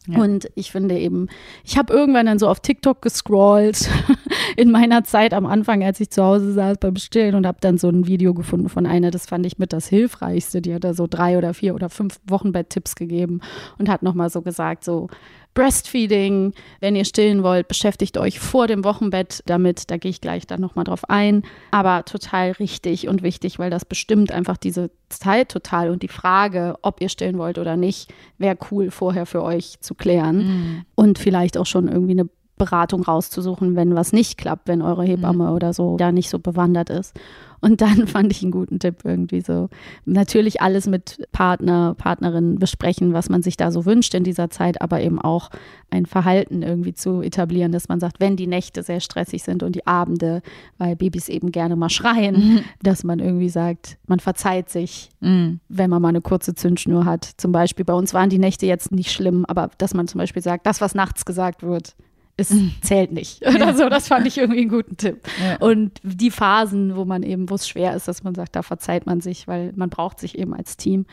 Ja. 0.07 0.19
Und 0.19 0.49
ich 0.55 0.71
finde 0.71 0.97
eben, 0.99 1.27
ich 1.63 1.77
habe 1.77 1.91
irgendwann 1.91 2.27
dann 2.27 2.39
so 2.39 2.47
auf 2.47 2.59
TikTok 2.59 3.01
gescrollt 3.01 3.89
in 4.55 4.69
meiner 4.69 5.03
Zeit 5.03 5.33
am 5.33 5.45
Anfang, 5.45 5.83
als 5.83 5.99
ich 5.99 6.11
zu 6.11 6.23
Hause 6.23 6.53
saß 6.53 6.77
beim 6.77 6.95
Stillen 6.95 7.35
und 7.35 7.47
habe 7.47 7.57
dann 7.61 7.77
so 7.77 7.89
ein 7.89 8.05
Video 8.05 8.33
gefunden 8.33 8.69
von 8.69 8.85
einer, 8.85 9.09
das 9.09 9.25
fand 9.25 9.45
ich 9.45 9.57
mit 9.57 9.73
das 9.73 9.87
Hilfreichste. 9.87 10.61
Die 10.61 10.73
hat 10.73 10.83
da 10.83 10.93
so 10.93 11.07
drei 11.09 11.37
oder 11.37 11.53
vier 11.53 11.73
oder 11.73 11.89
fünf 11.89 12.19
Wochenbett-Tipps 12.27 12.95
gegeben 12.95 13.41
und 13.79 13.89
hat 13.89 14.03
nochmal 14.03 14.29
so 14.29 14.41
gesagt, 14.41 14.83
so 14.83 15.07
Breastfeeding, 15.55 16.53
wenn 16.81 16.95
ihr 16.95 17.05
stillen 17.05 17.41
wollt, 17.41 17.67
beschäftigt 17.67 18.17
euch 18.17 18.39
vor 18.39 18.67
dem 18.67 18.83
Wochenbett 18.83 19.41
damit. 19.47 19.89
Da 19.89 19.97
gehe 19.97 20.11
ich 20.11 20.21
gleich 20.21 20.45
dann 20.45 20.61
nochmal 20.61 20.83
drauf 20.83 21.09
ein. 21.09 21.43
Aber 21.71 22.05
total 22.05 22.51
richtig 22.51 23.07
und 23.07 23.23
wichtig, 23.23 23.57
weil 23.57 23.71
das 23.71 23.85
bestimmt 23.85 24.31
einfach 24.31 24.57
diese 24.57 24.91
Zeit 25.09 25.49
total 25.49 25.89
und 25.89 26.03
die 26.03 26.09
Frage, 26.09 26.75
ob 26.81 27.01
ihr 27.01 27.09
stillen 27.09 27.37
wollt 27.37 27.57
oder 27.57 27.77
nicht, 27.77 28.13
wäre 28.37 28.57
cool 28.69 28.91
vorher 28.91 29.25
für 29.25 29.41
euch 29.41 29.79
zu 29.79 29.95
klären. 29.95 30.37
Mhm. 30.37 30.85
Und 30.93 31.17
vielleicht 31.17 31.57
auch 31.57 31.65
schon 31.65 31.87
irgendwie 31.87 32.19
eine 32.19 32.29
Beratung 32.57 33.03
rauszusuchen, 33.03 33.75
wenn 33.75 33.95
was 33.95 34.13
nicht 34.13 34.37
klappt, 34.37 34.67
wenn 34.67 34.81
eure 34.81 35.03
Hebamme 35.03 35.45
mhm. 35.45 35.55
oder 35.55 35.73
so 35.73 35.97
da 35.97 36.11
nicht 36.11 36.29
so 36.29 36.39
bewandert 36.39 36.89
ist. 36.89 37.13
Und 37.61 37.81
dann 37.81 38.07
fand 38.07 38.31
ich 38.31 38.43
einen 38.43 38.51
guten 38.51 38.79
Tipp 38.79 38.97
irgendwie 39.03 39.41
so. 39.41 39.69
Natürlich 40.05 40.61
alles 40.61 40.87
mit 40.87 41.27
Partner, 41.31 41.95
Partnerin 41.97 42.59
besprechen, 42.59 43.13
was 43.13 43.29
man 43.29 43.41
sich 43.41 43.57
da 43.57 43.71
so 43.71 43.85
wünscht 43.85 44.13
in 44.13 44.23
dieser 44.23 44.49
Zeit, 44.49 44.81
aber 44.81 45.01
eben 45.01 45.19
auch 45.19 45.49
ein 45.89 46.05
Verhalten 46.05 46.61
irgendwie 46.61 46.93
zu 46.93 47.21
etablieren, 47.21 47.71
dass 47.71 47.89
man 47.89 47.99
sagt, 47.99 48.19
wenn 48.19 48.37
die 48.37 48.47
Nächte 48.47 48.83
sehr 48.83 48.99
stressig 48.99 49.43
sind 49.43 49.63
und 49.63 49.75
die 49.75 49.87
Abende, 49.87 50.41
weil 50.77 50.95
Babys 50.95 51.27
eben 51.27 51.51
gerne 51.51 51.75
mal 51.75 51.89
schreien, 51.89 52.35
mhm. 52.35 52.59
dass 52.83 53.03
man 53.03 53.19
irgendwie 53.19 53.49
sagt, 53.49 53.97
man 54.07 54.19
verzeiht 54.19 54.69
sich, 54.69 55.09
mhm. 55.19 55.59
wenn 55.67 55.89
man 55.89 56.01
mal 56.01 56.09
eine 56.09 56.21
kurze 56.21 56.55
Zündschnur 56.55 57.05
hat. 57.05 57.29
Zum 57.37 57.51
Beispiel 57.51 57.83
bei 57.83 57.93
uns 57.93 58.13
waren 58.13 58.29
die 58.29 58.39
Nächte 58.39 58.65
jetzt 58.65 58.91
nicht 58.91 59.11
schlimm, 59.11 59.45
aber 59.45 59.71
dass 59.77 59.93
man 59.93 60.07
zum 60.07 60.19
Beispiel 60.19 60.41
sagt, 60.41 60.65
das, 60.67 60.81
was 60.81 60.95
nachts 60.95 61.25
gesagt 61.25 61.63
wird, 61.63 61.95
es 62.37 62.49
mhm. 62.49 62.73
zählt 62.81 63.11
nicht 63.11 63.45
oder 63.47 63.73
so. 63.75 63.89
Das 63.89 64.07
fand 64.07 64.27
ich 64.27 64.37
irgendwie 64.37 64.61
einen 64.61 64.69
guten 64.69 64.97
Tipp. 64.97 65.27
Ja. 65.41 65.57
Und 65.57 65.99
die 66.03 66.31
Phasen, 66.31 66.95
wo 66.95 67.05
man 67.05 67.23
eben, 67.23 67.49
wo 67.49 67.55
es 67.55 67.67
schwer 67.67 67.95
ist, 67.95 68.07
dass 68.07 68.23
man 68.23 68.35
sagt, 68.35 68.55
da 68.55 68.61
verzeiht 68.61 69.05
man 69.05 69.21
sich, 69.21 69.47
weil 69.47 69.71
man 69.75 69.89
braucht 69.89 70.19
sich 70.19 70.37
eben 70.37 70.53
als 70.53 70.77
Team. 70.77 71.05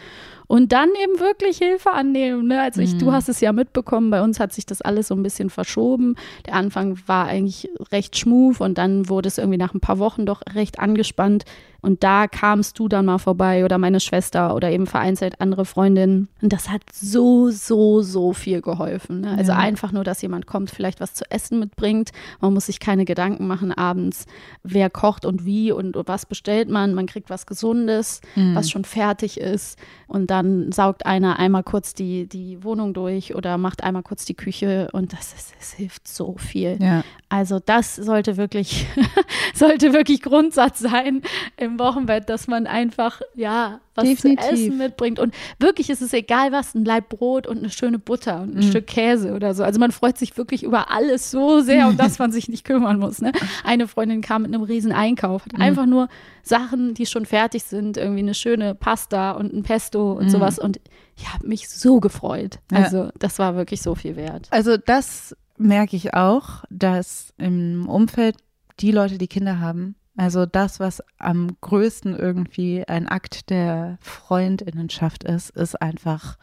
Und 0.53 0.73
dann 0.73 0.91
eben 1.03 1.19
wirklich 1.19 1.57
Hilfe 1.57 1.93
annehmen. 1.93 2.49
Ne? 2.49 2.61
Also 2.61 2.83
ich, 2.83 2.93
mhm. 2.93 2.99
du 2.99 3.13
hast 3.13 3.31
es 3.31 3.41
ja 3.41 3.55
mitbekommen, 3.55 4.11
bei 4.11 4.21
uns 4.21 4.39
hat 4.39 4.53
sich 4.53 4.67
das 4.67 4.83
alles 4.83 5.09
so 5.09 5.15
ein 5.15 5.23
bisschen 5.23 5.49
verschoben. 5.49 6.15
Der 6.45 6.57
Anfang 6.57 6.99
war 7.07 7.25
eigentlich 7.25 7.71
recht 7.91 8.19
schmuf 8.19 8.61
und 8.61 8.77
dann 8.77 9.09
wurde 9.09 9.29
es 9.29 9.39
irgendwie 9.39 9.57
nach 9.57 9.73
ein 9.73 9.81
paar 9.81 9.99
Wochen 9.99 10.27
doch 10.27 10.43
recht 10.55 10.79
angespannt. 10.79 11.47
Und 11.85 12.05
da 12.05 12.29
kamst 12.29 12.79
du 12.79 12.87
dann 12.87 13.07
mal 13.07 13.19
vorbei 13.19 13.65
oder 13.65 13.77
meine 13.77 13.99
Schwester 13.99 14.55
oder 14.55 14.71
eben 14.71 14.87
vereinzelt 14.87 15.41
andere 15.41 15.65
Freundinnen. 15.65 16.29
Und 16.41 16.53
das 16.53 16.71
hat 16.71 16.83
so, 16.93 17.51
so, 17.51 18.03
so 18.03 18.33
viel 18.33 18.63
geholfen. 18.63 19.23
Ne? 19.23 19.35
Also 19.37 19.51
ja. 19.51 19.59
einfach 19.59 19.91
nur, 19.91 20.05
dass 20.05 20.23
jemand 20.23 20.47
kommt, 20.47 20.71
vielleicht 20.71 21.01
was 21.01 21.15
zu 21.15 21.29
essen 21.29 21.59
mitbringt. 21.59 22.11
Man 22.41 22.55
muss 22.55 22.67
sich 22.67 22.79
keine 22.79 23.05
Gedanken 23.05 23.49
machen 23.49 23.73
abends, 23.73 24.27
wer 24.63 24.91
kocht 24.91 25.27
und 25.27 25.45
wie 25.45 25.73
und 25.73 25.97
was 26.07 26.25
bestellt 26.25 26.69
man. 26.69 26.95
Man 26.95 27.07
kriegt 27.07 27.31
was 27.31 27.47
Gesundes, 27.47 28.21
mhm. 28.37 28.55
was 28.55 28.71
schon 28.71 28.85
fertig 28.85 29.41
ist. 29.41 29.77
Und 30.07 30.31
dann 30.31 30.42
saugt 30.71 31.07
einer 31.07 31.39
einmal 31.39 31.63
kurz 31.63 31.95
die, 31.95 32.27
die 32.27 32.63
Wohnung 32.63 32.95
durch 32.95 33.35
oder 33.35 33.59
macht 33.59 33.83
einmal 33.83 34.03
kurz 34.03 34.25
die 34.25 34.35
Küche. 34.35 34.89
Und 34.93 35.13
das, 35.13 35.33
ist, 35.33 35.55
das 35.59 35.73
hilft 35.73 36.09
so 36.09 36.37
viel. 36.37 36.79
Ja. 36.81 37.03
Also 37.29 37.61
das 37.65 37.97
sollte 37.97 38.37
wirklich, 38.37 38.87
sollte 39.55 39.93
wirklich 39.93 40.23
Grundsatz 40.23 40.81
sein 40.81 41.23
im 41.57 41.79
Wochenbett, 41.79 42.29
dass 42.29 42.47
man 42.47 42.67
einfach, 42.67 43.21
ja, 43.35 43.81
was 43.95 44.05
Definitiv. 44.05 44.47
zu 44.47 44.53
essen 44.53 44.79
mitbringt. 44.79 45.19
Und 45.19 45.35
wirklich 45.59 45.91
ist 45.91 46.03
es 46.03 46.13
egal 46.13 46.53
was, 46.53 46.75
ein 46.75 46.85
Laib 46.85 47.09
Brot 47.09 47.47
und 47.47 47.59
eine 47.59 47.71
schöne 47.71 47.99
Butter 47.99 48.43
und 48.43 48.55
ein 48.55 48.65
mhm. 48.65 48.71
Stück 48.71 48.87
Käse 48.87 49.35
oder 49.35 49.55
so. 49.55 49.65
Also 49.65 49.79
man 49.79 49.93
freut 49.93 50.19
sich 50.19 50.37
wirklich 50.37 50.63
über 50.63 50.91
alles 50.91 51.31
so 51.31 51.61
sehr, 51.61 51.89
um 51.89 51.97
das 51.97 52.19
man 52.19 52.33
sich 52.33 52.49
nicht 52.49 52.65
kümmern 52.65 52.99
muss. 52.99 53.21
Ne? 53.21 53.33
Eine 53.65 53.87
Freundin 53.87 54.21
kam 54.23 54.43
mit 54.43 54.55
einem 54.55 54.63
riesen 54.63 54.93
Einkauf, 54.93 55.45
hat 55.45 55.55
mhm. 55.55 55.63
einfach 55.63 55.87
nur 55.87 56.09
Sachen, 56.43 56.95
die 56.95 57.07
schon 57.07 57.27
fertig 57.27 57.65
sind, 57.65 57.97
irgendwie 57.97 58.21
eine 58.21 58.35
schöne 58.35 58.75
Pasta 58.75 59.33
und 59.33 59.53
ein 59.53 59.63
Pesto 59.63 60.13
und 60.13 60.27
mhm. 60.27 60.31
Sowas. 60.33 60.59
Und 60.59 60.81
ich 61.17 61.33
habe 61.33 61.47
mich 61.47 61.69
so 61.69 62.01
gefreut. 62.01 62.59
Also 62.73 63.05
ja. 63.05 63.13
das 63.19 63.39
war 63.39 63.57
wirklich 63.57 63.83
so 63.83 63.95
viel 63.95 64.17
wert. 64.17 64.49
Also 64.51 64.77
das 64.77 65.37
merke 65.57 65.97
ich 65.97 66.15
auch, 66.15 66.65
dass 66.71 67.33
im 67.39 67.89
Umfeld 67.89 68.37
die 68.81 68.93
Leute, 68.93 69.19
die 69.19 69.29
Kinder 69.29 69.61
haben, 69.61 69.95
also 70.17 70.45
das, 70.45 70.79
was 70.79 71.03
am 71.19 71.57
größten 71.61 72.17
irgendwie 72.17 72.87
ein 72.87 73.09
Akt 73.09 73.49
der 73.51 73.99
Freundinnenschaft 74.01 75.25
ist, 75.25 75.51
ist 75.51 75.81
einfach 75.81 76.37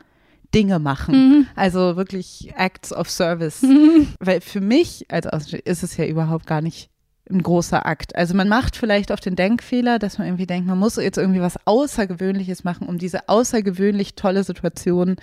Dinge 0.56 0.80
machen. 0.80 1.16
Mhm. 1.16 1.48
Also 1.56 1.96
wirklich 1.96 2.52
Acts 2.56 2.92
of 2.92 3.10
Service. 3.10 3.62
Mhm. 3.62 4.08
Weil 4.20 4.42
für 4.42 4.62
mich 4.62 5.06
also 5.10 5.30
ist 5.64 5.84
es 5.84 5.98
ja 5.98 6.06
überhaupt 6.06 6.48
gar 6.48 6.62
nicht 6.62 6.90
ein 7.30 7.44
großer 7.44 7.86
Akt. 7.86 8.16
Also 8.16 8.34
man 8.34 8.50
macht 8.50 8.76
vielleicht 8.76 9.12
auf 9.12 9.20
den 9.20 9.36
Denkfehler, 9.36 10.00
dass 10.00 10.18
man 10.18 10.28
irgendwie 10.28 10.48
denkt, 10.48 10.68
man 10.68 10.80
muss 10.80 10.96
jetzt 10.96 11.18
irgendwie 11.18 11.42
was 11.42 11.60
Außergewöhnliches 11.66 12.64
machen, 12.64 12.88
um 12.88 12.98
diese 12.98 13.30
außergewöhnlich 13.30 14.16
tolle 14.16 14.44
Situation 14.44 15.18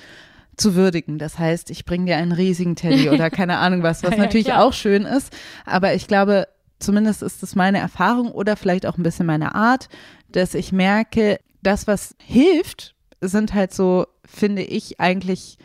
zu 0.56 0.74
würdigen. 0.74 1.18
Das 1.18 1.38
heißt, 1.38 1.70
ich 1.70 1.84
bringe 1.84 2.06
dir 2.06 2.16
einen 2.16 2.32
riesigen 2.32 2.76
Teddy 2.76 3.10
oder 3.10 3.30
keine 3.30 3.58
Ahnung 3.58 3.82
was, 3.82 4.02
was 4.02 4.12
ja, 4.12 4.18
natürlich 4.18 4.46
klar. 4.46 4.64
auch 4.64 4.72
schön 4.72 5.04
ist. 5.04 5.34
Aber 5.64 5.94
ich 5.94 6.06
glaube, 6.06 6.48
zumindest 6.78 7.22
ist 7.22 7.42
es 7.42 7.54
meine 7.54 7.78
Erfahrung 7.78 8.30
oder 8.30 8.56
vielleicht 8.56 8.86
auch 8.86 8.96
ein 8.96 9.02
bisschen 9.02 9.26
meine 9.26 9.54
Art, 9.54 9.88
dass 10.30 10.54
ich 10.54 10.72
merke, 10.72 11.38
das, 11.62 11.86
was 11.86 12.14
hilft, 12.22 12.94
sind 13.20 13.54
halt 13.54 13.74
so, 13.74 14.06
finde 14.24 14.62
ich, 14.62 15.00
eigentlich 15.00 15.58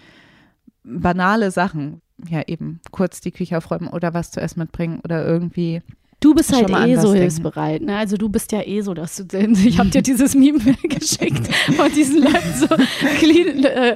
banale 0.83 1.51
Sachen. 1.51 2.01
Ja, 2.29 2.43
eben 2.47 2.81
kurz 2.91 3.19
die 3.19 3.31
Küche 3.31 3.57
aufräumen 3.57 3.87
oder 3.87 4.13
was 4.13 4.31
zu 4.31 4.39
essen 4.39 4.59
mitbringen 4.59 5.01
oder 5.03 5.25
irgendwie 5.25 5.81
Du 6.21 6.33
bist 6.33 6.53
halt 6.53 6.69
eh 6.69 6.97
so 6.97 7.13
hilfsbereit, 7.13 7.81
ne? 7.81 7.97
Also 7.97 8.15
du 8.15 8.29
bist 8.29 8.51
ja 8.51 8.61
eh 8.65 8.81
so, 8.81 8.93
dass 8.93 9.17
du, 9.17 9.37
ich 9.37 9.77
habe 9.77 9.89
dir 9.89 10.01
dieses 10.01 10.35
Meme 10.35 10.59
geschickt 10.83 11.47
von 11.75 11.91
diesen 11.93 12.23
Leuten 12.23 12.53
so 12.55 12.67
clean 13.19 13.65
uh, 13.65 13.95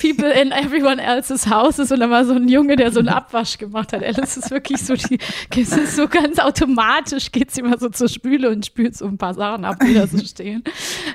people 0.00 0.30
in 0.30 0.52
everyone 0.52 1.02
else's 1.02 1.48
houses 1.48 1.90
und 1.90 2.00
da 2.00 2.08
war 2.08 2.24
so 2.24 2.34
ein 2.34 2.48
Junge, 2.48 2.76
der 2.76 2.92
so 2.92 3.00
einen 3.00 3.08
Abwasch 3.08 3.58
gemacht 3.58 3.92
hat. 3.92 4.02
Es 4.02 4.36
ist 4.36 4.50
wirklich 4.50 4.82
so, 4.82 4.94
die, 4.94 5.18
es 5.56 5.76
ist 5.76 5.96
so 5.96 6.08
ganz 6.08 6.38
automatisch 6.38 7.32
geht 7.32 7.50
sie 7.50 7.60
immer 7.60 7.78
so 7.78 7.88
zur 7.88 8.08
Spüle 8.08 8.50
und 8.50 8.64
spült 8.64 8.96
so 8.96 9.06
ein 9.06 9.18
paar 9.18 9.34
Sachen 9.34 9.64
ab, 9.64 9.76
die 9.86 9.94
da 9.94 10.06
so 10.06 10.18
stehen. 10.18 10.62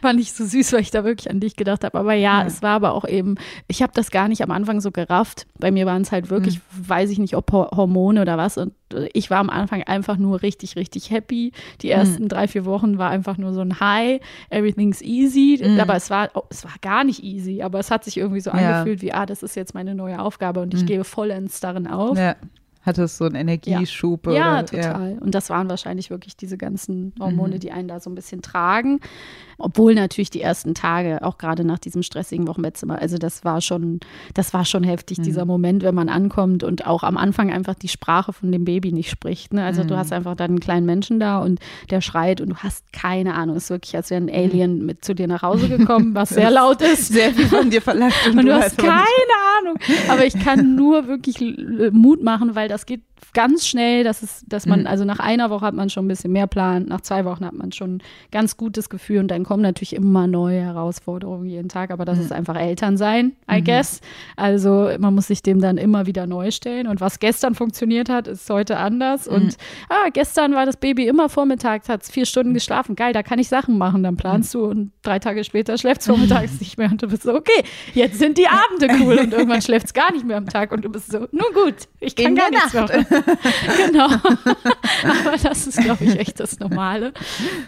Fand 0.01 0.19
ich 0.19 0.33
so 0.33 0.45
süß, 0.45 0.73
weil 0.73 0.81
ich 0.81 0.91
da 0.91 1.03
wirklich 1.03 1.29
an 1.29 1.39
dich 1.39 1.55
gedacht 1.55 1.83
habe. 1.83 1.97
Aber 1.97 2.13
ja, 2.13 2.27
ja, 2.27 2.45
es 2.45 2.61
war 2.61 2.71
aber 2.71 2.93
auch 2.93 3.07
eben, 3.07 3.35
ich 3.67 3.81
habe 3.81 3.93
das 3.95 4.11
gar 4.11 4.27
nicht 4.27 4.43
am 4.43 4.51
Anfang 4.51 4.81
so 4.81 4.91
gerafft. 4.91 5.47
Bei 5.59 5.71
mir 5.71 5.85
waren 5.85 6.01
es 6.01 6.11
halt 6.11 6.29
wirklich, 6.29 6.55
mhm. 6.55 6.89
weiß 6.89 7.09
ich 7.09 7.19
nicht, 7.19 7.35
ob 7.35 7.51
Hormone 7.51 8.21
oder 8.21 8.37
was 8.37 8.57
und 8.57 8.73
ich 9.13 9.29
war 9.29 9.39
am 9.39 9.49
Anfang 9.49 9.83
einfach 9.83 10.17
nur 10.17 10.41
richtig, 10.41 10.75
richtig 10.75 11.11
happy. 11.11 11.51
Die 11.81 11.89
ersten 11.89 12.23
mhm. 12.23 12.27
drei, 12.29 12.47
vier 12.47 12.65
Wochen 12.65 12.97
war 12.97 13.09
einfach 13.09 13.37
nur 13.37 13.53
so 13.53 13.61
ein 13.61 13.79
High, 13.79 14.21
everything's 14.49 15.01
easy. 15.01 15.61
Mhm. 15.63 15.79
Aber 15.79 15.95
es 15.95 16.09
war, 16.09 16.29
oh, 16.33 16.43
es 16.49 16.63
war 16.63 16.73
gar 16.81 17.03
nicht 17.03 17.23
easy, 17.23 17.61
aber 17.61 17.79
es 17.79 17.91
hat 17.91 18.03
sich 18.03 18.17
irgendwie 18.17 18.41
so 18.41 18.51
ja. 18.51 18.57
angefühlt 18.57 19.01
wie, 19.01 19.13
ah, 19.13 19.25
das 19.25 19.43
ist 19.43 19.55
jetzt 19.55 19.73
meine 19.73 19.95
neue 19.95 20.19
Aufgabe 20.19 20.61
und 20.61 20.73
ich 20.73 20.83
mhm. 20.83 20.87
gehe 20.87 21.03
vollends 21.03 21.59
darin 21.59 21.87
auf. 21.87 22.17
Ja. 22.17 22.35
Hatte 22.87 23.03
es 23.03 23.17
so 23.17 23.25
einen 23.25 23.35
Energieschub? 23.35 24.27
Ja, 24.27 24.33
ja 24.33 24.63
total. 24.63 25.11
Ja. 25.11 25.17
Und 25.19 25.35
das 25.35 25.49
waren 25.49 25.69
wahrscheinlich 25.69 26.09
wirklich 26.09 26.37
diese 26.37 26.57
ganzen 26.57 27.13
Hormone, 27.19 27.55
mhm. 27.55 27.59
die 27.59 27.73
einen 27.73 27.89
da 27.89 27.99
so 27.99 28.09
ein 28.09 28.15
bisschen 28.15 28.41
tragen. 28.41 29.01
Obwohl 29.57 29.95
natürlich 29.95 30.29
die 30.29 30.41
ersten 30.41 30.73
Tage, 30.73 31.23
auch 31.23 31.37
gerade 31.37 31.65
nach 31.65 31.79
diesem 31.79 32.03
stressigen 32.03 32.47
Wochenbettzimmer, 32.47 33.01
also 33.01 33.17
das 33.17 33.43
war 33.43 33.59
schon, 33.59 33.99
das 34.35 34.53
war 34.53 34.65
schon 34.65 34.83
heftig, 34.83 35.17
mhm. 35.17 35.23
dieser 35.23 35.45
Moment, 35.45 35.83
wenn 35.83 35.95
man 35.95 36.07
ankommt 36.07 36.63
und 36.63 36.87
auch 36.87 37.03
am 37.03 37.17
Anfang 37.17 37.51
einfach 37.51 37.73
die 37.73 37.87
Sprache 37.89 38.31
von 38.31 38.51
dem 38.51 38.63
Baby 38.65 38.93
nicht 38.93 39.09
spricht. 39.09 39.53
Ne? 39.53 39.65
Also 39.65 39.83
mhm. 39.83 39.87
du 39.87 39.97
hast 39.97 40.13
einfach 40.13 40.35
dann 40.35 40.51
einen 40.51 40.59
kleinen 40.59 40.85
Menschen 40.85 41.19
da 41.19 41.39
und 41.39 41.59
der 41.89 41.99
schreit 41.99 42.39
und 42.39 42.49
du 42.49 42.55
hast 42.57 42.93
keine 42.93 43.33
Ahnung. 43.33 43.57
Es 43.57 43.65
ist 43.65 43.69
wirklich, 43.71 43.95
als 43.97 44.11
wäre 44.11 44.21
ein 44.21 44.29
Alien 44.29 44.85
mit 44.85 45.03
zu 45.03 45.13
dir 45.13 45.27
nach 45.27 45.41
Hause 45.41 45.67
gekommen, 45.67 46.15
was 46.15 46.29
sehr 46.29 46.51
laut 46.51 46.81
ist. 46.81 47.07
Sehr 47.07 47.33
viel 47.33 47.47
von 47.47 47.69
dir 47.69 47.81
verlangt. 47.81 48.13
Und, 48.27 48.37
und 48.37 48.45
du, 48.45 48.53
du 48.53 48.55
hast 48.55 48.77
keine 48.77 48.93
Ahnung. 49.59 49.77
Aber 50.07 50.23
ich 50.23 50.39
kann 50.39 50.75
nur 50.75 51.07
wirklich 51.07 51.37
Mut 51.91 52.23
machen, 52.23 52.55
weil 52.55 52.69
das 52.69 52.76
geht 52.85 53.06
ganz 53.33 53.67
schnell, 53.67 54.03
dass 54.03 54.23
es, 54.23 54.43
dass 54.47 54.65
man, 54.65 54.81
mhm. 54.81 54.87
also 54.87 55.05
nach 55.05 55.19
einer 55.19 55.49
Woche 55.49 55.65
hat 55.65 55.75
man 55.75 55.89
schon 55.89 56.05
ein 56.05 56.07
bisschen 56.07 56.31
mehr 56.31 56.47
Plan, 56.47 56.85
nach 56.85 57.01
zwei 57.01 57.25
Wochen 57.25 57.45
hat 57.45 57.53
man 57.53 57.71
schon 57.71 57.97
ein 57.97 58.03
ganz 58.31 58.57
gutes 58.57 58.89
Gefühl 58.89 59.19
und 59.19 59.27
dann 59.29 59.43
kommen 59.43 59.61
natürlich 59.61 59.93
immer 59.93 60.27
neue 60.27 60.61
Herausforderungen 60.61 61.45
jeden 61.45 61.69
Tag, 61.69 61.91
aber 61.91 62.05
das 62.05 62.17
mhm. 62.17 62.23
ist 62.23 62.31
einfach 62.31 62.55
Elternsein, 62.55 63.33
I 63.51 63.59
mhm. 63.59 63.63
guess. 63.63 64.01
Also 64.35 64.89
man 64.99 65.13
muss 65.13 65.27
sich 65.27 65.43
dem 65.43 65.61
dann 65.61 65.77
immer 65.77 66.05
wieder 66.05 66.25
neu 66.27 66.51
stellen 66.51 66.87
und 66.87 67.01
was 67.01 67.19
gestern 67.19 67.55
funktioniert 67.55 68.09
hat, 68.09 68.27
ist 68.27 68.49
heute 68.49 68.77
anders 68.77 69.27
mhm. 69.27 69.35
und 69.35 69.57
ah, 69.89 70.09
gestern 70.11 70.53
war 70.53 70.65
das 70.65 70.77
Baby 70.77 71.07
immer 71.07 71.29
vormittags, 71.29 71.89
hat 71.89 72.05
vier 72.05 72.25
Stunden 72.25 72.53
geschlafen, 72.53 72.95
geil, 72.95 73.13
da 73.13 73.23
kann 73.23 73.39
ich 73.39 73.49
Sachen 73.49 73.77
machen, 73.77 74.03
dann 74.03 74.17
planst 74.17 74.55
mhm. 74.55 74.59
du 74.59 74.65
und 74.65 74.91
drei 75.03 75.19
Tage 75.19 75.43
später 75.43 75.77
schläft 75.77 76.01
es 76.01 76.07
vormittags 76.07 76.51
nicht 76.59 76.77
mehr 76.77 76.89
und 76.89 77.01
du 77.01 77.07
bist 77.07 77.23
so, 77.23 77.35
okay, 77.35 77.63
jetzt 77.93 78.19
sind 78.19 78.37
die 78.37 78.47
Abende 78.47 78.87
cool 79.03 79.17
und 79.19 79.33
irgendwann 79.33 79.61
schläft 79.67 79.87
es 79.87 79.93
gar 79.93 80.11
nicht 80.11 80.25
mehr 80.25 80.37
am 80.37 80.47
Tag 80.47 80.71
und 80.71 80.83
du 80.83 80.89
bist 80.89 81.11
so, 81.11 81.19
nun 81.31 81.53
gut, 81.53 81.75
ich 81.99 82.15
kann 82.15 82.27
In 82.27 82.35
gar 82.35 82.49
nichts 82.49 82.73
Nacht. 82.73 82.89
machen. 82.89 83.06
genau. 83.87 84.07
Aber 84.07 85.37
das 85.41 85.67
ist, 85.67 85.79
glaube 85.79 86.03
ich, 86.03 86.19
echt 86.19 86.39
das 86.39 86.59
Normale. 86.59 87.13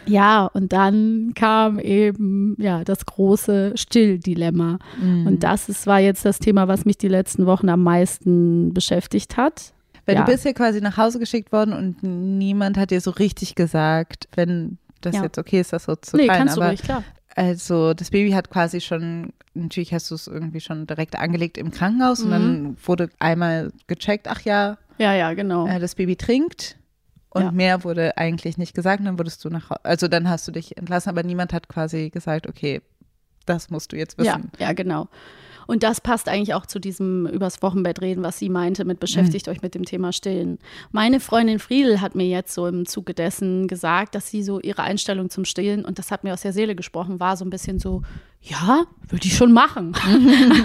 Ja, 0.05 0.45
und 0.45 0.73
dann 0.73 1.33
kam 1.35 1.79
eben 1.79 2.55
ja 2.59 2.83
das 2.83 3.05
große 3.05 3.73
Stilldilemma. 3.75 4.79
Mhm. 5.01 5.27
Und 5.27 5.43
das 5.43 5.69
ist, 5.69 5.87
war 5.87 5.99
jetzt 5.99 6.25
das 6.25 6.39
Thema, 6.39 6.67
was 6.67 6.85
mich 6.85 6.97
die 6.97 7.07
letzten 7.07 7.45
Wochen 7.45 7.69
am 7.69 7.83
meisten 7.83 8.73
beschäftigt 8.73 9.37
hat. 9.37 9.73
Weil 10.05 10.15
ja. 10.15 10.25
du 10.25 10.31
bist 10.31 10.45
ja 10.45 10.53
quasi 10.53 10.81
nach 10.81 10.97
Hause 10.97 11.19
geschickt 11.19 11.51
worden 11.51 11.73
und 11.73 12.01
niemand 12.01 12.77
hat 12.77 12.91
dir 12.91 13.01
so 13.01 13.11
richtig 13.11 13.55
gesagt, 13.55 14.27
wenn 14.35 14.77
das 15.01 15.15
ja. 15.15 15.23
jetzt 15.23 15.37
okay 15.37 15.59
ist, 15.61 15.71
das 15.73 15.83
so 15.83 15.95
zu 15.95 16.17
nee, 16.17 16.27
teilen. 16.27 16.39
Kannst 16.39 16.57
du 16.57 16.61
ruhig, 16.61 16.81
klar. 16.81 17.03
Also 17.35 17.93
das 17.93 18.09
Baby 18.09 18.31
hat 18.31 18.49
quasi 18.49 18.81
schon, 18.81 19.33
natürlich 19.53 19.93
hast 19.93 20.09
du 20.11 20.15
es 20.15 20.27
irgendwie 20.27 20.61
schon 20.61 20.87
direkt 20.87 21.17
angelegt 21.17 21.57
im 21.57 21.71
Krankenhaus 21.71 22.19
mhm. 22.19 22.25
und 22.25 22.31
dann 22.31 22.77
wurde 22.83 23.09
einmal 23.19 23.71
gecheckt, 23.87 24.27
ach 24.27 24.41
ja, 24.41 24.77
ja, 24.99 25.13
ja, 25.13 25.33
genau. 25.33 25.67
Äh, 25.67 25.79
das 25.79 25.95
Baby 25.95 26.15
trinkt 26.15 26.77
und 27.29 27.43
ja. 27.43 27.51
mehr 27.51 27.83
wurde 27.83 28.17
eigentlich 28.17 28.57
nicht 28.57 28.73
gesagt. 28.73 28.99
Und 28.99 29.05
dann 29.05 29.17
wurdest 29.17 29.43
du 29.45 29.49
nach, 29.49 29.71
also 29.83 30.07
dann 30.07 30.29
hast 30.29 30.47
du 30.47 30.51
dich 30.51 30.77
entlassen, 30.77 31.09
aber 31.09 31.23
niemand 31.23 31.53
hat 31.53 31.69
quasi 31.69 32.09
gesagt, 32.09 32.47
okay, 32.47 32.81
das 33.45 33.69
musst 33.69 33.91
du 33.91 33.97
jetzt 33.97 34.17
wissen. 34.17 34.51
Ja, 34.59 34.67
ja, 34.67 34.73
genau. 34.73 35.07
Und 35.69 35.83
das 35.83 36.01
passt 36.01 36.27
eigentlich 36.27 36.55
auch 36.55 36.65
zu 36.65 36.79
diesem 36.79 37.27
übers 37.27 37.61
Wochenbett 37.61 38.01
reden, 38.01 38.23
was 38.23 38.39
sie 38.39 38.49
meinte, 38.49 38.85
mit 38.85 38.99
beschäftigt 38.99 39.45
mhm. 39.45 39.53
euch 39.53 39.61
mit 39.61 39.75
dem 39.75 39.85
Thema 39.85 40.11
Stillen. 40.11 40.57
Meine 40.91 41.19
Freundin 41.19 41.59
Friedel 41.59 42.01
hat 42.01 42.15
mir 42.15 42.25
jetzt 42.25 42.55
so 42.55 42.65
im 42.65 42.87
Zuge 42.87 43.13
dessen 43.13 43.67
gesagt, 43.67 44.15
dass 44.15 44.31
sie 44.31 44.41
so 44.41 44.59
ihre 44.59 44.81
Einstellung 44.81 45.29
zum 45.29 45.45
Stillen, 45.45 45.85
und 45.85 45.99
das 45.99 46.09
hat 46.09 46.23
mir 46.23 46.33
aus 46.33 46.41
der 46.41 46.53
Seele 46.53 46.75
gesprochen, 46.75 47.19
war 47.19 47.37
so 47.37 47.45
ein 47.45 47.51
bisschen 47.51 47.77
so, 47.77 48.01
ja, 48.41 48.85
würde 49.09 49.25
ich 49.25 49.35
schon 49.35 49.51
machen. 49.51 49.93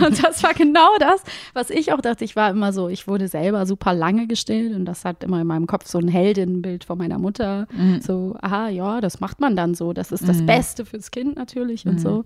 und 0.04 0.22
das 0.22 0.42
war 0.42 0.54
genau 0.54 0.96
das, 0.98 1.22
was 1.54 1.70
ich 1.70 1.92
auch 1.92 2.00
dachte. 2.00 2.24
Ich 2.24 2.36
war 2.36 2.50
immer 2.50 2.72
so, 2.72 2.88
ich 2.88 3.08
wurde 3.08 3.26
selber 3.26 3.66
super 3.66 3.92
lange 3.94 4.26
gestillt 4.26 4.74
und 4.74 4.84
das 4.84 5.04
hat 5.04 5.24
immer 5.24 5.40
in 5.40 5.46
meinem 5.46 5.66
Kopf 5.66 5.86
so 5.88 5.98
ein 5.98 6.08
Heldinnenbild 6.08 6.84
von 6.84 6.98
meiner 6.98 7.18
Mutter. 7.18 7.66
Mhm. 7.72 8.00
So, 8.00 8.36
aha, 8.40 8.68
ja, 8.68 9.00
das 9.00 9.20
macht 9.20 9.40
man 9.40 9.56
dann 9.56 9.74
so. 9.74 9.92
Das 9.92 10.12
ist 10.12 10.28
das 10.28 10.40
mhm. 10.40 10.46
Beste 10.46 10.84
fürs 10.84 11.10
Kind 11.10 11.36
natürlich 11.36 11.84
mhm. 11.84 11.92
und 11.92 12.00
so. 12.00 12.24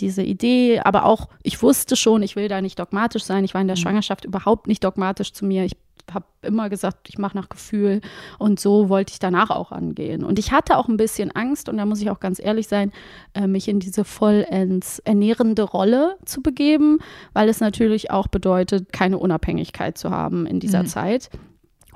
Diese 0.00 0.22
Idee, 0.22 0.80
aber 0.80 1.04
auch, 1.04 1.28
ich 1.42 1.62
wusste 1.62 1.96
schon, 1.96 2.22
ich 2.22 2.36
will 2.36 2.48
da 2.48 2.62
nicht 2.62 2.78
dogmatisch 2.78 3.24
sein. 3.24 3.44
Ich 3.44 3.52
war 3.52 3.60
in 3.60 3.68
der 3.68 3.76
mhm. 3.76 3.82
Schwangerschaft 3.82 4.24
überhaupt 4.24 4.66
nicht 4.66 4.82
dogmatisch 4.82 5.32
zu 5.32 5.44
mir. 5.44 5.64
Ich 5.64 5.76
habe 6.12 6.26
immer 6.42 6.68
gesagt, 6.68 7.08
ich 7.08 7.18
mache 7.18 7.36
nach 7.36 7.48
Gefühl 7.48 8.00
und 8.38 8.60
so 8.60 8.88
wollte 8.88 9.12
ich 9.12 9.18
danach 9.18 9.50
auch 9.50 9.72
angehen. 9.72 10.24
Und 10.24 10.38
ich 10.38 10.52
hatte 10.52 10.76
auch 10.76 10.88
ein 10.88 10.96
bisschen 10.96 11.30
Angst 11.32 11.68
und 11.68 11.76
da 11.76 11.86
muss 11.86 12.00
ich 12.00 12.10
auch 12.10 12.20
ganz 12.20 12.38
ehrlich 12.38 12.68
sein, 12.68 12.92
äh, 13.34 13.46
mich 13.46 13.68
in 13.68 13.80
diese 13.80 14.04
vollends 14.04 15.00
ernährende 15.00 15.62
Rolle 15.62 16.16
zu 16.24 16.42
begeben, 16.42 16.98
weil 17.32 17.48
es 17.48 17.60
natürlich 17.60 18.10
auch 18.10 18.28
bedeutet, 18.28 18.92
keine 18.92 19.18
Unabhängigkeit 19.18 19.98
zu 19.98 20.10
haben 20.10 20.46
in 20.46 20.60
dieser 20.60 20.82
mhm. 20.82 20.86
Zeit 20.86 21.30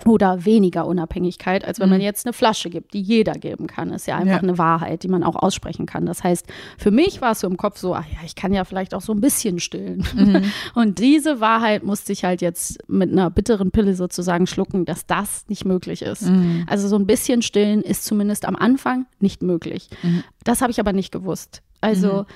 oder 0.06 0.44
weniger 0.44 0.86
Unabhängigkeit, 0.86 1.64
als 1.64 1.80
wenn 1.80 1.88
mhm. 1.88 1.94
man 1.94 2.00
jetzt 2.00 2.26
eine 2.26 2.32
Flasche 2.32 2.70
gibt, 2.70 2.94
die 2.94 3.00
jeder 3.00 3.32
geben 3.32 3.66
kann. 3.66 3.90
Ist 3.90 4.06
ja 4.06 4.16
einfach 4.16 4.36
ja. 4.36 4.42
eine 4.42 4.58
Wahrheit, 4.58 5.02
die 5.02 5.08
man 5.08 5.22
auch 5.22 5.36
aussprechen 5.36 5.86
kann. 5.86 6.06
Das 6.06 6.24
heißt, 6.24 6.46
für 6.78 6.90
mich 6.90 7.20
war 7.20 7.32
es 7.32 7.40
so 7.40 7.46
im 7.46 7.56
Kopf 7.56 7.78
so, 7.78 7.94
ach 7.94 8.06
ja, 8.06 8.18
ich 8.24 8.34
kann 8.34 8.52
ja 8.52 8.64
vielleicht 8.64 8.94
auch 8.94 9.00
so 9.00 9.12
ein 9.12 9.20
bisschen 9.20 9.60
stillen. 9.60 10.04
Mhm. 10.14 10.44
Und 10.74 10.98
diese 10.98 11.40
Wahrheit 11.40 11.82
musste 11.82 12.12
ich 12.12 12.24
halt 12.24 12.40
jetzt 12.42 12.78
mit 12.88 13.10
einer 13.10 13.30
bitteren 13.30 13.70
Pille 13.70 13.94
sozusagen 13.94 14.46
schlucken, 14.46 14.84
dass 14.84 15.06
das 15.06 15.44
nicht 15.48 15.64
möglich 15.64 16.02
ist. 16.02 16.22
Mhm. 16.22 16.66
Also 16.68 16.88
so 16.88 16.96
ein 16.96 17.06
bisschen 17.06 17.42
stillen 17.42 17.82
ist 17.82 18.04
zumindest 18.04 18.46
am 18.46 18.56
Anfang 18.56 19.06
nicht 19.20 19.42
möglich. 19.42 19.88
Mhm. 20.02 20.24
Das 20.44 20.62
habe 20.62 20.70
ich 20.70 20.80
aber 20.80 20.92
nicht 20.92 21.12
gewusst. 21.12 21.62
Also 21.82 22.22
mhm 22.22 22.26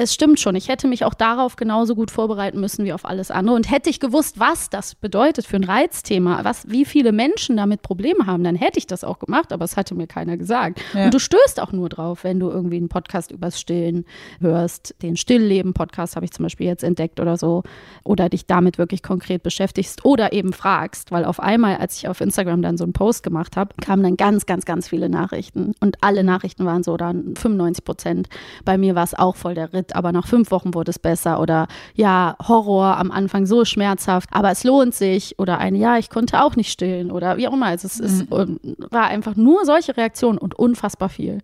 es 0.00 0.14
stimmt 0.14 0.40
schon. 0.40 0.56
Ich 0.56 0.68
hätte 0.68 0.88
mich 0.88 1.04
auch 1.04 1.12
darauf 1.12 1.56
genauso 1.56 1.94
gut 1.94 2.10
vorbereiten 2.10 2.58
müssen 2.58 2.86
wie 2.86 2.92
auf 2.92 3.04
alles 3.04 3.30
andere. 3.30 3.54
Und 3.54 3.70
hätte 3.70 3.90
ich 3.90 4.00
gewusst, 4.00 4.40
was 4.40 4.70
das 4.70 4.94
bedeutet 4.94 5.46
für 5.46 5.56
ein 5.56 5.64
Reizthema, 5.64 6.42
was, 6.42 6.68
wie 6.70 6.86
viele 6.86 7.12
Menschen 7.12 7.58
damit 7.58 7.82
Probleme 7.82 8.26
haben, 8.26 8.42
dann 8.42 8.56
hätte 8.56 8.78
ich 8.78 8.86
das 8.86 9.04
auch 9.04 9.18
gemacht, 9.18 9.52
aber 9.52 9.64
es 9.64 9.76
hatte 9.76 9.94
mir 9.94 10.06
keiner 10.06 10.38
gesagt. 10.38 10.80
Ja. 10.94 11.04
Und 11.04 11.14
du 11.14 11.18
stößt 11.18 11.60
auch 11.60 11.72
nur 11.72 11.90
drauf, 11.90 12.24
wenn 12.24 12.40
du 12.40 12.48
irgendwie 12.48 12.78
einen 12.78 12.88
Podcast 12.88 13.30
übers 13.30 13.60
Stillen 13.60 14.06
hörst. 14.40 14.94
Den 15.02 15.16
Stillleben-Podcast 15.16 16.16
habe 16.16 16.24
ich 16.24 16.32
zum 16.32 16.44
Beispiel 16.44 16.66
jetzt 16.66 16.82
entdeckt 16.82 17.20
oder 17.20 17.36
so. 17.36 17.62
Oder 18.02 18.30
dich 18.30 18.46
damit 18.46 18.78
wirklich 18.78 19.02
konkret 19.02 19.42
beschäftigst 19.42 20.04
oder 20.06 20.32
eben 20.32 20.54
fragst, 20.54 21.12
weil 21.12 21.26
auf 21.26 21.40
einmal, 21.40 21.76
als 21.76 21.98
ich 21.98 22.08
auf 22.08 22.22
Instagram 22.22 22.62
dann 22.62 22.78
so 22.78 22.84
einen 22.84 22.94
Post 22.94 23.22
gemacht 23.22 23.58
habe, 23.58 23.74
kamen 23.82 24.02
dann 24.02 24.16
ganz, 24.16 24.46
ganz, 24.46 24.64
ganz 24.64 24.88
viele 24.88 25.10
Nachrichten. 25.10 25.74
Und 25.80 25.98
alle 26.00 26.24
Nachrichten 26.24 26.64
waren 26.64 26.82
so 26.82 26.96
dann 26.96 27.36
95 27.36 27.84
Prozent. 27.84 28.28
Bei 28.64 28.78
mir 28.78 28.94
war 28.94 29.04
es 29.04 29.14
auch 29.14 29.36
voll 29.36 29.54
der 29.54 29.74
Ritt 29.74 29.89
aber 29.94 30.12
nach 30.12 30.26
fünf 30.26 30.50
Wochen 30.50 30.74
wurde 30.74 30.90
es 30.90 30.98
besser 30.98 31.40
oder 31.40 31.66
ja, 31.94 32.36
Horror 32.46 32.96
am 32.96 33.10
Anfang 33.10 33.46
so 33.46 33.64
schmerzhaft, 33.64 34.28
aber 34.32 34.50
es 34.50 34.64
lohnt 34.64 34.94
sich 34.94 35.38
oder 35.38 35.58
ein 35.58 35.74
Ja, 35.74 35.98
ich 35.98 36.10
konnte 36.10 36.42
auch 36.42 36.56
nicht 36.56 36.70
stillen 36.70 37.10
oder 37.10 37.36
wie 37.36 37.48
auch 37.48 37.52
immer. 37.52 37.66
Also 37.66 37.86
es 37.86 38.00
ist, 38.00 38.30
mhm. 38.30 38.58
war 38.90 39.06
einfach 39.06 39.36
nur 39.36 39.64
solche 39.64 39.96
Reaktionen 39.96 40.38
und 40.38 40.58
unfassbar 40.58 41.08
viel. 41.08 41.38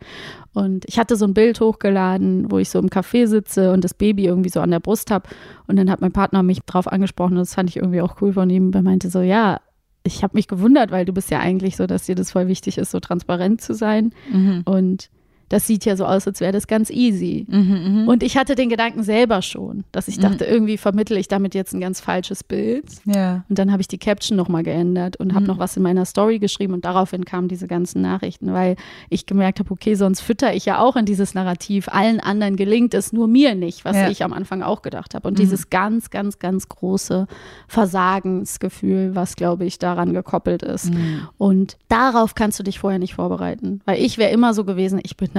Und 0.52 0.84
ich 0.88 0.98
hatte 0.98 1.16
so 1.16 1.26
ein 1.26 1.34
Bild 1.34 1.60
hochgeladen, 1.60 2.50
wo 2.50 2.58
ich 2.58 2.70
so 2.70 2.78
im 2.78 2.88
Café 2.88 3.26
sitze 3.26 3.72
und 3.72 3.84
das 3.84 3.94
Baby 3.94 4.24
irgendwie 4.24 4.48
so 4.48 4.60
an 4.60 4.70
der 4.70 4.80
Brust 4.80 5.10
habe. 5.10 5.28
Und 5.66 5.76
dann 5.76 5.90
hat 5.90 6.00
mein 6.00 6.12
Partner 6.12 6.42
mich 6.42 6.60
drauf 6.62 6.90
angesprochen 6.90 7.32
und 7.32 7.40
das 7.40 7.54
fand 7.54 7.68
ich 7.68 7.76
irgendwie 7.76 8.00
auch 8.00 8.20
cool 8.20 8.32
von 8.32 8.48
ihm. 8.48 8.70
Er 8.72 8.82
meinte 8.82 9.10
so, 9.10 9.20
ja, 9.20 9.60
ich 10.06 10.22
habe 10.22 10.36
mich 10.36 10.48
gewundert, 10.48 10.90
weil 10.90 11.04
du 11.04 11.12
bist 11.12 11.30
ja 11.30 11.40
eigentlich 11.40 11.76
so, 11.76 11.86
dass 11.86 12.06
dir 12.06 12.14
das 12.14 12.30
voll 12.30 12.48
wichtig 12.48 12.78
ist, 12.78 12.90
so 12.90 13.00
transparent 13.00 13.60
zu 13.60 13.74
sein. 13.74 14.12
Mhm. 14.32 14.62
Und 14.64 15.10
das 15.48 15.66
sieht 15.66 15.84
ja 15.84 15.96
so 15.96 16.04
aus, 16.04 16.26
als 16.26 16.40
wäre 16.40 16.52
das 16.52 16.66
ganz 16.66 16.90
easy. 16.90 17.46
Mhm, 17.48 18.04
mh. 18.04 18.12
Und 18.12 18.22
ich 18.22 18.36
hatte 18.36 18.56
den 18.56 18.68
Gedanken 18.68 19.02
selber 19.04 19.42
schon, 19.42 19.84
dass 19.92 20.08
ich 20.08 20.18
dachte, 20.18 20.44
mhm. 20.44 20.50
irgendwie 20.50 20.76
vermittle 20.76 21.18
ich 21.18 21.28
damit 21.28 21.54
jetzt 21.54 21.72
ein 21.72 21.80
ganz 21.80 22.00
falsches 22.00 22.42
Bild. 22.42 22.84
Ja. 23.04 23.44
Und 23.48 23.58
dann 23.58 23.70
habe 23.70 23.80
ich 23.80 23.88
die 23.88 23.98
Caption 23.98 24.36
nochmal 24.36 24.64
geändert 24.64 25.16
und 25.18 25.34
habe 25.34 25.42
mhm. 25.42 25.46
noch 25.48 25.58
was 25.58 25.76
in 25.76 25.84
meiner 25.84 26.04
Story 26.04 26.40
geschrieben 26.40 26.74
und 26.74 26.84
daraufhin 26.84 27.24
kamen 27.24 27.46
diese 27.46 27.68
ganzen 27.68 28.02
Nachrichten, 28.02 28.52
weil 28.52 28.76
ich 29.08 29.26
gemerkt 29.26 29.60
habe, 29.60 29.70
okay, 29.70 29.94
sonst 29.94 30.20
fütter 30.20 30.52
ich 30.52 30.64
ja 30.64 30.80
auch 30.80 30.96
in 30.96 31.04
dieses 31.04 31.34
Narrativ. 31.34 31.88
Allen 31.88 32.18
anderen 32.18 32.56
gelingt 32.56 32.94
es, 32.94 33.12
nur 33.12 33.28
mir 33.28 33.54
nicht, 33.54 33.84
was 33.84 33.96
ja. 33.96 34.10
ich 34.10 34.24
am 34.24 34.32
Anfang 34.32 34.62
auch 34.62 34.82
gedacht 34.82 35.14
habe. 35.14 35.28
Und 35.28 35.34
mhm. 35.34 35.42
dieses 35.42 35.70
ganz, 35.70 36.10
ganz, 36.10 36.40
ganz 36.40 36.68
große 36.68 37.28
Versagensgefühl, 37.68 39.14
was, 39.14 39.36
glaube 39.36 39.64
ich, 39.64 39.78
daran 39.78 40.12
gekoppelt 40.12 40.62
ist. 40.62 40.92
Mhm. 40.92 41.28
Und 41.38 41.76
darauf 41.88 42.34
kannst 42.34 42.58
du 42.58 42.64
dich 42.64 42.80
vorher 42.80 42.98
nicht 42.98 43.14
vorbereiten, 43.14 43.80
weil 43.84 44.02
ich 44.02 44.18
wäre 44.18 44.32
immer 44.32 44.52
so 44.52 44.64
gewesen, 44.64 45.00
ich 45.04 45.16
bin 45.16 45.35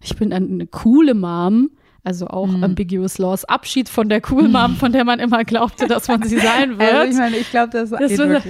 ich 0.00 0.16
bin 0.16 0.32
eine 0.32 0.66
coole 0.66 1.14
Mom, 1.14 1.70
also 2.04 2.26
auch 2.26 2.48
mhm. 2.48 2.64
Ambiguous 2.64 3.18
Laws. 3.18 3.44
Abschied 3.44 3.88
von 3.88 4.08
der 4.08 4.20
Cool 4.28 4.48
Mom, 4.48 4.74
von 4.78 4.90
der 4.90 5.04
man 5.04 5.20
immer 5.20 5.44
glaubte, 5.44 5.86
dass 5.86 6.08
man 6.08 6.22
sie 6.24 6.38
sein 6.38 6.70
wird. 6.78 6.92
Also 6.92 7.12
ich 7.12 7.18
meine, 7.18 7.36
ich 7.36 7.50
glaube, 7.50 7.70
das, 7.70 7.90
das 7.90 8.16
ja, 8.16 8.40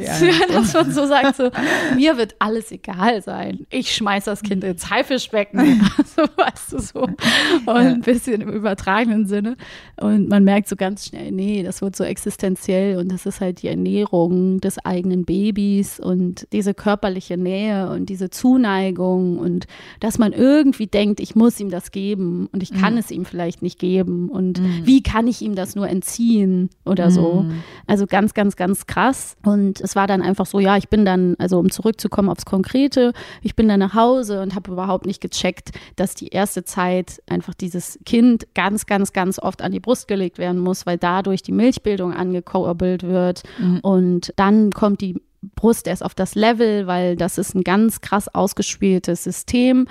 dass 0.49 0.73
man 0.73 0.91
so 0.91 1.07
sagt, 1.07 1.37
so, 1.37 1.51
mir 1.97 2.17
wird 2.17 2.35
alles 2.39 2.73
egal 2.73 3.21
sein. 3.21 3.67
Ich 3.71 3.95
schmeiß 3.95 4.25
das 4.25 4.43
Kind 4.43 4.65
ins 4.65 4.89
Haifischbecken. 4.89 5.61
also, 5.99 6.31
weißt 6.35 6.73
du 6.73 6.79
so. 6.79 7.01
Und 7.01 7.69
ein 7.69 8.01
bisschen 8.01 8.41
im 8.41 8.49
übertragenen 8.49 9.27
Sinne. 9.27 9.57
Und 10.01 10.29
man 10.31 10.45
merkt 10.45 10.69
so 10.69 10.77
ganz 10.77 11.07
schnell, 11.07 11.31
nee, 11.31 11.63
das 11.63 11.83
wird 11.83 11.95
so 11.95 12.05
existenziell 12.05 12.97
und 12.97 13.13
das 13.13 13.27
ist 13.27 13.43
halt 13.43 13.61
die 13.61 13.69
Ernährung 13.69 14.61
des 14.61 14.79
eigenen 14.79 15.25
Babys 15.27 16.01
und 16.01 16.47
diese 16.53 16.73
körperliche 16.73 17.37
Nähe 17.37 17.91
und 17.91 18.09
diese 18.09 18.31
Zuneigung 18.31 19.39
und 19.39 19.67
dass 20.01 20.19
man 20.19 20.33
irgendwie 20.33 20.87
denkt, 20.87 21.21
ich 21.21 21.35
muss 21.35 21.61
ihm 21.61 21.71
das 21.71 21.91
geben 21.91 22.49
und 22.53 22.63
ich 22.63 22.73
kann 22.73 22.95
mhm. 22.95 23.01
es 23.01 23.11
ihm 23.11 23.25
vielleicht 23.27 23.42
vielleicht 23.43 23.63
nicht 23.63 23.81
geben 23.81 24.29
und 24.29 24.61
mhm. 24.61 24.83
wie 24.85 25.03
kann 25.03 25.27
ich 25.27 25.43
ihm 25.43 25.57
das 25.57 25.75
nur 25.75 25.89
entziehen 25.89 26.71
oder 26.85 27.11
so. 27.11 27.43
Mhm. 27.43 27.63
Also 27.89 28.07
ganz, 28.07 28.35
ganz, 28.35 28.55
ganz 28.55 28.87
krass. 28.87 29.37
Und 29.45 29.81
es 29.81 29.97
war 29.97 30.07
dann 30.07 30.23
einfach 30.23 30.47
so, 30.47 30.61
ja, 30.61 30.77
ich 30.77 30.89
bin 30.89 31.05
dann, 31.05 31.35
also 31.41 31.59
um 31.59 31.69
zurückzukommen 31.69 32.29
aufs 32.29 32.45
Konkrete, 32.45 33.13
ich 33.43 33.57
bin 33.57 33.67
dann 33.67 33.81
nach 33.81 33.95
Hause 33.95 34.43
und 34.43 34.55
habe 34.55 34.71
überhaupt 34.71 35.07
nicht 35.07 35.21
gecheckt, 35.21 35.71
dass 35.97 36.15
die 36.15 36.29
erste 36.29 36.63
Zeit 36.63 37.21
einfach 37.29 37.55
dieses 37.55 37.99
Kind 38.07 38.47
ganz, 38.55 38.87
ganz, 38.87 39.13
ganz 39.13 39.41
oft 39.41 39.61
an 39.61 39.73
die 39.73 39.81
Brust 39.81 40.07
gelegt 40.07 40.39
werden 40.39 40.61
muss, 40.61 40.87
weil 40.87 40.99
dadurch 40.99 41.43
die 41.43 41.53
Milchbildung 41.53 42.15
angekurbelt 42.15 43.03
wird. 43.03 43.43
Mhm. 43.59 43.81
Und 43.81 44.33
dann 44.37 44.71
kommt 44.71 45.01
die 45.01 45.21
Brust 45.57 45.89
erst 45.89 46.05
auf 46.05 46.15
das 46.15 46.37
Level, 46.37 46.87
weil 46.87 47.17
das 47.17 47.37
ist 47.37 47.57
ein 47.57 47.65
ganz 47.65 48.01
krass 48.01 48.33
ausgespieltes 48.33 49.25
System, 49.25 49.89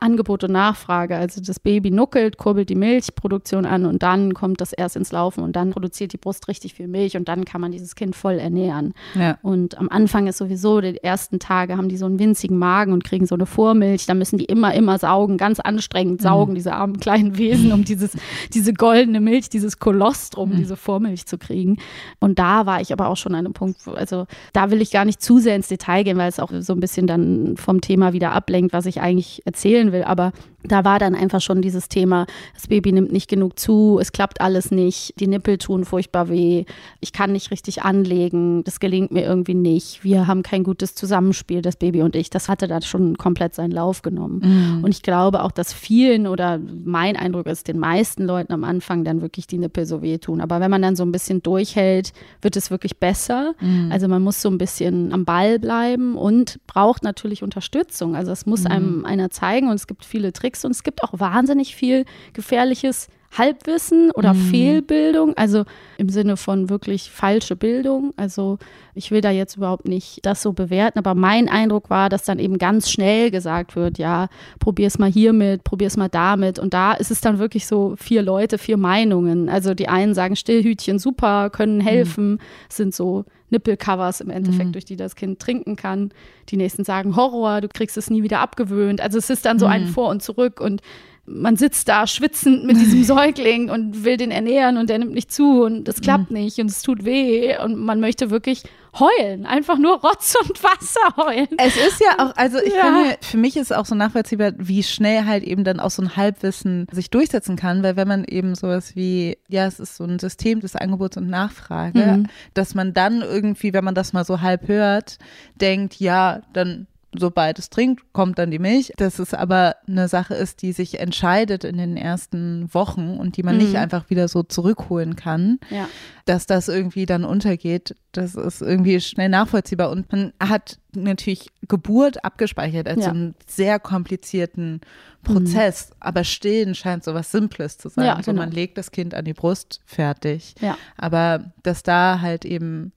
Angebot 0.00 0.44
und 0.44 0.52
Nachfrage. 0.52 1.16
Also 1.16 1.40
das 1.40 1.58
Baby 1.58 1.90
nuckelt, 1.90 2.36
kurbelt 2.36 2.68
die 2.68 2.74
Milchproduktion 2.74 3.64
an 3.64 3.86
und 3.86 4.02
dann 4.02 4.34
kommt 4.34 4.60
das 4.60 4.72
erst 4.72 4.96
ins 4.96 5.12
Laufen 5.12 5.42
und 5.42 5.56
dann 5.56 5.70
produziert 5.70 6.12
die 6.12 6.18
Brust 6.18 6.48
richtig 6.48 6.74
viel 6.74 6.88
Milch 6.88 7.16
und 7.16 7.28
dann 7.28 7.44
kann 7.44 7.60
man 7.60 7.72
dieses 7.72 7.94
Kind 7.94 8.14
voll 8.14 8.34
ernähren. 8.34 8.94
Ja. 9.14 9.38
Und 9.42 9.78
am 9.78 9.88
Anfang 9.88 10.26
ist 10.26 10.38
sowieso, 10.38 10.80
die 10.80 11.02
ersten 11.02 11.38
Tage 11.38 11.76
haben 11.76 11.88
die 11.88 11.96
so 11.96 12.06
einen 12.06 12.18
winzigen 12.18 12.58
Magen 12.58 12.92
und 12.92 13.04
kriegen 13.04 13.26
so 13.26 13.34
eine 13.34 13.46
Vormilch. 13.46 14.06
Da 14.06 14.14
müssen 14.14 14.38
die 14.38 14.44
immer, 14.44 14.74
immer 14.74 14.98
saugen, 14.98 15.38
ganz 15.38 15.60
anstrengend 15.60 16.20
saugen, 16.20 16.52
mhm. 16.52 16.56
diese 16.56 16.74
armen 16.74 17.00
kleinen 17.00 17.38
Wesen, 17.38 17.72
um 17.72 17.84
dieses, 17.84 18.12
diese 18.52 18.74
goldene 18.74 19.20
Milch, 19.20 19.48
dieses 19.48 19.78
Kolostrum, 19.78 20.50
mhm. 20.50 20.56
diese 20.56 20.76
Vormilch 20.76 21.26
zu 21.26 21.38
kriegen. 21.38 21.78
Und 22.18 22.38
da 22.38 22.66
war 22.66 22.80
ich 22.80 22.92
aber 22.92 23.08
auch 23.08 23.16
schon 23.16 23.34
an 23.34 23.46
einem 23.46 23.54
Punkt, 23.54 23.78
also 23.88 24.26
da 24.52 24.70
will 24.70 24.82
ich 24.82 24.90
gar 24.90 25.04
nicht 25.04 25.22
zu 25.22 25.38
sehr 25.38 25.56
ins 25.56 25.68
Detail 25.68 26.02
gehen, 26.02 26.18
weil 26.18 26.28
es 26.28 26.38
auch 26.38 26.50
so 26.60 26.72
ein 26.74 26.80
bisschen 26.80 27.06
dann 27.06 27.56
vom 27.56 27.80
Thema 27.80 28.12
wieder 28.12 28.32
ablenkt, 28.32 28.72
was 28.72 28.86
ich 28.86 29.00
eigentlich 29.00 29.42
erzähle 29.46 29.69
erzählen 29.70 29.92
will, 29.92 30.02
aber 30.02 30.32
da 30.62 30.84
war 30.84 30.98
dann 30.98 31.14
einfach 31.14 31.40
schon 31.40 31.62
dieses 31.62 31.88
Thema, 31.88 32.26
das 32.54 32.66
Baby 32.68 32.92
nimmt 32.92 33.12
nicht 33.12 33.28
genug 33.28 33.58
zu, 33.58 33.98
es 34.00 34.12
klappt 34.12 34.40
alles 34.40 34.70
nicht, 34.70 35.18
die 35.18 35.26
Nippel 35.26 35.58
tun 35.58 35.84
furchtbar 35.84 36.28
weh, 36.28 36.64
ich 37.00 37.12
kann 37.12 37.32
nicht 37.32 37.50
richtig 37.50 37.82
anlegen, 37.82 38.62
das 38.64 38.80
gelingt 38.80 39.10
mir 39.10 39.22
irgendwie 39.22 39.54
nicht, 39.54 40.04
wir 40.04 40.26
haben 40.26 40.42
kein 40.42 40.62
gutes 40.62 40.94
Zusammenspiel, 40.94 41.62
das 41.62 41.76
Baby 41.76 42.02
und 42.02 42.14
ich. 42.14 42.30
Das 42.30 42.48
hatte 42.48 42.68
da 42.68 42.80
schon 42.80 43.16
komplett 43.16 43.54
seinen 43.54 43.72
Lauf 43.72 44.02
genommen. 44.02 44.40
Mhm. 44.44 44.84
Und 44.84 44.90
ich 44.90 45.02
glaube 45.02 45.42
auch, 45.42 45.50
dass 45.50 45.72
vielen 45.72 46.26
oder 46.26 46.60
mein 46.84 47.16
Eindruck 47.16 47.46
ist, 47.46 47.68
den 47.68 47.78
meisten 47.78 48.24
Leuten 48.24 48.52
am 48.52 48.64
Anfang 48.64 49.04
dann 49.04 49.22
wirklich 49.22 49.46
die 49.46 49.58
Nippel 49.58 49.86
so 49.86 50.02
wehtun. 50.02 50.40
Aber 50.40 50.60
wenn 50.60 50.70
man 50.70 50.82
dann 50.82 50.96
so 50.96 51.02
ein 51.04 51.12
bisschen 51.12 51.42
durchhält, 51.42 52.12
wird 52.42 52.56
es 52.56 52.70
wirklich 52.70 52.98
besser. 52.98 53.54
Mhm. 53.60 53.90
Also 53.90 54.08
man 54.08 54.22
muss 54.22 54.42
so 54.42 54.48
ein 54.48 54.58
bisschen 54.58 55.12
am 55.12 55.24
Ball 55.24 55.58
bleiben 55.58 56.16
und 56.16 56.58
braucht 56.66 57.02
natürlich 57.02 57.42
Unterstützung. 57.42 58.14
Also 58.14 58.30
es 58.30 58.46
muss 58.46 58.64
mhm. 58.64 58.70
einem 58.70 59.04
einer 59.04 59.30
zeigen 59.30 59.68
und 59.68 59.74
es 59.74 59.86
gibt 59.86 60.04
viele 60.04 60.32
Tricks 60.32 60.49
und 60.64 60.72
es 60.72 60.82
gibt 60.82 61.02
auch 61.02 61.12
wahnsinnig 61.18 61.74
viel 61.74 62.04
gefährliches 62.32 63.08
Halbwissen 63.36 64.10
oder 64.10 64.34
mhm. 64.34 64.50
Fehlbildung, 64.50 65.36
also 65.36 65.64
im 65.98 66.08
Sinne 66.08 66.36
von 66.36 66.68
wirklich 66.68 67.10
falsche 67.10 67.54
Bildung. 67.54 68.12
Also 68.16 68.58
ich 68.94 69.12
will 69.12 69.20
da 69.20 69.30
jetzt 69.30 69.56
überhaupt 69.56 69.86
nicht 69.86 70.26
das 70.26 70.42
so 70.42 70.52
bewerten, 70.52 70.98
aber 70.98 71.14
mein 71.14 71.48
Eindruck 71.48 71.90
war, 71.90 72.08
dass 72.08 72.24
dann 72.24 72.40
eben 72.40 72.58
ganz 72.58 72.90
schnell 72.90 73.30
gesagt 73.30 73.76
wird, 73.76 73.98
ja, 73.98 74.26
probier's 74.58 74.98
mal 74.98 75.10
hiermit, 75.10 75.62
probier's 75.62 75.96
mal 75.96 76.08
damit. 76.08 76.58
Und 76.58 76.74
da 76.74 76.92
ist 76.92 77.12
es 77.12 77.20
dann 77.20 77.38
wirklich 77.38 77.68
so 77.68 77.94
vier 77.96 78.22
Leute, 78.22 78.58
vier 78.58 78.76
Meinungen. 78.76 79.48
Also 79.48 79.74
die 79.74 79.88
einen 79.88 80.14
sagen 80.14 80.34
Stillhütchen 80.34 80.98
super, 80.98 81.50
können 81.50 81.76
mhm. 81.78 81.82
helfen, 81.82 82.30
mhm. 82.32 82.38
sind 82.68 82.94
so 82.94 83.24
Nippelcovers 83.50 84.20
im 84.20 84.30
Endeffekt, 84.30 84.68
mhm. 84.68 84.72
durch 84.72 84.84
die 84.84 84.96
das 84.96 85.16
Kind 85.16 85.40
trinken 85.40 85.76
kann. 85.76 86.10
Die 86.48 86.56
nächsten 86.56 86.84
sagen 86.84 87.16
Horror, 87.16 87.60
du 87.60 87.68
kriegst 87.68 87.96
es 87.96 88.10
nie 88.10 88.22
wieder 88.22 88.40
abgewöhnt. 88.40 89.00
Also 89.00 89.18
es 89.18 89.30
ist 89.30 89.44
dann 89.44 89.58
so 89.58 89.66
ein 89.66 89.84
mhm. 89.84 89.88
Vor 89.88 90.08
und 90.08 90.22
Zurück 90.22 90.60
und 90.60 90.82
man 91.30 91.56
sitzt 91.56 91.88
da 91.88 92.06
schwitzend 92.06 92.64
mit 92.64 92.76
diesem 92.76 93.04
Säugling 93.04 93.70
und 93.70 94.04
will 94.04 94.16
den 94.16 94.30
ernähren 94.30 94.76
und 94.76 94.90
der 94.90 94.98
nimmt 94.98 95.14
nicht 95.14 95.32
zu 95.32 95.64
und 95.64 95.88
es 95.88 96.00
klappt 96.00 96.30
mhm. 96.30 96.38
nicht 96.38 96.58
und 96.58 96.70
es 96.70 96.82
tut 96.82 97.04
weh 97.04 97.56
und 97.58 97.78
man 97.78 98.00
möchte 98.00 98.30
wirklich 98.30 98.64
heulen, 98.98 99.46
einfach 99.46 99.78
nur 99.78 100.00
Rotz 100.00 100.34
und 100.42 100.62
Wasser 100.64 101.16
heulen. 101.16 101.48
Es 101.58 101.76
ist 101.76 102.00
ja 102.00 102.24
auch, 102.24 102.36
also 102.36 102.58
ich 102.58 102.74
ja. 102.74 102.82
finde, 102.82 103.16
für 103.20 103.36
mich 103.36 103.56
ist 103.56 103.72
auch 103.72 103.86
so 103.86 103.94
nachvollziehbar, 103.94 104.52
wie 104.56 104.82
schnell 104.82 105.26
halt 105.26 105.44
eben 105.44 105.62
dann 105.62 105.78
auch 105.78 105.90
so 105.90 106.02
ein 106.02 106.16
Halbwissen 106.16 106.86
sich 106.90 107.08
durchsetzen 107.10 107.54
kann, 107.54 107.82
weil 107.84 107.96
wenn 107.96 108.08
man 108.08 108.24
eben 108.24 108.54
sowas 108.56 108.96
wie, 108.96 109.38
ja, 109.48 109.66
es 109.66 109.78
ist 109.78 109.96
so 109.96 110.04
ein 110.04 110.18
System 110.18 110.60
des 110.60 110.74
Angebots 110.74 111.16
und 111.16 111.28
Nachfrage, 111.28 111.98
mhm. 111.98 112.26
dass 112.54 112.74
man 112.74 112.92
dann 112.92 113.22
irgendwie, 113.22 113.72
wenn 113.72 113.84
man 113.84 113.94
das 113.94 114.12
mal 114.12 114.24
so 114.24 114.40
halb 114.40 114.66
hört, 114.66 115.18
denkt, 115.60 116.00
ja, 116.00 116.40
dann 116.52 116.88
sobald 117.16 117.58
es 117.58 117.70
trinkt, 117.70 118.12
kommt 118.12 118.38
dann 118.38 118.50
die 118.50 118.58
Milch. 118.58 118.92
Dass 118.96 119.18
es 119.18 119.34
aber 119.34 119.76
eine 119.86 120.08
Sache 120.08 120.34
ist, 120.34 120.62
die 120.62 120.72
sich 120.72 121.00
entscheidet 121.00 121.64
in 121.64 121.76
den 121.76 121.96
ersten 121.96 122.72
Wochen 122.72 123.16
und 123.18 123.36
die 123.36 123.42
man 123.42 123.56
mhm. 123.56 123.62
nicht 123.62 123.76
einfach 123.76 124.10
wieder 124.10 124.28
so 124.28 124.42
zurückholen 124.42 125.16
kann, 125.16 125.58
ja. 125.70 125.88
dass 126.24 126.46
das 126.46 126.68
irgendwie 126.68 127.06
dann 127.06 127.24
untergeht, 127.24 127.96
das 128.12 128.34
ist 128.34 128.62
irgendwie 128.62 129.00
schnell 129.00 129.28
nachvollziehbar. 129.28 129.90
Und 129.90 130.10
man 130.12 130.32
hat 130.40 130.78
natürlich 130.94 131.50
Geburt 131.66 132.24
abgespeichert 132.24 132.88
als 132.88 133.04
ja. 133.04 133.10
einen 133.10 133.34
sehr 133.46 133.78
komplizierten 133.78 134.80
Prozess, 135.22 135.90
mhm. 135.90 135.96
aber 136.00 136.24
Stillen 136.24 136.74
scheint 136.74 137.04
so 137.04 137.14
was 137.14 137.30
Simples 137.30 137.78
zu 137.78 137.88
sein. 137.88 138.06
Ja, 138.06 138.14
genau. 138.14 138.24
so 138.24 138.32
man 138.32 138.50
legt 138.50 138.78
das 138.78 138.90
Kind 138.90 139.14
an 139.14 139.24
die 139.24 139.34
Brust, 139.34 139.80
fertig. 139.84 140.54
Ja. 140.60 140.78
Aber 140.96 141.52
dass 141.62 141.82
da 141.82 142.20
halt 142.20 142.44
eben 142.44 142.92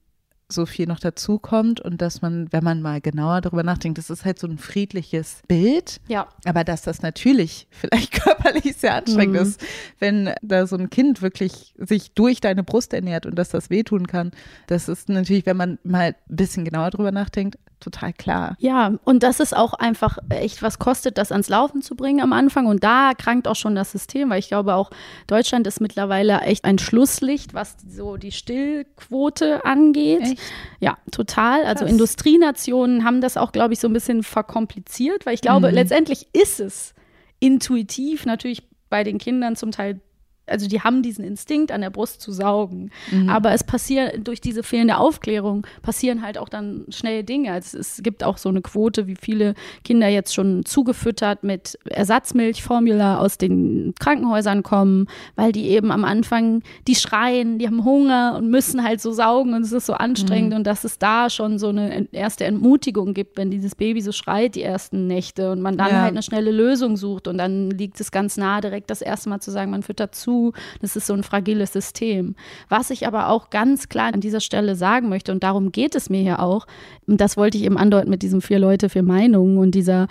so 0.54 0.66
viel 0.66 0.88
noch 0.88 1.00
dazu 1.00 1.40
kommt 1.40 1.80
und 1.82 2.02
dass 2.02 2.22
man, 2.22 2.52
wenn 2.52 2.64
man 2.64 2.82
mal 2.82 3.02
genauer 3.02 3.42
darüber 3.42 3.64
nachdenkt, 3.64 3.98
das 3.98 4.10
ist 4.10 4.26
halt 4.26 4.40
so 4.40 4.48
ein 4.48 4.58
friedliches 4.58 5.42
Bild. 5.48 6.00
Ja. 6.08 6.28
Aber 6.46 6.64
dass 6.64 6.82
das 6.84 7.02
natürlich 7.02 7.68
vielleicht 7.72 8.12
körperlich 8.12 8.76
sehr 8.78 8.96
anstrengend 8.96 9.36
mhm. 9.36 9.42
ist, 9.42 9.62
wenn 10.00 10.34
da 10.42 10.68
so 10.68 10.76
ein 10.76 10.90
Kind 10.90 11.22
wirklich 11.22 11.74
sich 11.78 12.14
durch 12.14 12.42
deine 12.42 12.64
Brust 12.64 12.94
ernährt 12.94 13.26
und 13.26 13.36
dass 13.36 13.50
das 13.50 13.70
wehtun 13.70 14.08
kann. 14.08 14.32
Das 14.68 14.88
ist 14.88 15.10
natürlich, 15.10 15.46
wenn 15.46 15.58
man 15.58 15.80
mal 15.84 16.16
ein 16.30 16.36
bisschen 16.36 16.66
genauer 16.66 16.92
darüber 16.92 17.12
nachdenkt, 17.12 17.58
total 17.84 18.14
klar. 18.14 18.56
Ja, 18.60 18.94
und 19.04 19.24
das 19.24 19.40
ist 19.40 19.56
auch 19.56 19.74
einfach 19.74 20.18
echt, 20.30 20.62
was 20.62 20.80
kostet, 20.80 21.18
das 21.18 21.32
ans 21.32 21.50
Laufen 21.50 21.82
zu 21.82 21.96
bringen 21.96 22.22
am 22.22 22.34
Anfang. 22.34 22.66
Und 22.66 22.84
da 22.84 23.12
krankt 23.18 23.48
auch 23.48 23.56
schon 23.56 23.76
das 23.76 23.92
System, 23.92 24.30
weil 24.30 24.40
ich 24.40 24.48
glaube 24.48 24.76
auch, 24.76 24.90
Deutschland 25.28 25.68
ist 25.68 25.82
mittlerweile 25.82 26.42
echt 26.42 26.66
ein 26.66 26.80
Schlusslicht, 26.80 27.54
was 27.54 27.76
so 27.88 28.18
die 28.18 28.32
Stillquote 28.32 29.66
angeht. 29.66 30.22
Echt? 30.22 30.40
Ja, 30.80 30.98
total. 31.12 31.66
Also 31.66 31.84
Krass. 31.84 31.92
Industrienationen 31.92 33.04
haben 33.04 33.22
das 33.22 33.38
auch, 33.38 33.52
glaube 33.52 33.74
ich, 33.74 33.80
so 33.80 33.88
ein 33.88 33.94
bisschen 33.94 34.24
verkompliziert, 34.24 35.26
weil 35.26 35.34
ich 35.34 35.42
glaube, 35.42 35.70
mhm. 35.70 35.76
letztendlich 35.76 36.28
ist 36.34 36.60
es 36.60 36.94
intuitiv 37.40 38.26
natürlich 38.26 38.64
bei 38.90 39.04
den 39.04 39.18
Kindern 39.18 39.56
zum 39.56 39.72
Teil 39.72 40.00
also 40.46 40.68
die 40.68 40.82
haben 40.82 41.02
diesen 41.02 41.24
Instinkt, 41.24 41.72
an 41.72 41.82
der 41.82 41.90
Brust 41.90 42.22
zu 42.22 42.32
saugen. 42.32 42.92
Mhm. 43.12 43.30
Aber 43.30 43.54
es 43.54 43.64
passiert 43.64 44.28
durch 44.28 44.42
diese 44.42 44.64
fehlende 44.64 44.98
Aufklärung 44.98 45.66
passieren 45.82 46.22
halt 46.22 46.38
auch 46.38 46.50
dann 46.50 46.86
schnell 46.90 47.24
Dinge. 47.24 47.54
Also 47.54 47.78
es 47.78 48.02
gibt 48.04 48.24
auch 48.24 48.38
so 48.38 48.50
eine 48.50 48.62
Quote, 48.62 49.08
wie 49.08 49.16
viele 49.16 49.54
Kinder 49.84 50.08
jetzt 50.08 50.34
schon 50.34 50.66
zugefüttert 50.66 51.44
mit 51.44 51.80
Ersatzmilchformula 51.86 53.20
aus 53.20 53.38
den 53.38 53.94
Krankenhäusern 54.00 54.64
kommen, 54.64 55.08
weil 55.36 55.54
die 55.54 55.68
eben 55.70 55.92
am 55.92 56.04
Anfang, 56.04 56.62
die 56.88 56.96
schreien, 56.96 57.58
die 57.58 57.68
haben 57.68 57.86
Hunger 57.86 58.36
und 58.38 58.50
müssen 58.50 58.84
halt 58.84 59.00
so 59.00 59.14
saugen 59.14 59.54
und 59.54 59.62
es 59.62 59.72
ist 59.72 59.86
so 59.86 59.94
anstrengend 59.94 60.52
mhm. 60.52 60.58
und 60.58 60.68
dass 60.68 60.84
es 60.84 61.00
da 61.00 61.30
schon 61.30 61.58
so 61.58 61.70
eine 61.70 62.08
erste 62.12 62.44
Entmutigung 62.44 63.14
gibt, 63.14 63.38
wenn 63.38 63.50
dieses 63.50 63.76
Baby 63.76 64.02
so 64.02 64.12
schreit 64.12 64.56
die 64.56 64.64
ersten 64.64 65.08
Nächte 65.08 65.52
und 65.52 65.62
man 65.62 65.78
dann 65.78 65.90
ja. 65.90 66.02
halt 66.02 66.12
eine 66.12 66.24
schnelle 66.24 66.52
Lösung 66.52 66.98
sucht 66.98 67.30
und 67.30 67.38
dann 67.38 67.70
liegt 67.72 68.00
es 68.02 68.12
ganz 68.12 68.36
nah, 68.36 68.60
direkt 68.60 68.90
das 68.90 69.02
erste 69.02 69.30
Mal 69.30 69.40
zu 69.40 69.52
sagen, 69.52 69.72
man 69.72 69.84
füttert 69.84 70.16
zu 70.16 70.33
zu. 70.34 70.54
Das 70.82 70.96
ist 70.96 71.08
so 71.08 71.14
ein 71.14 71.24
fragiles 71.24 71.74
System. 71.74 72.36
Was 72.70 72.90
ich 72.90 73.08
aber 73.08 73.30
auch 73.30 73.50
ganz 73.50 73.90
klar 73.90 74.14
an 74.14 74.22
dieser 74.22 74.42
Stelle 74.42 74.76
sagen 74.76 75.10
möchte, 75.10 75.32
und 75.32 75.44
darum 75.44 75.72
geht 75.72 75.96
es 75.96 76.10
mir 76.10 76.22
hier 76.22 76.40
auch, 76.40 76.66
und 77.08 77.22
das 77.22 77.38
wollte 77.38 77.58
ich 77.58 77.64
eben 77.64 77.78
andeuten 77.78 78.10
mit 78.10 78.24
diesem 78.24 78.42
vier 78.42 78.60
Leute, 78.60 78.90
vier 78.90 79.04
Meinungen 79.04 79.58
und 79.58 79.76
dieser 79.76 80.08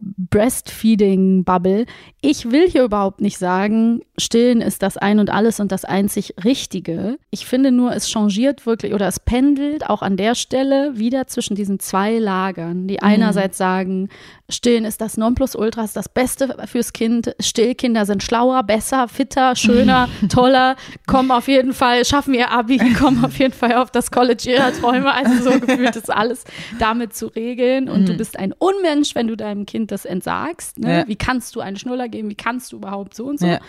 Breastfeeding-Bubble. 0.00 1.86
Ich 2.20 2.50
will 2.50 2.68
hier 2.68 2.84
überhaupt 2.84 3.20
nicht 3.20 3.38
sagen, 3.38 4.00
Stillen 4.18 4.60
ist 4.60 4.82
das 4.82 4.96
Ein 4.96 5.18
und 5.18 5.30
Alles 5.30 5.60
und 5.60 5.72
das 5.72 5.84
einzig 5.84 6.34
Richtige. 6.44 7.18
Ich 7.30 7.46
finde 7.46 7.72
nur, 7.72 7.94
es 7.94 8.10
changiert 8.10 8.66
wirklich 8.66 8.94
oder 8.94 9.06
es 9.06 9.20
pendelt 9.20 9.88
auch 9.88 10.02
an 10.02 10.16
der 10.16 10.34
Stelle 10.34 10.98
wieder 10.98 11.26
zwischen 11.26 11.54
diesen 11.54 11.78
zwei 11.78 12.18
Lagern, 12.18 12.88
die 12.88 12.94
mhm. 12.94 13.06
einerseits 13.08 13.58
sagen, 13.58 14.08
Stillen 14.48 14.84
ist 14.84 15.00
das 15.00 15.16
Nonplusultra, 15.16 15.82
ist 15.82 15.96
das 15.96 16.08
Beste 16.08 16.56
fürs 16.66 16.92
Kind. 16.92 17.34
Stillkinder 17.40 18.06
sind 18.06 18.22
schlauer, 18.22 18.62
besser, 18.62 19.08
fitter, 19.08 19.56
schöner, 19.56 20.08
toller, 20.28 20.76
kommen 21.06 21.32
auf 21.32 21.48
jeden 21.48 21.72
Fall, 21.72 22.04
schaffen 22.04 22.32
ihr 22.32 22.50
Abi, 22.52 22.78
kommen 22.94 23.24
auf 23.24 23.38
jeden 23.38 23.52
Fall 23.52 23.74
auf 23.74 23.90
das 23.90 24.10
College 24.10 24.44
ihrer 24.48 24.72
Träume. 24.72 25.12
Also 25.12 25.50
so 25.50 25.58
gefühlt 25.58 25.96
ist 25.96 26.10
alles 26.10 26.44
damit 26.78 27.14
zu 27.14 27.26
regeln. 27.26 27.88
Und 27.88 28.02
mhm. 28.02 28.06
du 28.06 28.14
bist 28.14 28.38
ein 28.38 28.52
Unmensch, 28.52 29.14
wenn 29.14 29.26
du 29.26 29.36
deinem 29.36 29.66
Kind 29.66 29.85
das 29.90 30.04
entsagst. 30.04 30.78
Ne? 30.78 30.98
Ja. 30.98 31.08
Wie 31.08 31.16
kannst 31.16 31.54
du 31.56 31.60
einen 31.60 31.76
Schnuller 31.76 32.08
geben? 32.08 32.30
Wie 32.30 32.34
kannst 32.34 32.72
du 32.72 32.76
überhaupt 32.76 33.14
so 33.14 33.26
und 33.26 33.40
so? 33.40 33.46
Ja. 33.46 33.60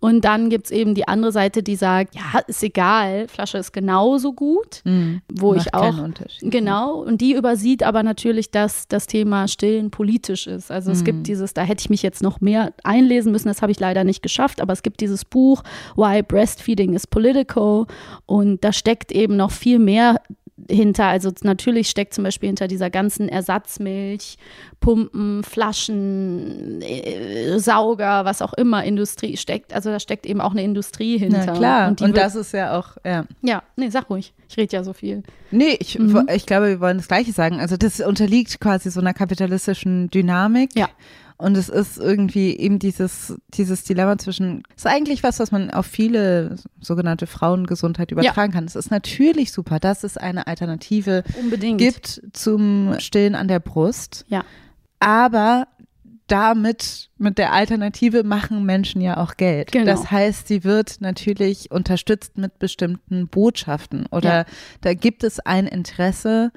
Und 0.00 0.24
dann 0.24 0.50
gibt 0.50 0.66
es 0.66 0.70
eben 0.70 0.94
die 0.94 1.08
andere 1.08 1.32
Seite, 1.32 1.62
die 1.62 1.76
sagt, 1.76 2.14
ja, 2.14 2.40
ist 2.46 2.62
egal, 2.62 3.28
Flasche 3.28 3.58
ist 3.58 3.72
genauso 3.72 4.32
gut, 4.32 4.82
mhm. 4.84 5.22
wo 5.32 5.54
Macht 5.54 5.66
ich 5.66 5.74
auch. 5.74 5.94
Genau. 6.40 7.00
Und 7.02 7.20
die 7.20 7.34
übersieht 7.34 7.82
aber 7.82 8.02
natürlich, 8.02 8.50
dass 8.50 8.88
das 8.88 9.06
Thema 9.06 9.48
Stillen 9.48 9.90
politisch 9.90 10.46
ist. 10.46 10.70
Also 10.70 10.90
es 10.90 11.00
mhm. 11.00 11.04
gibt 11.04 11.26
dieses, 11.26 11.54
da 11.54 11.62
hätte 11.62 11.82
ich 11.82 11.90
mich 11.90 12.02
jetzt 12.02 12.22
noch 12.22 12.40
mehr 12.40 12.72
einlesen 12.84 13.32
müssen, 13.32 13.48
das 13.48 13.62
habe 13.62 13.72
ich 13.72 13.80
leider 13.80 14.04
nicht 14.04 14.22
geschafft, 14.22 14.60
aber 14.60 14.72
es 14.72 14.82
gibt 14.82 15.00
dieses 15.00 15.24
Buch 15.24 15.62
Why 15.96 16.22
Breastfeeding 16.22 16.94
is 16.94 17.06
Political 17.06 17.86
und 18.26 18.64
da 18.64 18.72
steckt 18.72 19.12
eben 19.12 19.36
noch 19.36 19.50
viel 19.50 19.78
mehr 19.78 20.20
hinter. 20.68 21.06
Also 21.06 21.32
natürlich 21.42 21.88
steckt 21.88 22.14
zum 22.14 22.24
Beispiel 22.24 22.48
hinter 22.48 22.68
dieser 22.68 22.90
ganzen 22.90 23.28
Ersatzmilch, 23.28 24.36
Pumpen, 24.80 25.42
Flaschen, 25.42 26.82
äh, 26.82 27.58
Sauger, 27.58 28.24
was 28.24 28.42
auch 28.42 28.52
immer 28.54 28.84
Industrie 28.84 29.36
steckt. 29.36 29.72
Also 29.72 29.90
da 29.90 30.00
steckt 30.00 30.26
eben 30.26 30.40
auch 30.40 30.52
eine 30.52 30.62
Industrie 30.62 31.18
hinter. 31.18 31.44
Na 31.46 31.52
klar, 31.52 31.88
und, 31.88 32.02
und 32.02 32.16
das 32.16 32.34
ist 32.34 32.52
ja 32.52 32.78
auch, 32.78 32.96
ja. 33.04 33.24
Ja, 33.42 33.62
nee, 33.76 33.88
sag 33.88 34.10
ruhig. 34.10 34.34
Ich 34.48 34.56
rede 34.56 34.76
ja 34.76 34.84
so 34.84 34.92
viel. 34.92 35.22
Nee, 35.50 35.76
ich, 35.80 35.98
mhm. 35.98 36.28
ich 36.32 36.46
glaube, 36.46 36.68
wir 36.68 36.80
wollen 36.80 36.98
das 36.98 37.08
Gleiche 37.08 37.32
sagen. 37.32 37.60
Also 37.60 37.76
das 37.76 38.00
unterliegt 38.00 38.60
quasi 38.60 38.90
so 38.90 39.00
einer 39.00 39.14
kapitalistischen 39.14 40.10
Dynamik. 40.10 40.70
Ja. 40.74 40.88
Und 41.38 41.56
es 41.56 41.68
ist 41.68 41.98
irgendwie 41.98 42.56
eben 42.56 42.78
dieses, 42.78 43.34
dieses 43.48 43.84
Dilemma 43.84 44.16
zwischen, 44.16 44.62
ist 44.74 44.86
eigentlich 44.86 45.22
was, 45.22 45.38
was 45.38 45.52
man 45.52 45.70
auf 45.70 45.84
viele 45.84 46.56
sogenannte 46.80 47.26
Frauengesundheit 47.26 48.10
übertragen 48.10 48.52
ja. 48.52 48.58
kann. 48.58 48.64
Es 48.64 48.74
ist 48.74 48.90
natürlich 48.90 49.52
super, 49.52 49.78
dass 49.78 50.02
es 50.02 50.16
eine 50.16 50.46
Alternative 50.46 51.24
Unbedingt. 51.38 51.78
gibt 51.78 52.22
zum 52.32 52.94
Stillen 52.98 53.34
an 53.34 53.48
der 53.48 53.60
Brust. 53.60 54.24
Ja. 54.28 54.44
Aber 54.98 55.68
damit, 56.26 57.10
mit 57.18 57.38
der 57.38 57.52
Alternative 57.52 58.24
machen 58.24 58.64
Menschen 58.64 59.00
ja 59.00 59.18
auch 59.18 59.36
Geld. 59.36 59.72
Genau. 59.72 59.84
Das 59.84 60.10
heißt, 60.10 60.48
sie 60.48 60.64
wird 60.64 61.00
natürlich 61.00 61.70
unterstützt 61.70 62.36
mit 62.38 62.58
bestimmten 62.58 63.28
Botschaften 63.28 64.06
oder 64.10 64.38
ja. 64.38 64.44
da 64.80 64.94
gibt 64.94 65.22
es 65.22 65.38
ein 65.40 65.66
Interesse, 65.66 66.50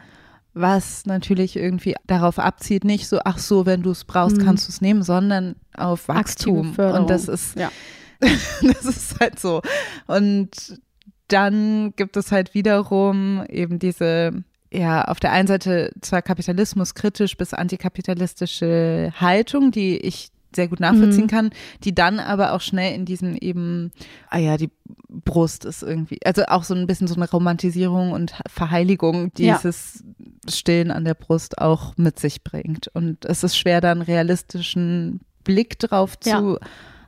was 0.60 1.06
natürlich 1.06 1.56
irgendwie 1.56 1.96
darauf 2.08 2.40
abzieht, 2.40 2.84
nicht 2.84 3.08
so, 3.08 3.20
ach 3.24 3.38
so, 3.38 3.66
wenn 3.66 3.82
du 3.82 3.92
es 3.92 4.06
brauchst, 4.06 4.38
mhm. 4.38 4.46
kannst 4.46 4.68
du 4.68 4.72
es 4.72 4.82
nehmen, 4.82 5.04
sondern 5.04 5.56
auf 5.76 6.08
Wachstum. 6.08 6.76
Und 6.78 7.10
das 7.10 7.28
ist, 7.28 7.58
ja. 7.58 7.72
das 8.20 8.86
ist 8.86 9.20
halt 9.20 9.40
so. 9.40 9.62
Und 10.08 10.80
dann 11.28 11.94
gibt 11.96 12.18
es 12.18 12.32
halt 12.32 12.54
wiederum 12.54 13.46
eben 13.48 13.80
diese, 13.80 14.44
ja, 14.72 15.06
auf 15.06 15.20
der 15.20 15.32
einen 15.32 15.48
Seite 15.48 15.92
zwar 16.02 16.22
Kapitalismus 16.22 16.96
kritisch 16.96 17.38
bis 17.38 17.54
antikapitalistische 17.54 19.14
Haltung, 19.20 19.72
die 19.72 19.98
ich 19.98 20.30
sehr 20.56 20.68
gut 20.68 20.80
nachvollziehen 20.80 21.26
mhm. 21.26 21.30
kann, 21.30 21.50
die 21.84 21.94
dann 21.94 22.20
aber 22.20 22.54
auch 22.54 22.62
schnell 22.62 22.96
in 22.96 23.06
diesen 23.06 23.38
eben, 23.38 23.92
ah 24.30 24.38
ja, 24.38 24.58
die 24.58 24.70
Brust 25.08 25.66
ist 25.66 25.84
irgendwie, 25.84 26.20
also 26.26 26.44
auch 26.46 26.64
so 26.64 26.74
ein 26.74 26.88
bisschen 26.88 27.08
so 27.08 27.16
eine 27.16 27.30
Romantisierung 27.30 28.12
und 28.12 28.34
Verheiligung 28.48 29.34
dieses 29.34 30.04
ja. 30.06 30.52
Stillen 30.52 30.92
an 30.92 31.06
der 31.06 31.14
Brust 31.14 31.60
auch 31.60 31.98
mit 31.98 32.20
sich 32.20 32.44
bringt. 32.44 32.88
Und 32.88 33.26
es 33.26 33.44
ist 33.44 33.58
schwer, 33.58 33.82
da 33.82 33.92
einen 33.92 34.02
realistischen 34.02 35.22
Blick 35.44 35.80
drauf 35.80 36.16
ja. 36.24 36.40
zu 36.40 36.60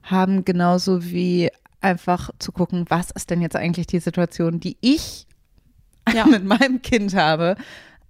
haben, 0.03 0.45
genauso 0.45 1.03
wie 1.03 1.49
einfach 1.79 2.29
zu 2.39 2.51
gucken, 2.51 2.85
was 2.89 3.11
ist 3.11 3.29
denn 3.29 3.41
jetzt 3.41 3.55
eigentlich 3.55 3.87
die 3.87 3.99
Situation, 3.99 4.59
die 4.59 4.77
ich 4.81 5.27
ja. 6.13 6.25
mit 6.27 6.43
meinem 6.43 6.81
Kind 6.81 7.15
habe, 7.15 7.55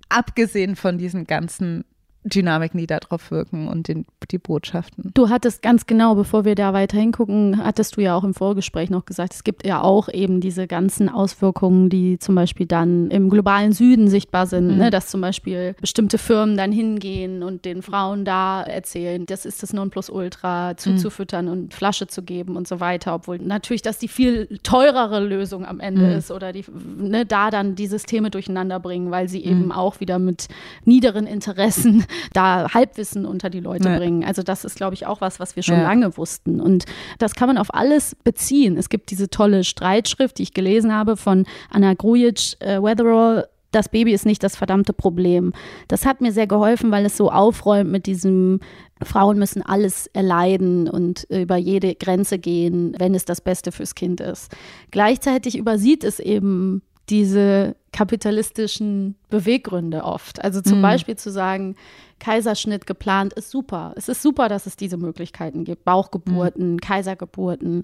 abgesehen 0.10 0.76
von 0.76 0.98
diesen 0.98 1.26
ganzen 1.26 1.86
Dynamiken, 2.24 2.80
die 2.80 2.88
da 2.88 3.00
drauf 3.00 3.32
wirken 3.32 3.68
und 3.68 3.88
den, 3.88 4.06
die 4.30 4.38
Botschaften. 4.38 5.12
Du 5.14 5.30
hattest 5.30 5.64
ganz 5.64 5.88
genau, 5.88 6.14
bevor 6.14 6.46
wir 6.46 6.54
da 6.54 6.72
weiter 6.72 6.98
hingucken, 6.98 7.64
hattest 7.64 7.98
du 7.98 8.02
ja 8.02 8.16
auch 8.16 8.24
im 8.24 8.36
Vorgespräch 8.36 8.92
noch 8.92 9.06
gesagt, 9.06 9.34
es 9.34 9.44
gibt 9.44 9.66
ja 9.66 9.82
auch 9.82 10.08
eben 10.08 10.40
diese 10.40 10.68
ganzen 10.68 11.10
Auswirkungen, 11.10 11.90
die 11.90 12.20
zum 12.20 12.36
Beispiel 12.36 12.68
dann 12.68 13.10
im 13.10 13.30
globalen 13.30 13.74
Süden 13.74 14.08
sichtbar 14.08 14.46
sind, 14.46 14.68
mhm. 14.68 14.78
ne? 14.78 14.90
dass 14.92 15.08
zum 15.08 15.22
Beispiel 15.22 15.76
bestimmte 15.82 16.20
Firmen 16.20 16.58
dann 16.58 16.72
hingehen 16.72 17.42
und 17.42 17.66
den 17.66 17.82
Frauen 17.82 18.24
da 18.24 18.62
erzählen, 18.62 19.26
das 19.26 19.46
ist 19.46 19.64
das 19.64 19.74
Nonplusultra, 19.74 20.78
zuzufüttern 20.78 21.46
mhm. 21.46 21.52
und 21.52 21.74
Flasche 21.74 22.06
zu 22.06 22.22
geben 22.22 22.56
und 22.56 22.68
so 22.68 22.80
weiter, 22.80 23.16
obwohl 23.16 23.40
natürlich 23.40 23.82
das 23.82 23.98
die 23.98 24.08
viel 24.08 24.60
teurere 24.62 25.26
Lösung 25.26 25.66
am 25.66 25.80
Ende 25.80 26.04
mhm. 26.04 26.18
ist 26.18 26.30
oder 26.30 26.54
die, 26.54 26.66
ne, 27.00 27.26
da 27.26 27.50
dann 27.50 27.74
die 27.74 27.88
Systeme 27.88 28.30
durcheinander 28.30 28.80
bringen, 28.80 29.10
weil 29.10 29.28
sie 29.28 29.44
eben 29.44 29.66
mhm. 29.66 29.72
auch 29.72 30.00
wieder 30.00 30.20
mit 30.20 30.48
niederen 30.86 31.26
Interessen 31.26 32.06
da 32.34 32.74
Halbwissen 32.74 33.26
unter 33.26 33.50
die 33.50 33.60
Leute 33.60 33.90
ja. 33.90 33.98
bringen. 33.98 34.24
Also 34.24 34.44
das 34.44 34.66
ist, 34.66 34.76
glaube 34.76 34.94
ich, 34.94 35.06
auch 35.06 35.22
was, 35.22 35.40
was 35.40 35.56
wir 35.56 35.64
schon 35.64 35.78
ja. 35.78 35.84
lange 35.84 36.18
wussten. 36.18 36.62
Und 36.62 36.86
das 37.20 37.36
kann 37.36 37.48
man 37.48 37.58
auf 37.58 37.74
alles 37.74 38.16
beziehen. 38.24 38.78
Es 38.78 38.90
gibt 38.90 39.12
diese 39.12 39.30
tolle 39.30 39.64
Streitschrift, 39.64 40.38
die 40.38 40.44
ich 40.44 40.54
gelesen 40.54 40.94
habe 40.94 41.18
von 41.18 41.46
Anna 41.70 41.94
Grujic, 41.94 42.56
äh, 42.60 42.82
Weatherall, 42.82 43.48
das 43.72 43.90
Baby 43.90 44.14
ist 44.14 44.26
nicht 44.26 44.44
das 44.44 44.56
verdammte 44.56 44.94
Problem. 44.94 45.54
Das 45.88 46.06
hat 46.06 46.22
mir 46.22 46.32
sehr 46.32 46.48
geholfen, 46.48 46.92
weil 46.92 47.06
es 47.06 47.18
so 47.18 47.32
aufräumt 47.32 47.90
mit 47.90 48.06
diesem, 48.06 48.60
Frauen 49.02 49.40
müssen 49.40 49.62
alles 49.62 50.08
erleiden 50.08 50.90
und 50.90 51.26
über 51.30 51.56
jede 51.56 51.96
Grenze 51.96 52.38
gehen, 52.38 52.94
wenn 53.00 53.16
es 53.16 53.26
das 53.26 53.42
Beste 53.42 53.72
fürs 53.72 53.96
Kind 53.96 54.20
ist. 54.22 54.52
Gleichzeitig 54.92 55.58
übersieht 55.58 56.04
es 56.04 56.20
eben 56.20 56.84
diese 57.10 57.76
kapitalistischen 57.92 59.16
Beweggründe 59.30 60.04
oft. 60.04 60.44
Also 60.44 60.62
zum 60.62 60.78
mhm. 60.78 60.84
Beispiel 60.84 61.18
zu 61.18 61.32
sagen, 61.32 61.76
Kaiserschnitt 62.22 62.86
geplant 62.86 63.34
ist 63.34 63.50
super. 63.50 63.94
Es 63.98 64.08
ist 64.08 64.22
super, 64.22 64.48
dass 64.48 64.68
es 64.68 64.78
diese 64.78 64.98
Möglichkeiten 64.98 65.66
gibt. 65.66 65.84
Bauchgeburten, 65.84 66.74
mhm. 66.74 66.80
Kaisergeburten. 66.80 67.84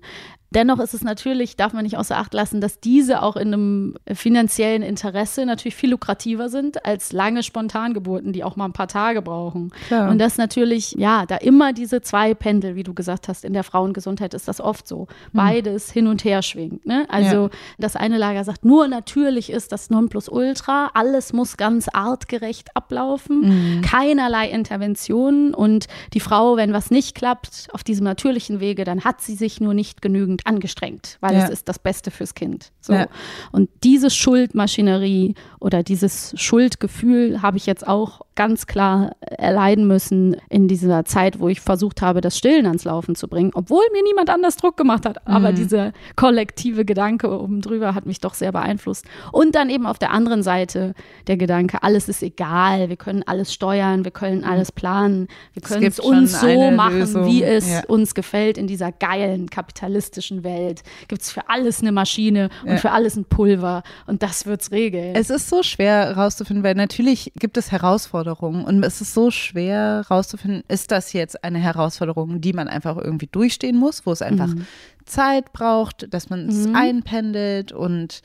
Dennoch 0.52 0.80
ist 0.80 0.94
es 0.94 1.04
natürlich, 1.04 1.58
darf 1.58 1.74
man 1.74 1.84
nicht 1.84 1.98
außer 1.98 2.18
Acht 2.18 2.34
lassen, 2.34 2.62
dass 2.62 2.80
diese 2.80 3.22
auch 3.22 3.36
in 3.36 3.54
einem 3.54 3.96
finanziellen 4.14 4.82
Interesse 4.82 5.46
natürlich 5.46 5.76
viel 5.76 5.92
lukrativer 5.92 6.48
sind 6.48 6.86
als 6.86 7.12
lange 7.12 7.44
Spontangeburten, 7.44 8.32
die 8.32 8.46
auch 8.46 8.56
mal 8.56 8.66
ein 8.66 8.74
paar 8.74 8.88
Tage 8.88 9.22
brauchen. 9.22 9.72
Klar. 9.88 10.10
Und 10.10 10.20
das 10.20 10.38
natürlich, 10.38 10.94
ja, 10.94 11.26
da 11.26 11.36
immer 11.36 11.74
diese 11.74 12.02
zwei 12.02 12.34
Pendel, 12.34 12.76
wie 12.76 12.84
du 12.84 12.94
gesagt 12.94 13.28
hast, 13.28 13.44
in 13.44 13.52
der 13.52 13.66
Frauengesundheit 13.66 14.34
ist 14.34 14.48
das 14.48 14.62
oft 14.62 14.88
so. 14.88 15.08
Mhm. 15.34 15.38
Beides 15.38 15.92
hin 15.92 16.08
und 16.08 16.24
her 16.24 16.42
schwingt. 16.42 16.86
Ne? 16.86 17.06
Also 17.10 17.44
ja. 17.44 17.50
das 17.78 17.98
eine 17.98 18.18
Lager 18.18 18.46
sagt, 18.46 18.64
nur 18.64 18.88
natürlich 18.88 19.50
ist 19.50 19.74
das 19.74 19.90
Nonplusultra, 19.90 20.92
alles 20.94 21.34
muss 21.34 21.58
ganz 21.58 21.90
artgerecht 21.92 22.70
ablaufen, 22.74 23.78
mhm. 23.78 23.82
Keinerlei 24.28 24.50
Interventionen 24.50 25.54
und 25.54 25.88
die 26.14 26.20
Frau, 26.20 26.58
wenn 26.58 26.74
was 26.74 26.92
nicht 26.92 27.16
klappt 27.16 27.68
auf 27.72 27.84
diesem 27.84 28.04
natürlichen 28.04 28.60
Wege, 28.60 28.84
dann 28.84 29.04
hat 29.04 29.22
sie 29.22 29.36
sich 29.36 29.62
nur 29.62 29.74
nicht 29.74 30.02
genügend 30.02 30.46
angestrengt, 30.46 31.18
weil 31.22 31.36
ja. 31.36 31.46
es 31.46 31.50
ist 31.50 31.70
das 31.70 31.80
Beste 31.80 32.12
fürs 32.12 32.34
Kind. 32.34 32.72
So. 32.82 32.94
Ja. 32.94 33.08
Und 33.52 33.70
diese 33.84 34.10
Schuldmaschinerie 34.10 35.36
oder 35.60 35.84
dieses 35.84 36.34
Schuldgefühl 36.38 37.42
habe 37.42 37.58
ich 37.58 37.66
jetzt 37.66 37.88
auch 37.88 38.22
ganz 38.38 38.68
klar 38.68 39.16
erleiden 39.20 39.88
müssen 39.88 40.38
in 40.50 40.68
dieser 40.68 41.04
Zeit, 41.06 41.40
wo 41.40 41.50
ich 41.50 41.60
versucht 41.60 42.02
habe, 42.02 42.22
das 42.22 42.38
Stillen 42.38 42.68
ans 42.68 42.86
Laufen 42.86 43.16
zu 43.16 43.28
bringen, 43.28 43.52
obwohl 43.56 43.84
mir 43.92 44.04
niemand 44.04 44.30
anders 44.30 44.56
Druck 44.58 44.78
gemacht 44.78 45.06
hat. 45.06 45.28
Aber 45.28 45.52
mhm. 45.52 45.56
dieser 45.56 45.92
kollektive 46.16 46.86
Gedanke 46.86 47.30
oben 47.30 47.62
drüber 47.62 47.96
hat 47.96 48.06
mich 48.06 48.20
doch 48.20 48.36
sehr 48.36 48.52
beeinflusst. 48.52 49.06
Und 49.32 49.56
dann 49.56 49.70
eben 49.70 49.88
auf 49.88 49.98
der 49.98 50.12
anderen 50.12 50.44
Seite 50.44 50.94
der 51.26 51.36
Gedanke, 51.36 51.82
alles 51.82 52.08
ist 52.08 52.22
egal, 52.22 52.90
wir 52.90 52.96
können 52.96 53.24
alles 53.26 53.52
steuern, 53.52 54.06
wir 54.06 54.12
können 54.18 54.40
mhm. 54.40 54.48
alles 54.48 54.72
planen, 54.72 55.28
wir 55.54 55.62
können 55.62 55.84
es, 55.84 56.00
uns 56.00 56.40
so 56.40 56.72
machen, 56.72 57.00
Lösung. 57.00 57.26
wie 57.28 57.44
es 57.44 57.70
ja. 57.70 57.84
uns 57.88 58.16
gefällt 58.16 58.58
in 58.58 58.68
dieser 58.68 58.92
geilen 58.92 59.50
kapitalistischen 59.50 60.44
Welt. 60.44 60.84
Gibt 61.08 61.22
es 61.22 61.32
für 61.32 61.50
alles 61.50 61.82
eine 61.82 61.92
Maschine 61.92 62.50
und 62.64 62.72
ja. 62.72 62.78
für 62.78 62.92
alles 62.92 63.16
ein 63.16 63.26
Pulver 63.26 63.84
und 64.06 64.24
das 64.24 64.46
wird 64.46 64.62
es 64.62 64.72
regeln. 64.72 65.16
Es 65.16 65.30
ist 65.30 65.50
so 65.50 65.64
schwer 65.64 66.08
herauszufinden, 66.08 66.64
weil 66.64 66.76
natürlich 66.76 67.32
gibt 67.36 67.58
es 67.58 67.72
Herausforderungen 67.72 67.88
Herausforderung. 67.88 68.64
Und 68.64 68.84
es 68.84 69.02
ist 69.02 69.14
so 69.14 69.32
schwer 69.32 70.04
herauszufinden, 70.08 70.64
ist 70.68 70.92
das 70.92 71.14
jetzt 71.14 71.44
eine 71.44 71.60
Herausforderung, 71.60 72.42
die 72.42 72.54
man 72.54 72.68
einfach 72.68 72.98
irgendwie 72.98 73.28
durchstehen 73.28 73.78
muss, 73.78 74.06
wo 74.06 74.12
es 74.12 74.22
einfach 74.22 74.48
mhm. 74.48 74.66
Zeit 75.06 75.54
braucht, 75.54 76.14
dass 76.14 76.30
man 76.30 76.50
es 76.50 76.68
mhm. 76.68 76.76
einpendelt 76.76 77.72
und 77.72 78.22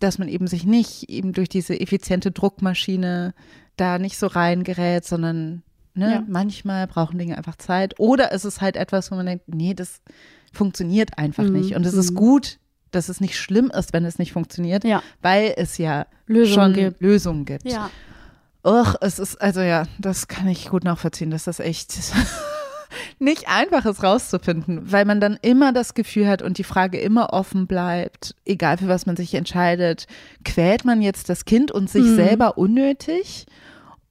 dass 0.00 0.18
man 0.18 0.28
eben 0.28 0.46
sich 0.46 0.64
nicht 0.64 1.08
eben 1.08 1.32
durch 1.32 1.48
diese 1.48 1.78
effiziente 1.78 2.32
Druckmaschine 2.32 3.34
da 3.76 3.98
nicht 3.98 4.18
so 4.18 4.26
reingerät, 4.26 5.04
sondern 5.04 5.62
ne, 5.94 6.12
ja. 6.12 6.24
manchmal 6.26 6.86
brauchen 6.86 7.18
Dinge 7.18 7.36
einfach 7.36 7.56
Zeit. 7.56 7.98
Oder 7.98 8.32
ist 8.32 8.44
es 8.44 8.60
halt 8.60 8.76
etwas, 8.76 9.10
wo 9.10 9.16
man 9.16 9.26
denkt, 9.26 9.44
nee, 9.48 9.74
das 9.74 10.00
funktioniert 10.52 11.18
einfach 11.18 11.44
mhm. 11.44 11.52
nicht. 11.52 11.74
Und 11.74 11.86
es 11.86 11.94
ist 11.94 12.12
mhm. 12.12 12.16
gut, 12.16 12.58
dass 12.90 13.08
es 13.08 13.20
nicht 13.20 13.38
schlimm 13.38 13.70
ist, 13.70 13.92
wenn 13.92 14.04
es 14.04 14.18
nicht 14.18 14.32
funktioniert, 14.32 14.84
ja. 14.84 15.02
weil 15.22 15.54
es 15.56 15.78
ja 15.78 16.06
Lösungen 16.26 16.54
schon 16.54 16.72
gibt. 16.74 17.00
Lösungen 17.00 17.44
gibt. 17.44 17.64
Ja. 17.64 17.90
Och, 18.64 18.94
es 19.00 19.18
ist, 19.18 19.40
also 19.40 19.60
ja, 19.60 19.86
das 19.98 20.28
kann 20.28 20.46
ich 20.46 20.68
gut 20.68 20.84
nachvollziehen, 20.84 21.30
dass 21.30 21.44
das 21.44 21.58
echt 21.58 21.92
nicht 23.18 23.48
einfach 23.48 23.84
ist 23.84 24.02
rauszufinden, 24.02 24.90
weil 24.90 25.04
man 25.04 25.20
dann 25.20 25.38
immer 25.42 25.72
das 25.72 25.94
Gefühl 25.94 26.28
hat 26.28 26.42
und 26.42 26.58
die 26.58 26.64
Frage 26.64 26.98
immer 26.98 27.32
offen 27.32 27.66
bleibt, 27.66 28.34
egal 28.44 28.78
für 28.78 28.88
was 28.88 29.06
man 29.06 29.16
sich 29.16 29.34
entscheidet, 29.34 30.06
quält 30.44 30.84
man 30.84 31.02
jetzt 31.02 31.28
das 31.28 31.44
Kind 31.44 31.70
und 31.72 31.90
sich 31.90 32.04
mhm. 32.04 32.16
selber 32.16 32.58
unnötig? 32.58 33.46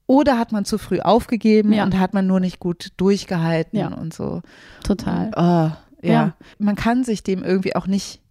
Oder 0.08 0.38
hat 0.38 0.52
man 0.52 0.66
zu 0.66 0.78
früh 0.78 1.00
aufgegeben 1.00 1.72
ja. 1.72 1.86
und 1.86 1.98
hat 1.98 2.14
man 2.14 2.28
nur 2.28 2.42
nicht 2.42 2.60
gut 2.60 2.90
durchgehalten 2.98 3.80
ja. 3.80 3.88
und 3.88 4.14
so. 4.14 4.42
Total. 4.84 5.28
Und, 5.28 5.38
oh, 5.38 5.72
ja. 6.02 6.12
ja. 6.12 6.34
Man 6.58 6.76
kann 6.76 7.06
sich 7.06 7.24
dem 7.24 7.44
irgendwie 7.44 7.76
auch 7.78 7.88
nicht 7.88 8.22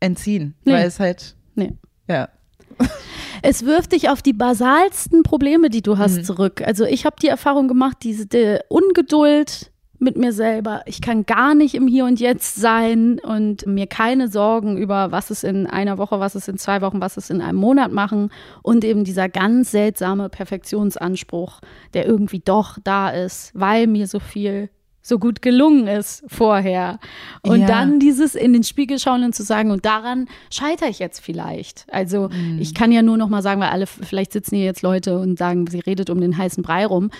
entziehen, 0.00 0.54
nee. 0.64 0.72
weil 0.72 0.86
es 0.86 0.98
halt. 0.98 1.36
Nee. 1.54 1.72
Ja. 2.08 2.28
Es 3.44 3.64
wirft 3.64 3.90
dich 3.90 4.08
auf 4.08 4.22
die 4.22 4.32
basalsten 4.32 5.24
Probleme, 5.24 5.68
die 5.68 5.82
du 5.82 5.98
hast, 5.98 6.18
mhm. 6.18 6.24
zurück. 6.24 6.62
Also 6.64 6.84
ich 6.84 7.04
habe 7.04 7.16
die 7.20 7.26
Erfahrung 7.26 7.66
gemacht, 7.66 7.98
diese 8.02 8.26
die 8.26 8.60
Ungeduld 8.68 9.71
mit 10.02 10.16
mir 10.16 10.32
selber. 10.32 10.82
Ich 10.86 11.00
kann 11.00 11.24
gar 11.24 11.54
nicht 11.54 11.76
im 11.76 11.86
Hier 11.86 12.04
und 12.04 12.18
Jetzt 12.18 12.56
sein 12.56 13.20
und 13.20 13.66
mir 13.66 13.86
keine 13.86 14.26
Sorgen 14.26 14.76
über, 14.76 15.12
was 15.12 15.30
es 15.30 15.44
in 15.44 15.68
einer 15.68 15.96
Woche, 15.96 16.18
was 16.18 16.34
es 16.34 16.48
in 16.48 16.58
zwei 16.58 16.80
Wochen, 16.80 17.00
was 17.00 17.16
es 17.16 17.30
in 17.30 17.40
einem 17.40 17.58
Monat 17.58 17.92
machen. 17.92 18.30
Und 18.62 18.84
eben 18.84 19.04
dieser 19.04 19.28
ganz 19.28 19.70
seltsame 19.70 20.28
Perfektionsanspruch, 20.28 21.60
der 21.94 22.04
irgendwie 22.04 22.40
doch 22.40 22.78
da 22.82 23.10
ist, 23.10 23.52
weil 23.54 23.86
mir 23.86 24.08
so 24.08 24.18
viel 24.18 24.70
so 25.02 25.18
gut 25.18 25.42
gelungen 25.42 25.88
ist 25.88 26.22
vorher. 26.28 26.98
Und 27.42 27.62
ja. 27.62 27.66
dann 27.66 27.98
dieses 27.98 28.34
in 28.34 28.52
den 28.52 28.62
Spiegel 28.62 28.98
schauen 28.98 29.24
und 29.24 29.34
zu 29.34 29.42
sagen, 29.42 29.70
und 29.72 29.84
daran 29.84 30.28
scheitere 30.50 30.88
ich 30.88 31.00
jetzt 31.00 31.20
vielleicht. 31.20 31.84
Also 31.90 32.28
mhm. 32.28 32.58
ich 32.60 32.72
kann 32.72 32.92
ja 32.92 33.02
nur 33.02 33.16
noch 33.16 33.28
mal 33.28 33.42
sagen, 33.42 33.60
weil 33.60 33.70
alle, 33.70 33.86
vielleicht 33.86 34.32
sitzen 34.32 34.56
hier 34.56 34.64
jetzt 34.64 34.82
Leute 34.82 35.18
und 35.18 35.38
sagen, 35.38 35.66
sie 35.66 35.80
redet 35.80 36.08
um 36.08 36.20
den 36.20 36.38
heißen 36.38 36.62
Brei 36.62 36.86
rum. 36.86 37.10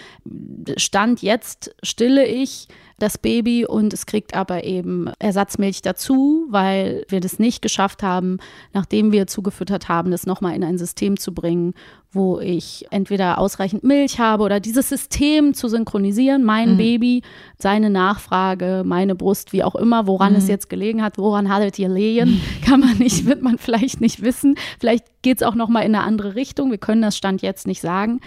Stand 0.76 1.22
jetzt 1.22 1.74
stille 1.83 2.24
ich 2.24 2.68
das 2.99 3.18
Baby 3.18 3.66
und 3.66 3.93
es 3.93 4.07
kriegt 4.07 4.34
aber 4.34 4.64
eben 4.64 5.11
Ersatzmilch 5.18 5.82
dazu, 5.82 6.47
weil 6.51 7.05
wir 7.09 7.20
das 7.20 7.38
nicht 7.38 7.62
geschafft 7.62 8.03
haben, 8.03 8.38
nachdem 8.72 9.12
wir 9.12 9.26
zugefüttert 9.26 9.88
haben, 9.88 10.11
das 10.11 10.26
nochmal 10.26 10.55
in 10.55 10.64
ein 10.64 10.78
System 10.78 11.18
zu 11.18 11.34
bringen, 11.34 11.74
wo 12.12 12.38
ich 12.40 12.86
entweder 12.90 13.38
ausreichend 13.38 13.84
Milch 13.84 14.18
habe 14.18 14.45
oder 14.45 14.61
dieses 14.61 14.88
System 14.88 15.55
zu 15.55 15.68
synchronisieren, 15.68 16.45
mein 16.45 16.74
mhm. 16.74 16.76
Baby, 16.76 17.22
seine 17.59 17.88
Nachfrage, 17.88 18.82
meine 18.84 19.14
Brust, 19.14 19.53
wie 19.55 19.64
auch 19.64 19.74
immer, 19.74 20.07
woran 20.07 20.32
mhm. 20.32 20.38
es 20.38 20.49
jetzt 20.49 20.68
gelegen 20.68 21.03
hat, 21.03 21.16
woran 21.16 21.49
hattet 21.49 21.78
ihr 21.78 21.88
Lehen, 21.88 22.40
kann 22.64 22.80
man 22.80 22.99
nicht, 22.99 23.24
wird 23.24 23.43
man 23.43 23.57
vielleicht 23.57 24.01
nicht 24.01 24.22
wissen. 24.22 24.57
Vielleicht 24.78 25.07
geht 25.22 25.38
es 25.38 25.43
auch 25.43 25.55
nochmal 25.55 25.84
in 25.84 25.95
eine 25.95 26.05
andere 26.05 26.34
Richtung. 26.34 26.70
Wir 26.70 26.78
können 26.78 27.03
das 27.03 27.16
Stand 27.16 27.40
jetzt 27.40 27.66
nicht 27.66 27.80
sagen. 27.80 28.20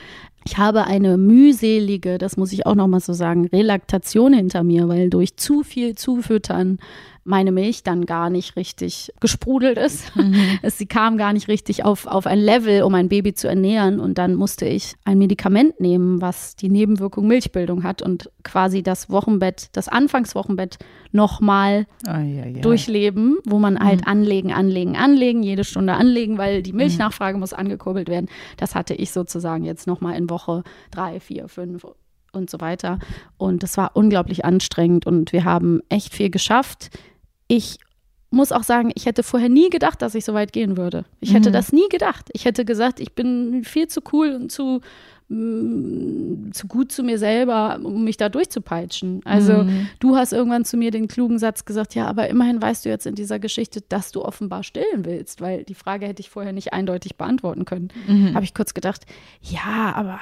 Ich 0.47 0.57
habe 0.57 0.85
eine 0.85 1.17
mühselige, 1.17 2.19
das 2.19 2.37
muss 2.37 2.53
ich 2.53 2.67
auch 2.67 2.75
noch 2.75 2.87
mal 2.87 2.99
so 2.99 3.13
sagen, 3.13 3.47
Relaktation 3.47 4.31
hinter 4.31 4.63
mir, 4.63 4.87
weil 4.87 5.09
durch 5.09 5.37
zu 5.37 5.63
viel 5.63 5.95
Zufüttern 5.95 6.77
meine 7.25 7.51
Milch 7.51 7.81
dann 7.81 8.05
gar 8.05 8.29
nicht 8.29 8.55
richtig 8.55 9.11
gesprudelt 9.19 9.79
ist. 9.79 10.15
Mhm. 10.15 10.35
Sie 10.63 10.85
kam 10.85 11.17
gar 11.17 11.33
nicht 11.33 11.47
richtig 11.47 11.83
auf, 11.83 12.05
auf 12.05 12.27
ein 12.27 12.37
Level, 12.37 12.83
um 12.83 12.93
ein 12.93 13.09
Baby 13.09 13.33
zu 13.33 13.47
ernähren. 13.47 13.99
Und 13.99 14.19
dann 14.19 14.35
musste 14.35 14.65
ich 14.65 14.93
ein 15.05 15.17
Medikament 15.17 15.79
nehmen, 15.79 16.21
was 16.21 16.55
die 16.55 16.69
Nebenwirkung 16.69 17.25
Milchbildung 17.25 17.83
hat 17.83 18.03
und 18.03 18.29
quasi 18.43 18.83
das 18.83 19.09
Wochenbett, 19.09 19.69
das 19.73 19.87
Anfangswochenbett 19.87 20.77
nochmal 21.11 21.87
oh, 22.07 22.11
ja, 22.11 22.45
ja. 22.45 22.61
durchleben, 22.61 23.37
wo 23.45 23.57
man 23.57 23.79
halt 23.79 24.01
mhm. 24.01 24.07
anlegen, 24.07 24.53
anlegen, 24.53 24.95
anlegen, 24.95 25.41
jede 25.41 25.63
Stunde 25.63 25.93
anlegen, 25.93 26.37
weil 26.37 26.61
die 26.61 26.73
Milchnachfrage 26.73 27.37
mhm. 27.37 27.39
muss 27.39 27.53
angekurbelt 27.53 28.07
werden. 28.07 28.29
Das 28.57 28.75
hatte 28.75 28.93
ich 28.93 29.11
sozusagen 29.11 29.65
jetzt 29.65 29.87
nochmal 29.87 30.15
in 30.15 30.29
Woche 30.29 30.63
drei, 30.91 31.19
vier, 31.19 31.47
fünf 31.47 31.87
und 32.33 32.51
so 32.51 32.61
weiter. 32.61 32.99
Und 33.37 33.63
das 33.63 33.77
war 33.77 33.91
unglaublich 33.95 34.45
anstrengend 34.45 35.07
und 35.07 35.33
wir 35.33 35.43
haben 35.43 35.81
echt 35.89 36.13
viel 36.13 36.29
geschafft 36.29 36.91
ich 37.47 37.79
muss 38.31 38.51
auch 38.51 38.63
sagen, 38.63 38.91
ich 38.95 39.05
hätte 39.05 39.23
vorher 39.23 39.49
nie 39.49 39.69
gedacht, 39.69 40.01
dass 40.01 40.15
ich 40.15 40.25
so 40.25 40.33
weit 40.33 40.51
gehen 40.51 40.77
würde. 40.77 41.05
Ich 41.21 41.33
hätte 41.33 41.49
mhm. 41.49 41.53
das 41.53 41.71
nie 41.71 41.87
gedacht. 41.89 42.29
Ich 42.33 42.45
hätte 42.45 42.65
gesagt, 42.65 42.99
ich 42.99 43.13
bin 43.13 43.63
viel 43.63 43.87
zu 43.87 44.01
cool 44.11 44.31
und 44.33 44.51
zu 44.51 44.81
mm, 45.29 46.51
zu 46.51 46.67
gut 46.67 46.91
zu 46.91 47.03
mir 47.03 47.17
selber, 47.17 47.79
um 47.81 48.03
mich 48.03 48.17
da 48.17 48.29
durchzupeitschen. 48.29 49.21
Also 49.25 49.63
mhm. 49.63 49.87
du 49.99 50.17
hast 50.17 50.33
irgendwann 50.33 50.65
zu 50.65 50.75
mir 50.75 50.91
den 50.91 51.07
klugen 51.07 51.39
Satz 51.39 51.65
gesagt, 51.65 51.95
ja, 51.95 52.07
aber 52.07 52.27
immerhin 52.27 52.61
weißt 52.61 52.85
du 52.85 52.89
jetzt 52.89 53.07
in 53.07 53.15
dieser 53.15 53.39
Geschichte, 53.39 53.81
dass 53.81 54.11
du 54.11 54.23
offenbar 54.23 54.63
stillen 54.63 55.05
willst, 55.05 55.39
weil 55.39 55.63
die 55.63 55.75
Frage 55.75 56.05
hätte 56.05 56.21
ich 56.21 56.29
vorher 56.29 56.51
nicht 56.51 56.73
eindeutig 56.73 57.15
beantworten 57.15 57.65
können. 57.65 57.87
Mhm. 58.07 58.35
Habe 58.35 58.43
ich 58.43 58.53
kurz 58.53 58.73
gedacht, 58.73 59.05
ja, 59.41 59.93
aber 59.95 60.19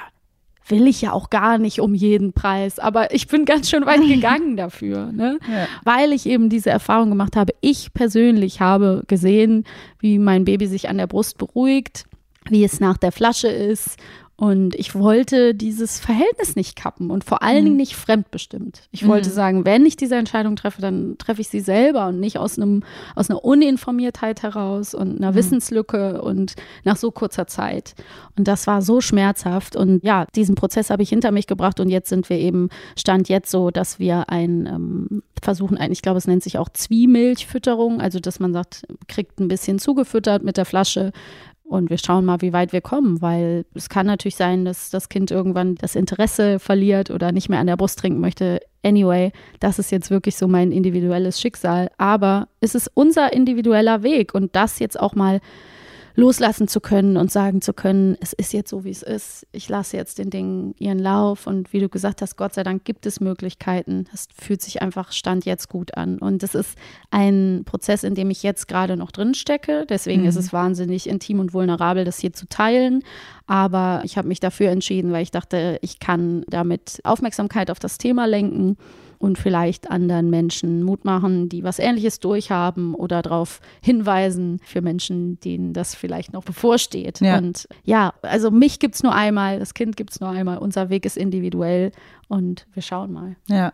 will 0.66 0.86
ich 0.86 1.02
ja 1.02 1.12
auch 1.12 1.30
gar 1.30 1.58
nicht 1.58 1.80
um 1.80 1.94
jeden 1.94 2.32
Preis. 2.32 2.78
Aber 2.78 3.14
ich 3.14 3.26
bin 3.26 3.44
ganz 3.44 3.70
schön 3.70 3.86
weit 3.86 4.00
gegangen 4.08 4.56
dafür, 4.56 5.12
ne? 5.12 5.38
Ja. 5.50 5.66
weil 5.84 6.12
ich 6.12 6.26
eben 6.26 6.48
diese 6.48 6.70
Erfahrung 6.70 7.10
gemacht 7.10 7.36
habe. 7.36 7.52
Ich 7.60 7.92
persönlich 7.92 8.60
habe 8.60 9.02
gesehen, 9.06 9.64
wie 10.00 10.18
mein 10.18 10.44
Baby 10.44 10.66
sich 10.66 10.88
an 10.88 10.98
der 10.98 11.06
Brust 11.06 11.38
beruhigt, 11.38 12.04
wie 12.48 12.64
es 12.64 12.80
nach 12.80 12.98
der 12.98 13.12
Flasche 13.12 13.48
ist 13.48 13.98
und 14.36 14.74
ich 14.74 14.96
wollte 14.96 15.54
dieses 15.54 16.00
Verhältnis 16.00 16.56
nicht 16.56 16.74
kappen 16.74 17.12
und 17.12 17.22
vor 17.22 17.42
allen 17.44 17.60
mhm. 17.60 17.64
Dingen 17.64 17.76
nicht 17.76 17.94
fremdbestimmt. 17.94 18.88
Ich 18.90 19.06
wollte 19.06 19.28
mhm. 19.28 19.34
sagen, 19.34 19.64
wenn 19.64 19.86
ich 19.86 19.96
diese 19.96 20.16
Entscheidung 20.16 20.56
treffe, 20.56 20.82
dann 20.82 21.16
treffe 21.18 21.40
ich 21.40 21.48
sie 21.48 21.60
selber 21.60 22.08
und 22.08 22.18
nicht 22.18 22.38
aus 22.38 22.58
einem 22.58 22.82
aus 23.14 23.30
einer 23.30 23.44
Uninformiertheit 23.44 24.42
heraus 24.42 24.92
und 24.92 25.18
einer 25.18 25.30
mhm. 25.30 25.36
Wissenslücke 25.36 26.20
und 26.20 26.54
nach 26.82 26.96
so 26.96 27.12
kurzer 27.12 27.46
Zeit. 27.46 27.94
Und 28.36 28.48
das 28.48 28.66
war 28.66 28.82
so 28.82 29.00
schmerzhaft. 29.00 29.76
Und 29.76 30.02
ja, 30.02 30.26
diesen 30.34 30.56
Prozess 30.56 30.90
habe 30.90 31.04
ich 31.04 31.10
hinter 31.10 31.30
mich 31.30 31.46
gebracht 31.46 31.78
und 31.78 31.88
jetzt 31.88 32.08
sind 32.08 32.28
wir 32.28 32.38
eben 32.38 32.70
stand 32.98 33.28
jetzt 33.28 33.52
so, 33.52 33.70
dass 33.70 34.00
wir 34.00 34.30
ein 34.30 34.66
ähm, 34.66 35.22
versuchen, 35.42 35.78
ein, 35.78 35.92
ich 35.92 36.02
glaube, 36.02 36.18
es 36.18 36.26
nennt 36.26 36.42
sich 36.42 36.58
auch 36.58 36.68
Zwiemilchfütterung, 36.70 38.00
also 38.00 38.18
dass 38.18 38.40
man 38.40 38.52
sagt, 38.52 38.84
kriegt 39.06 39.38
ein 39.38 39.46
bisschen 39.46 39.78
zugefüttert 39.78 40.42
mit 40.42 40.56
der 40.56 40.64
Flasche 40.64 41.12
und 41.64 41.90
wir 41.90 41.98
schauen 41.98 42.24
mal, 42.24 42.40
wie 42.42 42.52
weit 42.52 42.72
wir 42.72 42.82
kommen, 42.82 43.22
weil 43.22 43.64
es 43.74 43.88
kann 43.88 44.06
natürlich 44.06 44.36
sein, 44.36 44.64
dass 44.64 44.90
das 44.90 45.08
Kind 45.08 45.30
irgendwann 45.30 45.74
das 45.76 45.96
Interesse 45.96 46.58
verliert 46.58 47.10
oder 47.10 47.32
nicht 47.32 47.48
mehr 47.48 47.58
an 47.58 47.66
der 47.66 47.76
Brust 47.76 47.98
trinken 47.98 48.20
möchte. 48.20 48.60
Anyway, 48.82 49.32
das 49.60 49.78
ist 49.78 49.90
jetzt 49.90 50.10
wirklich 50.10 50.36
so 50.36 50.46
mein 50.46 50.72
individuelles 50.72 51.40
Schicksal. 51.40 51.90
Aber 51.96 52.48
es 52.60 52.74
ist 52.74 52.90
unser 52.94 53.32
individueller 53.32 54.02
Weg 54.02 54.34
und 54.34 54.54
das 54.54 54.78
jetzt 54.78 55.00
auch 55.00 55.14
mal 55.14 55.40
loslassen 56.16 56.68
zu 56.68 56.80
können 56.80 57.16
und 57.16 57.30
sagen 57.30 57.60
zu 57.60 57.72
können, 57.72 58.16
es 58.20 58.32
ist 58.32 58.52
jetzt 58.52 58.70
so, 58.70 58.84
wie 58.84 58.90
es 58.90 59.02
ist. 59.02 59.46
Ich 59.52 59.68
lasse 59.68 59.96
jetzt 59.96 60.18
den 60.18 60.30
Dingen 60.30 60.74
ihren 60.78 60.98
Lauf 60.98 61.46
und 61.46 61.72
wie 61.72 61.80
du 61.80 61.88
gesagt 61.88 62.22
hast, 62.22 62.36
Gott 62.36 62.54
sei 62.54 62.62
Dank 62.62 62.84
gibt 62.84 63.04
es 63.06 63.20
Möglichkeiten. 63.20 64.06
Es 64.12 64.28
fühlt 64.36 64.62
sich 64.62 64.80
einfach 64.80 65.10
Stand 65.10 65.44
jetzt 65.44 65.68
gut 65.68 65.96
an. 65.96 66.18
Und 66.18 66.42
es 66.42 66.54
ist 66.54 66.78
ein 67.10 67.62
Prozess, 67.64 68.04
in 68.04 68.14
dem 68.14 68.30
ich 68.30 68.42
jetzt 68.42 68.68
gerade 68.68 68.96
noch 68.96 69.10
drin 69.10 69.34
stecke. 69.34 69.86
Deswegen 69.88 70.22
mhm. 70.22 70.28
ist 70.28 70.36
es 70.36 70.52
wahnsinnig 70.52 71.08
intim 71.08 71.40
und 71.40 71.52
vulnerabel, 71.52 72.04
das 72.04 72.18
hier 72.18 72.32
zu 72.32 72.48
teilen. 72.48 73.02
Aber 73.46 74.02
ich 74.04 74.16
habe 74.16 74.28
mich 74.28 74.40
dafür 74.40 74.70
entschieden, 74.70 75.10
weil 75.10 75.22
ich 75.22 75.32
dachte, 75.32 75.78
ich 75.82 75.98
kann 75.98 76.44
damit 76.48 77.00
Aufmerksamkeit 77.02 77.70
auf 77.70 77.80
das 77.80 77.98
Thema 77.98 78.26
lenken 78.26 78.76
und 79.24 79.38
vielleicht 79.38 79.90
anderen 79.90 80.28
Menschen 80.28 80.82
Mut 80.82 81.06
machen, 81.06 81.48
die 81.48 81.64
was 81.64 81.78
Ähnliches 81.78 82.20
durchhaben 82.20 82.94
oder 82.94 83.22
darauf 83.22 83.60
hinweisen 83.80 84.60
für 84.62 84.82
Menschen, 84.82 85.40
denen 85.40 85.72
das 85.72 85.94
vielleicht 85.94 86.34
noch 86.34 86.44
bevorsteht. 86.44 87.20
Ja. 87.22 87.38
Und 87.38 87.66
ja, 87.84 88.12
also 88.20 88.50
mich 88.50 88.80
gibt 88.80 88.96
es 88.96 89.02
nur 89.02 89.14
einmal, 89.14 89.58
das 89.58 89.72
Kind 89.72 89.96
gibt 89.96 90.12
es 90.12 90.20
nur 90.20 90.28
einmal, 90.28 90.58
unser 90.58 90.90
Weg 90.90 91.06
ist 91.06 91.16
individuell 91.16 91.90
und 92.28 92.66
wir 92.74 92.82
schauen 92.82 93.14
mal. 93.14 93.36
Ja, 93.48 93.72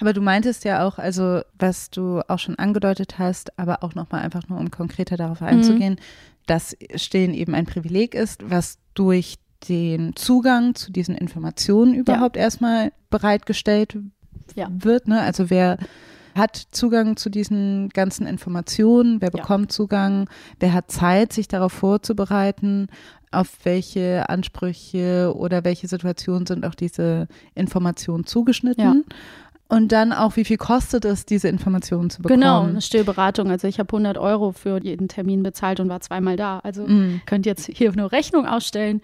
aber 0.00 0.12
du 0.12 0.20
meintest 0.20 0.64
ja 0.64 0.86
auch, 0.86 0.98
also 0.98 1.40
was 1.58 1.90
du 1.90 2.20
auch 2.28 2.38
schon 2.38 2.56
angedeutet 2.56 3.18
hast, 3.18 3.58
aber 3.58 3.82
auch 3.82 3.96
nochmal 3.96 4.22
einfach 4.22 4.48
nur, 4.48 4.60
um 4.60 4.70
konkreter 4.70 5.16
darauf 5.16 5.42
einzugehen, 5.42 5.94
mhm. 5.94 6.46
dass 6.46 6.76
Stillen 6.94 7.34
eben 7.34 7.56
ein 7.56 7.66
Privileg 7.66 8.14
ist, 8.14 8.48
was 8.48 8.78
durch 8.94 9.34
den 9.68 10.14
Zugang 10.14 10.76
zu 10.76 10.92
diesen 10.92 11.16
Informationen 11.16 11.92
überhaupt 11.92 12.36
ja. 12.36 12.42
erstmal 12.42 12.92
bereitgestellt 13.10 13.96
ja. 14.54 14.68
wird. 14.70 15.08
Ne? 15.08 15.20
Also 15.20 15.50
wer 15.50 15.78
hat 16.34 16.56
Zugang 16.70 17.16
zu 17.16 17.30
diesen 17.30 17.90
ganzen 17.90 18.26
Informationen, 18.26 19.20
wer 19.20 19.30
bekommt 19.30 19.72
ja. 19.72 19.76
Zugang, 19.76 20.28
wer 20.60 20.72
hat 20.72 20.90
Zeit, 20.90 21.32
sich 21.32 21.48
darauf 21.48 21.72
vorzubereiten, 21.72 22.88
auf 23.30 23.50
welche 23.64 24.28
Ansprüche 24.28 25.32
oder 25.34 25.64
welche 25.64 25.88
Situationen 25.88 26.46
sind 26.46 26.64
auch 26.64 26.74
diese 26.74 27.28
Informationen 27.54 28.26
zugeschnitten. 28.26 29.04
Ja. 29.08 29.16
Und 29.68 29.90
dann 29.90 30.12
auch, 30.12 30.36
wie 30.36 30.44
viel 30.44 30.58
kostet 30.58 31.06
es, 31.06 31.24
diese 31.24 31.48
Informationen 31.48 32.10
zu 32.10 32.20
bekommen? 32.20 32.40
Genau, 32.40 32.64
eine 32.64 32.82
Stillberatung. 32.82 33.50
Also 33.50 33.66
ich 33.68 33.78
habe 33.78 33.88
100 33.88 34.18
Euro 34.18 34.52
für 34.52 34.78
jeden 34.82 35.08
Termin 35.08 35.42
bezahlt 35.42 35.80
und 35.80 35.88
war 35.88 36.00
zweimal 36.00 36.36
da. 36.36 36.58
Also 36.58 36.86
mm. 36.86 37.22
könnt 37.24 37.46
jetzt 37.46 37.70
hier 37.72 37.90
eine 37.90 38.12
Rechnung 38.12 38.44
ausstellen, 38.44 39.00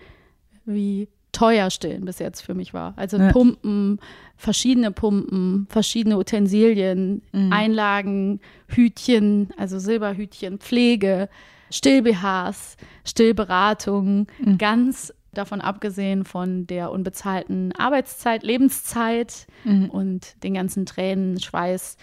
wie 0.67 1.09
teuer 1.33 1.71
stillen 1.71 2.05
bis 2.05 2.19
jetzt 2.19 2.41
für 2.41 2.55
mich 2.55 2.75
war. 2.75 2.95
Also 2.97 3.19
ja. 3.19 3.33
Pumpen, 3.33 4.01
verschiedene 4.37 4.91
Pumpen, 4.91 5.67
verschiedene 5.69 6.19
Utensilien, 6.19 7.23
mhm. 7.33 7.53
Einlagen, 7.53 8.41
Hütchen, 8.69 9.51
also 9.57 9.79
Silberhütchen, 9.79 10.59
Pflege, 10.59 11.29
Still-BHs, 11.71 12.77
Stillberatung, 13.05 14.27
mhm. 14.39 14.59
ganz 14.59 15.13
davon 15.33 15.61
abgesehen 15.61 16.25
von 16.25 16.67
der 16.67 16.91
unbezahlten 16.91 17.73
Arbeitszeit, 17.73 18.43
Lebenszeit 18.43 19.47
mhm. 19.65 19.91
und 19.91 20.43
den 20.43 20.55
ganzen 20.55 20.87
Tränen, 20.87 21.41
Schweiß 21.41 21.97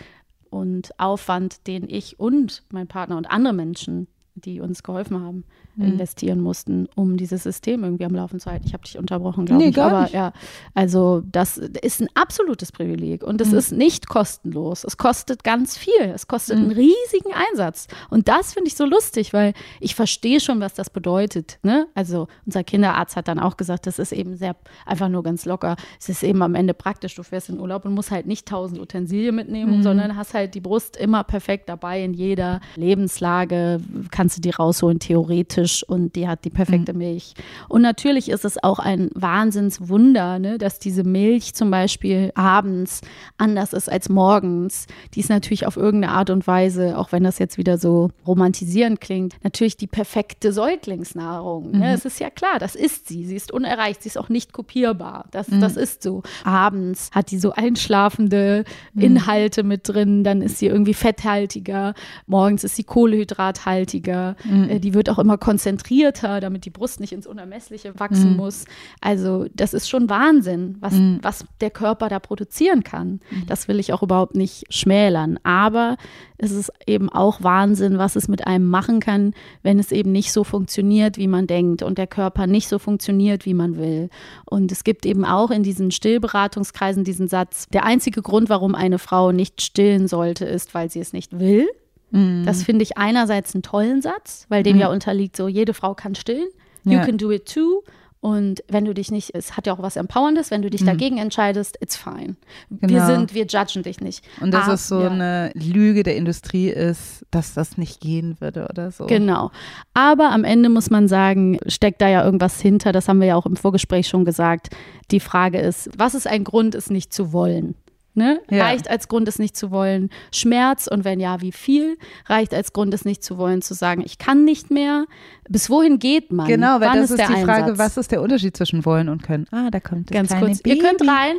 und 0.49 0.97
Aufwand, 0.99 1.67
den 1.67 1.89
ich 1.89 2.19
und 2.19 2.63
mein 2.71 2.87
Partner 2.87 3.17
und 3.17 3.29
andere 3.29 3.53
Menschen, 3.53 4.07
die 4.35 4.59
uns 4.59 4.83
geholfen 4.83 5.21
haben, 5.21 5.45
mhm. 5.75 5.85
investieren 5.93 6.41
mussten, 6.41 6.87
um 6.95 7.17
dieses 7.17 7.43
System 7.43 7.83
irgendwie 7.83 8.05
am 8.05 8.13
Laufen 8.13 8.39
zu 8.39 8.51
halten. 8.51 8.65
Ich 8.67 8.73
habe 8.73 8.83
dich 8.83 8.97
unterbrochen, 8.97 9.45
glaube 9.45 9.63
nee, 9.63 9.69
ich. 9.69 9.81
Aber 9.81 10.03
nicht. 10.03 10.13
ja, 10.13 10.33
also 10.73 11.21
das 11.31 11.57
ist 11.57 12.01
ein 12.01 12.09
absolutes 12.13 12.71
Privileg 12.71 13.23
und 13.23 13.39
es 13.41 13.51
mhm. 13.51 13.57
ist 13.57 13.71
nicht 13.71 14.07
kostenlos. 14.07 14.83
Es 14.83 14.97
kostet 14.97 15.43
ganz 15.43 15.77
viel. 15.77 15.93
Es 16.13 16.27
kostet 16.27 16.57
mhm. 16.57 16.65
einen 16.65 16.71
riesigen 16.73 17.33
Einsatz. 17.49 17.87
Und 18.09 18.27
das 18.27 18.53
finde 18.53 18.67
ich 18.67 18.75
so 18.75 18.85
lustig, 18.85 19.33
weil 19.33 19.53
ich 19.79 19.95
verstehe 19.95 20.39
schon, 20.39 20.59
was 20.59 20.73
das 20.73 20.89
bedeutet. 20.89 21.59
Ne? 21.63 21.87
Also 21.95 22.27
unser 22.45 22.63
Kinderarzt 22.63 23.15
hat 23.15 23.27
dann 23.27 23.39
auch 23.39 23.57
gesagt, 23.57 23.87
das 23.87 23.99
ist 23.99 24.11
eben 24.11 24.35
sehr 24.35 24.55
einfach 24.85 25.09
nur 25.09 25.23
ganz 25.23 25.45
locker. 25.45 25.75
Es 25.99 26.09
ist 26.09 26.23
eben 26.23 26.41
am 26.41 26.55
Ende 26.55 26.73
praktisch. 26.73 27.15
Du 27.15 27.23
fährst 27.23 27.49
in 27.49 27.59
Urlaub 27.59 27.85
und 27.85 27.93
musst 27.93 28.11
halt 28.11 28.27
nicht 28.27 28.47
tausend 28.47 28.79
Utensilien 28.81 29.35
mitnehmen, 29.35 29.77
mhm. 29.77 29.83
sondern 29.83 30.15
hast 30.15 30.33
halt 30.33 30.55
die 30.55 30.61
Brust 30.61 30.97
immer 30.97 31.23
perfekt 31.23 31.69
dabei 31.69 32.03
in 32.03 32.13
jeder 32.13 32.59
Lebenslage. 32.75 33.79
Kannst 34.11 34.24
du 34.33 34.41
die 34.41 34.49
rausholen, 34.49 34.99
theoretisch 34.99 35.83
und 35.87 36.15
die 36.15 36.27
hat 36.27 36.45
die 36.45 36.49
perfekte 36.49 36.93
mhm. 36.93 36.99
Milch. 36.99 37.33
Und 37.69 37.81
natürlich 37.81 38.29
ist 38.29 38.45
es 38.45 38.61
auch 38.63 38.79
ein 38.79 39.09
Wahnsinnswunder, 39.13 40.39
ne, 40.39 40.57
dass 40.57 40.79
diese 40.79 41.03
Milch 41.03 41.53
zum 41.53 41.71
Beispiel 41.71 42.31
abends 42.35 43.01
anders 43.37 43.73
ist 43.73 43.91
als 43.91 44.09
morgens. 44.09 44.87
Die 45.13 45.19
ist 45.19 45.29
natürlich 45.29 45.67
auf 45.67 45.77
irgendeine 45.77 46.13
Art 46.13 46.29
und 46.29 46.47
Weise, 46.47 46.97
auch 46.97 47.11
wenn 47.11 47.23
das 47.23 47.39
jetzt 47.39 47.57
wieder 47.57 47.77
so 47.77 48.09
romantisierend 48.25 49.01
klingt, 49.01 49.35
natürlich 49.43 49.77
die 49.77 49.87
perfekte 49.87 50.51
Säuglingsnahrung. 50.53 51.71
Ne? 51.71 51.77
Mhm. 51.77 51.83
Es 51.83 52.05
ist 52.05 52.19
ja 52.19 52.29
klar, 52.29 52.59
das 52.59 52.75
ist 52.75 53.07
sie. 53.07 53.25
Sie 53.25 53.35
ist 53.35 53.51
unerreicht, 53.51 54.03
sie 54.03 54.09
ist 54.09 54.17
auch 54.17 54.29
nicht 54.29 54.53
kopierbar. 54.53 55.25
Das, 55.31 55.49
mhm. 55.49 55.61
das 55.61 55.77
ist 55.77 56.03
so. 56.03 56.23
Abends 56.43 57.09
hat 57.13 57.31
die 57.31 57.39
so 57.39 57.51
einschlafende 57.51 58.63
mhm. 58.93 59.01
Inhalte 59.01 59.63
mit 59.63 59.87
drin, 59.87 60.23
dann 60.23 60.41
ist 60.41 60.59
sie 60.59 60.67
irgendwie 60.67 60.93
fetthaltiger. 60.93 61.93
Morgens 62.27 62.63
ist 62.63 62.75
sie 62.75 62.83
kohlehydrathaltiger. 62.83 64.14
Mhm. 64.43 64.69
Äh, 64.69 64.79
die 64.79 64.93
wird 64.93 65.09
auch 65.09 65.19
immer 65.19 65.37
konzentrierter, 65.37 66.39
damit 66.39 66.65
die 66.65 66.69
Brust 66.69 66.99
nicht 66.99 67.13
ins 67.13 67.27
Unermessliche 67.27 67.97
wachsen 67.99 68.31
mhm. 68.31 68.37
muss. 68.37 68.65
Also 69.01 69.45
das 69.53 69.73
ist 69.73 69.89
schon 69.89 70.09
Wahnsinn, 70.09 70.77
was, 70.79 70.93
mhm. 70.93 71.19
was 71.21 71.45
der 71.61 71.71
Körper 71.71 72.09
da 72.09 72.19
produzieren 72.19 72.83
kann. 72.83 73.19
Mhm. 73.29 73.45
Das 73.47 73.67
will 73.67 73.79
ich 73.79 73.93
auch 73.93 74.03
überhaupt 74.03 74.35
nicht 74.35 74.65
schmälern. 74.73 75.39
Aber 75.43 75.97
es 76.37 76.51
ist 76.51 76.71
eben 76.85 77.09
auch 77.09 77.43
Wahnsinn, 77.43 77.97
was 77.97 78.15
es 78.15 78.27
mit 78.27 78.45
einem 78.45 78.69
machen 78.69 78.99
kann, 78.99 79.33
wenn 79.63 79.79
es 79.79 79.91
eben 79.91 80.11
nicht 80.11 80.31
so 80.31 80.43
funktioniert, 80.43 81.17
wie 81.17 81.27
man 81.27 81.47
denkt 81.47 81.81
und 81.81 81.97
der 81.97 82.07
Körper 82.07 82.47
nicht 82.47 82.67
so 82.67 82.79
funktioniert, 82.79 83.45
wie 83.45 83.53
man 83.53 83.77
will. 83.77 84.09
Und 84.45 84.71
es 84.71 84.83
gibt 84.83 85.05
eben 85.05 85.25
auch 85.25 85.51
in 85.51 85.63
diesen 85.63 85.91
Stillberatungskreisen 85.91 87.03
diesen 87.03 87.27
Satz, 87.27 87.67
der 87.69 87.85
einzige 87.85 88.21
Grund, 88.21 88.49
warum 88.49 88.75
eine 88.75 88.99
Frau 88.99 89.31
nicht 89.31 89.61
stillen 89.61 90.07
sollte, 90.07 90.45
ist, 90.45 90.73
weil 90.73 90.89
sie 90.89 90.99
es 90.99 91.13
nicht 91.13 91.39
will. 91.39 91.67
Mhm. 92.11 92.45
Das 92.45 92.63
finde 92.63 92.83
ich 92.83 92.97
einerseits 92.97 93.53
einen 93.53 93.63
tollen 93.63 94.01
Satz, 94.01 94.45
weil 94.49 94.63
dem 94.63 94.75
mhm. 94.75 94.81
ja 94.81 94.91
unterliegt, 94.91 95.35
so 95.35 95.47
jede 95.47 95.73
Frau 95.73 95.93
kann 95.93 96.15
stillen. 96.15 96.47
You 96.83 96.93
ja. 96.93 97.05
can 97.05 97.17
do 97.17 97.31
it 97.31 97.51
too. 97.51 97.83
Und 98.25 98.63
wenn 98.67 98.85
du 98.85 98.95
dich 98.95 99.11
nicht, 99.11 99.35
es 99.35 99.55
hat 99.55 99.67
ja 99.67 99.73
auch 99.73 99.83
was 99.83 99.97
Empowerndes, 99.97 100.49
wenn 100.49 100.63
du 100.63 100.69
dich 100.71 100.81
mhm. 100.81 100.87
dagegen 100.87 101.17
entscheidest, 101.19 101.77
it's 101.79 101.95
fine. 101.95 102.37
Genau. 102.71 102.91
Wir 102.91 103.05
sind, 103.05 103.35
wir 103.35 103.45
judgen 103.45 103.83
dich 103.83 104.01
nicht. 104.01 104.25
Und 104.41 104.51
dass 104.51 104.67
es 104.67 104.87
so 104.87 104.99
ja. 104.99 105.11
eine 105.11 105.51
Lüge 105.53 106.01
der 106.01 106.15
Industrie 106.15 106.69
ist, 106.69 107.23
dass 107.29 107.53
das 107.53 107.77
nicht 107.77 108.01
gehen 108.01 108.37
würde 108.39 108.67
oder 108.67 108.89
so. 108.89 109.05
Genau. 109.05 109.51
Aber 109.93 110.31
am 110.31 110.43
Ende 110.43 110.69
muss 110.69 110.89
man 110.89 111.07
sagen, 111.07 111.59
steckt 111.67 112.01
da 112.01 112.09
ja 112.09 112.25
irgendwas 112.25 112.59
hinter, 112.59 112.91
das 112.91 113.07
haben 113.07 113.19
wir 113.19 113.27
ja 113.27 113.35
auch 113.35 113.45
im 113.45 113.57
Vorgespräch 113.57 114.07
schon 114.07 114.25
gesagt. 114.25 114.69
Die 115.11 115.19
Frage 115.19 115.59
ist, 115.59 115.91
was 115.95 116.15
ist 116.15 116.25
ein 116.25 116.43
Grund, 116.43 116.73
es 116.73 116.89
nicht 116.89 117.13
zu 117.13 117.31
wollen? 117.31 117.75
Ne? 118.15 118.41
Ja. 118.49 118.63
Reicht 118.63 118.89
als 118.89 119.07
Grund, 119.07 119.27
es 119.27 119.39
nicht 119.39 119.57
zu 119.57 119.71
wollen. 119.71 120.09
Schmerz 120.33 120.87
und 120.87 121.03
wenn 121.03 121.19
ja, 121.19 121.41
wie 121.41 121.51
viel? 121.51 121.97
Reicht 122.27 122.53
als 122.53 122.71
Grund, 122.71 122.93
es 122.93 123.03
nicht 123.03 123.23
zu 123.23 123.37
wollen, 123.37 123.61
zu 123.61 123.73
sagen, 123.73 124.01
ich 124.05 124.17
kann 124.17 124.45
nicht 124.45 124.71
mehr. 124.71 125.05
Bis 125.49 125.69
wohin 125.69 125.99
geht 125.99 126.31
man? 126.31 126.47
Genau, 126.47 126.79
weil 126.79 126.89
Wann 126.89 127.01
das 127.01 127.11
ist, 127.11 127.19
ist 127.19 127.29
die 127.29 127.33
Einsatz? 127.33 127.45
Frage, 127.45 127.77
was 127.77 127.97
ist 127.97 128.11
der 128.11 128.21
Unterschied 128.21 128.55
zwischen 128.55 128.85
wollen 128.85 129.09
und 129.09 129.23
können? 129.23 129.47
Ah, 129.51 129.69
da 129.69 129.79
kommt 129.79 130.09
das 130.09 130.15
Ganz 130.15 130.29
kurz, 130.39 130.61
Baby. 130.61 130.77
ihr 130.77 130.83
könnt 130.83 131.01
rein. 131.01 131.35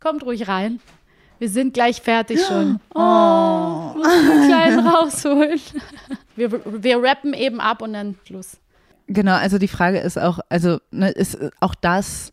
Kommt 0.00 0.24
ruhig 0.24 0.48
rein. 0.48 0.80
Wir 1.38 1.48
sind 1.48 1.74
gleich 1.74 2.00
fertig 2.00 2.40
schon. 2.44 2.80
Oh, 2.94 2.98
oh. 2.98 3.96
muss 3.96 4.06
einen 4.06 4.48
kleinen 4.48 4.86
rausholen. 4.86 5.60
Wir, 6.36 6.50
wir 6.52 7.02
rappen 7.02 7.32
eben 7.32 7.60
ab 7.60 7.80
und 7.80 7.94
dann 7.94 8.16
Schluss. 8.26 8.58
Genau, 9.06 9.36
also 9.36 9.56
die 9.56 9.68
Frage 9.68 10.00
ist 10.00 10.18
auch, 10.18 10.38
also 10.50 10.80
ne, 10.90 11.10
ist 11.10 11.38
auch 11.60 11.74
das 11.74 12.30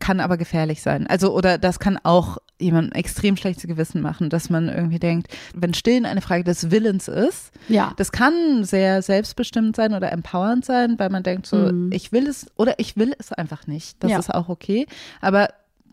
kann 0.00 0.20
aber 0.20 0.36
gefährlich 0.36 0.82
sein. 0.82 1.06
Also, 1.06 1.34
oder 1.34 1.58
das 1.58 1.78
kann 1.78 1.98
auch 2.02 2.38
jemandem 2.58 2.92
extrem 2.92 3.36
schlechtes 3.36 3.66
Gewissen 3.66 4.00
machen, 4.00 4.30
dass 4.30 4.48
man 4.48 4.68
irgendwie 4.68 4.98
denkt, 4.98 5.28
wenn 5.54 5.74
Stillen 5.74 6.06
eine 6.06 6.20
Frage 6.20 6.44
des 6.44 6.70
Willens 6.70 7.08
ist, 7.08 7.50
ja. 7.68 7.92
das 7.96 8.12
kann 8.12 8.64
sehr 8.64 9.02
selbstbestimmt 9.02 9.76
sein 9.76 9.92
oder 9.92 10.12
empowernd 10.12 10.64
sein, 10.64 10.98
weil 10.98 11.10
man 11.10 11.22
denkt 11.22 11.46
so, 11.46 11.56
mhm. 11.56 11.90
ich 11.92 12.12
will 12.12 12.26
es 12.26 12.46
oder 12.56 12.78
ich 12.78 12.96
will 12.96 13.14
es 13.18 13.32
einfach 13.32 13.66
nicht. 13.66 14.02
Das 14.02 14.10
ja. 14.10 14.18
ist 14.18 14.32
auch 14.32 14.48
okay. 14.48 14.86
Aber 15.20 15.48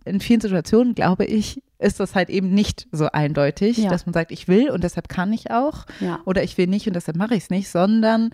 in 0.06 0.20
vielen 0.20 0.42
Situationen, 0.42 0.96
glaube 0.96 1.26
ich, 1.26 1.62
ist 1.78 2.00
das 2.00 2.16
halt 2.16 2.30
eben 2.30 2.54
nicht 2.54 2.88
so 2.92 3.08
eindeutig, 3.12 3.78
ja. 3.78 3.90
dass 3.90 4.06
man 4.06 4.14
sagt, 4.14 4.32
ich 4.32 4.48
will 4.48 4.70
und 4.70 4.84
deshalb 4.84 5.10
kann 5.10 5.34
ich 5.34 5.52
auch 5.52 5.86
oder 6.26 6.44
ich 6.44 6.58
will 6.58 6.68
nicht 6.68 6.88
und 6.88 6.96
deshalb 6.96 7.18
mache 7.18 7.36
ich 7.36 7.44
es 7.44 7.50
nicht, 7.50 7.70
sondern 7.70 8.32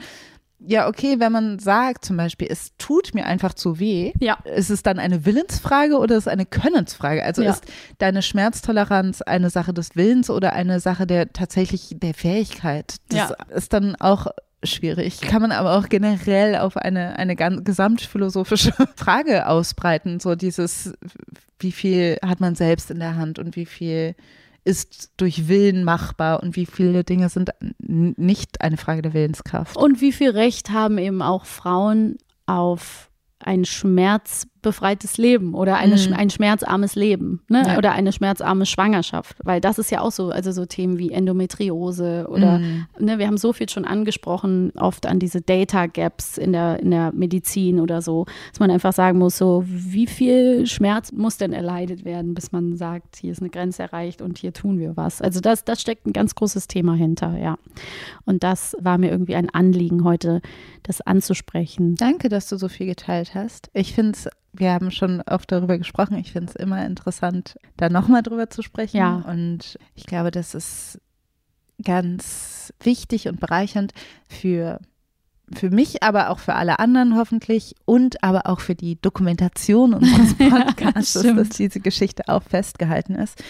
ja, 0.59 0.87
okay, 0.87 1.19
wenn 1.19 1.31
man 1.31 1.59
sagt 1.59 2.03
zum 2.03 2.17
Beispiel, 2.17 2.47
es 2.49 2.71
tut 2.77 3.13
mir 3.13 3.25
einfach 3.25 3.53
zu 3.53 3.79
weh, 3.79 4.11
ja. 4.19 4.37
ist 4.43 4.71
es 4.71 4.81
dann 4.81 4.97
eine 4.97 5.25
Willensfrage 5.25 5.97
oder 5.97 6.15
ist 6.15 6.23
es 6.23 6.27
eine 6.27 6.45
Könnensfrage? 6.45 7.23
Also 7.23 7.43
ja. 7.43 7.51
ist 7.51 7.65
deine 7.99 8.23
Schmerztoleranz 8.23 9.21
eine 9.21 9.49
Sache 9.49 9.73
des 9.73 9.95
Willens 9.95 10.29
oder 10.29 10.53
eine 10.53 10.79
Sache 10.79 11.05
der 11.05 11.31
tatsächlich 11.31 11.89
der 11.91 12.15
Fähigkeit? 12.15 12.95
Das 13.09 13.29
ja. 13.29 13.35
ist 13.55 13.73
dann 13.73 13.95
auch 13.95 14.27
schwierig. 14.63 15.21
Kann 15.21 15.43
man 15.43 15.51
aber 15.51 15.77
auch 15.77 15.89
generell 15.89 16.55
auf 16.55 16.75
eine, 16.75 17.17
eine 17.19 17.35
gesamtphilosophische 17.35 18.73
Frage 18.95 19.47
ausbreiten. 19.47 20.19
So 20.19 20.35
dieses, 20.35 20.93
wie 21.59 21.71
viel 21.71 22.17
hat 22.25 22.39
man 22.39 22.55
selbst 22.55 22.89
in 22.89 22.99
der 22.99 23.15
Hand 23.15 23.37
und 23.37 23.55
wie 23.55 23.67
viel 23.67 24.15
ist 24.67 25.11
durch 25.15 25.47
Willen 25.47 25.85
machbar 25.85 26.43
und 26.43 26.57
wie 26.57 26.65
viele 26.65 27.05
Dinge 27.05 27.29
sind 27.29 27.51
nicht 27.79 28.59
eine 28.61 28.75
Frage 28.75 29.01
der 29.01 29.13
Willenskraft. 29.13 29.77
Und 29.77 30.01
wie 30.01 30.11
viel 30.11 30.31
Recht 30.31 30.71
haben 30.71 30.97
eben 30.97 31.21
auch 31.21 31.45
Frauen 31.45 32.17
auf 32.45 33.09
ein 33.39 33.63
schmerzbefreites 34.57 35.17
Leben 35.17 35.53
oder 35.53 35.77
eine, 35.77 35.95
mhm. 35.95 36.13
ein 36.13 36.29
schmerzarmes 36.29 36.95
Leben 36.95 37.41
ne? 37.47 37.63
Ja. 37.67 37.77
oder 37.77 37.91
eine 37.91 38.11
schmerzarme 38.11 38.65
Schwangerschaft. 38.65 39.37
Weil 39.43 39.61
das 39.61 39.77
ist 39.77 39.91
ja 39.91 40.01
auch 40.01 40.11
so, 40.11 40.29
also 40.29 40.51
so 40.51 40.65
Themen 40.65 40.97
wie 40.97 41.11
Endometriose 41.11 42.27
oder, 42.29 42.59
mhm. 42.59 42.87
ne, 42.99 43.19
wir 43.19 43.27
haben 43.27 43.37
so 43.37 43.53
viel 43.53 43.69
schon 43.69 43.85
angesprochen, 43.85 44.71
oft 44.77 45.05
an 45.05 45.19
diese 45.19 45.41
Data 45.41 45.85
Gaps 45.85 46.37
in 46.37 46.51
der, 46.53 46.79
in 46.79 46.91
der 46.91 47.11
Medizin 47.13 47.79
oder 47.79 48.01
so, 48.01 48.25
dass 48.51 48.59
man 48.59 48.71
einfach 48.71 48.93
sagen 48.93 49.19
muss, 49.19 49.37
so 49.37 49.63
wie 49.65 50.07
viel 50.07 50.65
Schmerz 50.65 51.11
muss 51.11 51.37
denn 51.37 51.53
erleidet 51.53 52.05
werden, 52.05 52.33
bis 52.33 52.51
man 52.51 52.77
sagt, 52.77 53.17
hier 53.17 53.31
ist 53.31 53.41
eine 53.41 53.49
Grenze 53.49 53.83
erreicht 53.83 54.21
und 54.21 54.37
hier 54.37 54.53
tun 54.53 54.79
wir 54.79 54.97
was. 54.97 55.21
Also 55.21 55.39
das, 55.39 55.63
das 55.63 55.81
steckt 55.81 56.05
ein 56.05 56.13
ganz 56.13 56.35
großes 56.35 56.67
Thema 56.67 56.95
hinter, 56.95 57.37
ja. 57.37 57.57
Und 58.25 58.43
das 58.43 58.75
war 58.79 58.97
mir 58.97 59.09
irgendwie 59.09 59.35
ein 59.35 59.49
Anliegen 59.49 60.03
heute, 60.03 60.41
das 60.83 61.01
anzusprechen. 61.01 61.95
Danke, 61.95 62.29
dass 62.29 62.49
du 62.49 62.57
so 62.57 62.67
viel 62.67 62.87
geteilt 62.87 63.35
hast. 63.35 63.69
Ich 63.73 63.93
finde 63.93 64.11
es, 64.11 64.29
wir 64.59 64.71
haben 64.71 64.91
schon 64.91 65.21
oft 65.21 65.51
darüber 65.51 65.77
gesprochen, 65.77 66.17
ich 66.17 66.31
finde 66.31 66.51
es 66.51 66.55
immer 66.55 66.85
interessant, 66.85 67.57
da 67.77 67.89
nochmal 67.89 68.23
drüber 68.23 68.49
zu 68.49 68.61
sprechen. 68.61 68.97
Ja. 68.97 69.23
Und 69.27 69.77
ich 69.95 70.05
glaube, 70.05 70.31
das 70.31 70.55
ist 70.55 70.99
ganz 71.83 72.73
wichtig 72.81 73.27
und 73.27 73.39
bereichernd 73.39 73.93
für 74.27 74.79
für 75.53 75.69
mich, 75.69 76.03
aber 76.03 76.29
auch 76.29 76.39
für 76.39 76.55
alle 76.55 76.79
anderen 76.79 77.15
hoffentlich 77.15 77.73
und 77.85 78.21
aber 78.21 78.47
auch 78.47 78.59
für 78.59 78.75
die 78.75 78.99
Dokumentation 78.99 79.93
unseres 79.93 80.35
Podcasts, 80.35 81.13
dass 81.13 81.49
diese 81.49 81.79
Geschichte 81.79 82.23
auch 82.27 82.43
festgehalten 82.43 83.15
ist. 83.15 83.41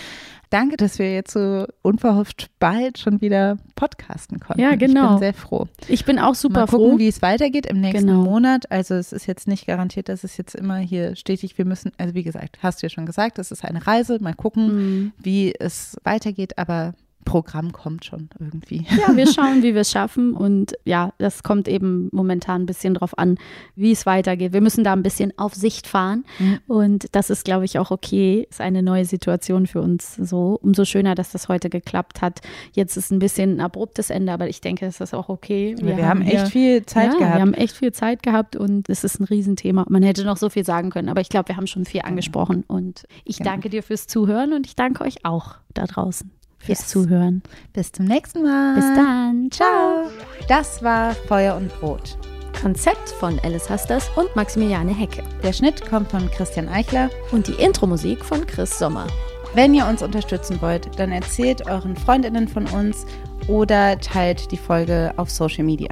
Danke, 0.49 0.77
dass 0.77 0.97
wir 0.99 1.13
jetzt 1.13 1.33
so 1.33 1.65
unverhofft 1.81 2.49
bald 2.59 2.97
schon 2.97 3.21
wieder 3.21 3.57
podcasten 3.75 4.39
konnten. 4.39 4.61
Ja, 4.61 4.75
genau. 4.75 5.05
Ich 5.05 5.09
bin 5.09 5.19
sehr 5.19 5.33
froh. 5.33 5.67
Ich 5.87 6.05
bin 6.05 6.19
auch 6.19 6.35
super 6.35 6.61
Mal 6.61 6.67
gucken, 6.67 6.91
froh. 6.91 6.97
wie 6.99 7.07
es 7.07 7.21
weitergeht 7.21 7.65
im 7.65 7.81
nächsten 7.81 8.07
genau. 8.07 8.23
Monat. 8.23 8.71
Also 8.71 8.95
es 8.95 9.11
ist 9.11 9.25
jetzt 9.25 9.47
nicht 9.47 9.67
garantiert, 9.67 10.09
dass 10.09 10.23
es 10.23 10.37
jetzt 10.37 10.55
immer 10.55 10.77
hier 10.77 11.15
stetig, 11.15 11.57
wir 11.57 11.65
müssen, 11.65 11.91
also 11.97 12.13
wie 12.13 12.23
gesagt, 12.23 12.59
hast 12.61 12.81
du 12.81 12.85
ja 12.85 12.89
schon 12.89 13.05
gesagt, 13.05 13.39
es 13.39 13.51
ist 13.51 13.65
eine 13.65 13.85
Reise. 13.85 14.19
Mal 14.21 14.33
gucken, 14.33 14.75
mhm. 14.75 15.11
wie 15.17 15.53
es 15.57 15.97
weitergeht, 16.03 16.57
aber 16.57 16.93
Programm 17.27 17.73
kommt 17.73 18.05
schon 18.05 18.29
irgendwie. 18.39 18.85
Ja, 18.89 19.15
wir 19.15 19.27
schauen, 19.31 19.61
wie 19.61 19.73
wir 19.73 19.81
es 19.81 19.91
schaffen. 19.91 20.33
Und 20.33 20.73
ja, 20.85 21.11
das 21.17 21.43
kommt 21.43 21.67
eben 21.67 22.07
momentan 22.13 22.61
ein 22.61 22.65
bisschen 22.65 22.93
drauf 22.93 23.17
an, 23.17 23.37
wie 23.75 23.91
es 23.91 24.05
weitergeht. 24.05 24.53
Wir 24.53 24.61
müssen 24.61 24.85
da 24.85 24.93
ein 24.93 25.03
bisschen 25.03 25.33
auf 25.37 25.53
Sicht 25.53 25.87
fahren. 25.87 26.23
Mhm. 26.39 26.59
Und 26.67 27.07
das 27.11 27.29
ist, 27.29 27.43
glaube 27.43 27.65
ich, 27.65 27.77
auch 27.79 27.91
okay. 27.91 28.47
Ist 28.49 28.61
eine 28.61 28.81
neue 28.81 29.03
Situation 29.03 29.67
für 29.67 29.81
uns 29.81 30.15
so. 30.15 30.57
Umso 30.61 30.85
schöner, 30.85 31.15
dass 31.15 31.31
das 31.31 31.49
heute 31.49 31.69
geklappt 31.69 32.21
hat. 32.21 32.39
Jetzt 32.71 32.95
ist 32.95 33.11
ein 33.11 33.19
bisschen 33.19 33.57
ein 33.57 33.61
abruptes 33.61 34.09
Ende, 34.09 34.31
aber 34.31 34.47
ich 34.47 34.61
denke, 34.61 34.85
es 34.85 35.01
ist 35.01 35.13
auch 35.13 35.27
okay. 35.27 35.75
Wir, 35.79 35.97
wir 35.97 36.07
haben, 36.07 36.21
haben, 36.21 36.27
echt 36.27 36.47
viel 36.47 36.85
Zeit 36.85 37.11
ja, 37.11 37.19
gehabt. 37.19 37.35
Wir 37.35 37.41
haben 37.41 37.53
echt 37.53 37.75
viel 37.75 37.91
Zeit 37.91 38.23
gehabt 38.23 38.55
und 38.55 38.87
es 38.87 39.03
ist 39.03 39.19
ein 39.19 39.25
Riesenthema. 39.25 39.85
Man 39.89 40.01
hätte 40.01 40.23
noch 40.23 40.37
so 40.37 40.49
viel 40.49 40.63
sagen 40.63 40.91
können, 40.91 41.09
aber 41.09 41.19
ich 41.19 41.29
glaube, 41.29 41.49
wir 41.49 41.57
haben 41.57 41.67
schon 41.67 41.83
viel 41.83 42.01
angesprochen. 42.03 42.63
Und 42.67 43.03
ich 43.25 43.39
genau. 43.39 43.49
danke 43.49 43.69
dir 43.69 43.83
fürs 43.83 44.07
Zuhören 44.07 44.53
und 44.53 44.65
ich 44.65 44.77
danke 44.77 45.03
euch 45.03 45.25
auch 45.25 45.55
da 45.73 45.83
draußen 45.83 46.31
fürs 46.57 46.79
yes. 46.79 46.87
Zuhören. 46.87 47.41
Bis 47.73 47.91
zum 47.91 48.05
nächsten 48.05 48.43
Mal. 48.43 48.75
Bis 48.75 48.85
dann. 48.95 49.49
Ciao. 49.51 50.09
Das 50.47 50.83
war 50.83 51.13
Feuer 51.13 51.55
und 51.55 51.69
Brot. 51.79 52.17
Konzept 52.61 53.09
von 53.09 53.39
Alice 53.43 53.69
Hasters 53.69 54.09
und 54.15 54.35
Maximiliane 54.35 54.93
Hecke. 54.93 55.23
Der 55.43 55.53
Schnitt 55.53 55.85
kommt 55.87 56.09
von 56.09 56.29
Christian 56.31 56.67
Eichler. 56.67 57.09
Und 57.31 57.47
die 57.47 57.53
Intro-Musik 57.53 58.25
von 58.25 58.45
Chris 58.47 58.77
Sommer. 58.77 59.07
Wenn 59.53 59.73
ihr 59.73 59.87
uns 59.87 60.01
unterstützen 60.01 60.61
wollt, 60.61 60.99
dann 60.99 61.11
erzählt 61.11 61.67
euren 61.67 61.95
Freundinnen 61.95 62.47
von 62.47 62.65
uns 62.67 63.05
oder 63.47 63.99
teilt 63.99 64.51
die 64.51 64.57
Folge 64.57 65.13
auf 65.17 65.29
Social 65.29 65.63
Media. 65.63 65.89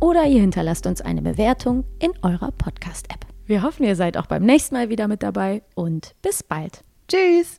Oder 0.00 0.24
ihr 0.26 0.40
hinterlasst 0.40 0.86
uns 0.86 1.00
eine 1.00 1.22
Bewertung 1.22 1.84
in 1.98 2.12
eurer 2.22 2.52
Podcast-App. 2.52 3.24
Wir 3.46 3.62
hoffen, 3.62 3.84
ihr 3.84 3.96
seid 3.96 4.16
auch 4.16 4.26
beim 4.26 4.44
nächsten 4.44 4.74
Mal 4.74 4.88
wieder 4.88 5.08
mit 5.08 5.22
dabei 5.22 5.62
und 5.74 6.14
bis 6.22 6.42
bald. 6.42 6.82
Tschüss. 7.08 7.58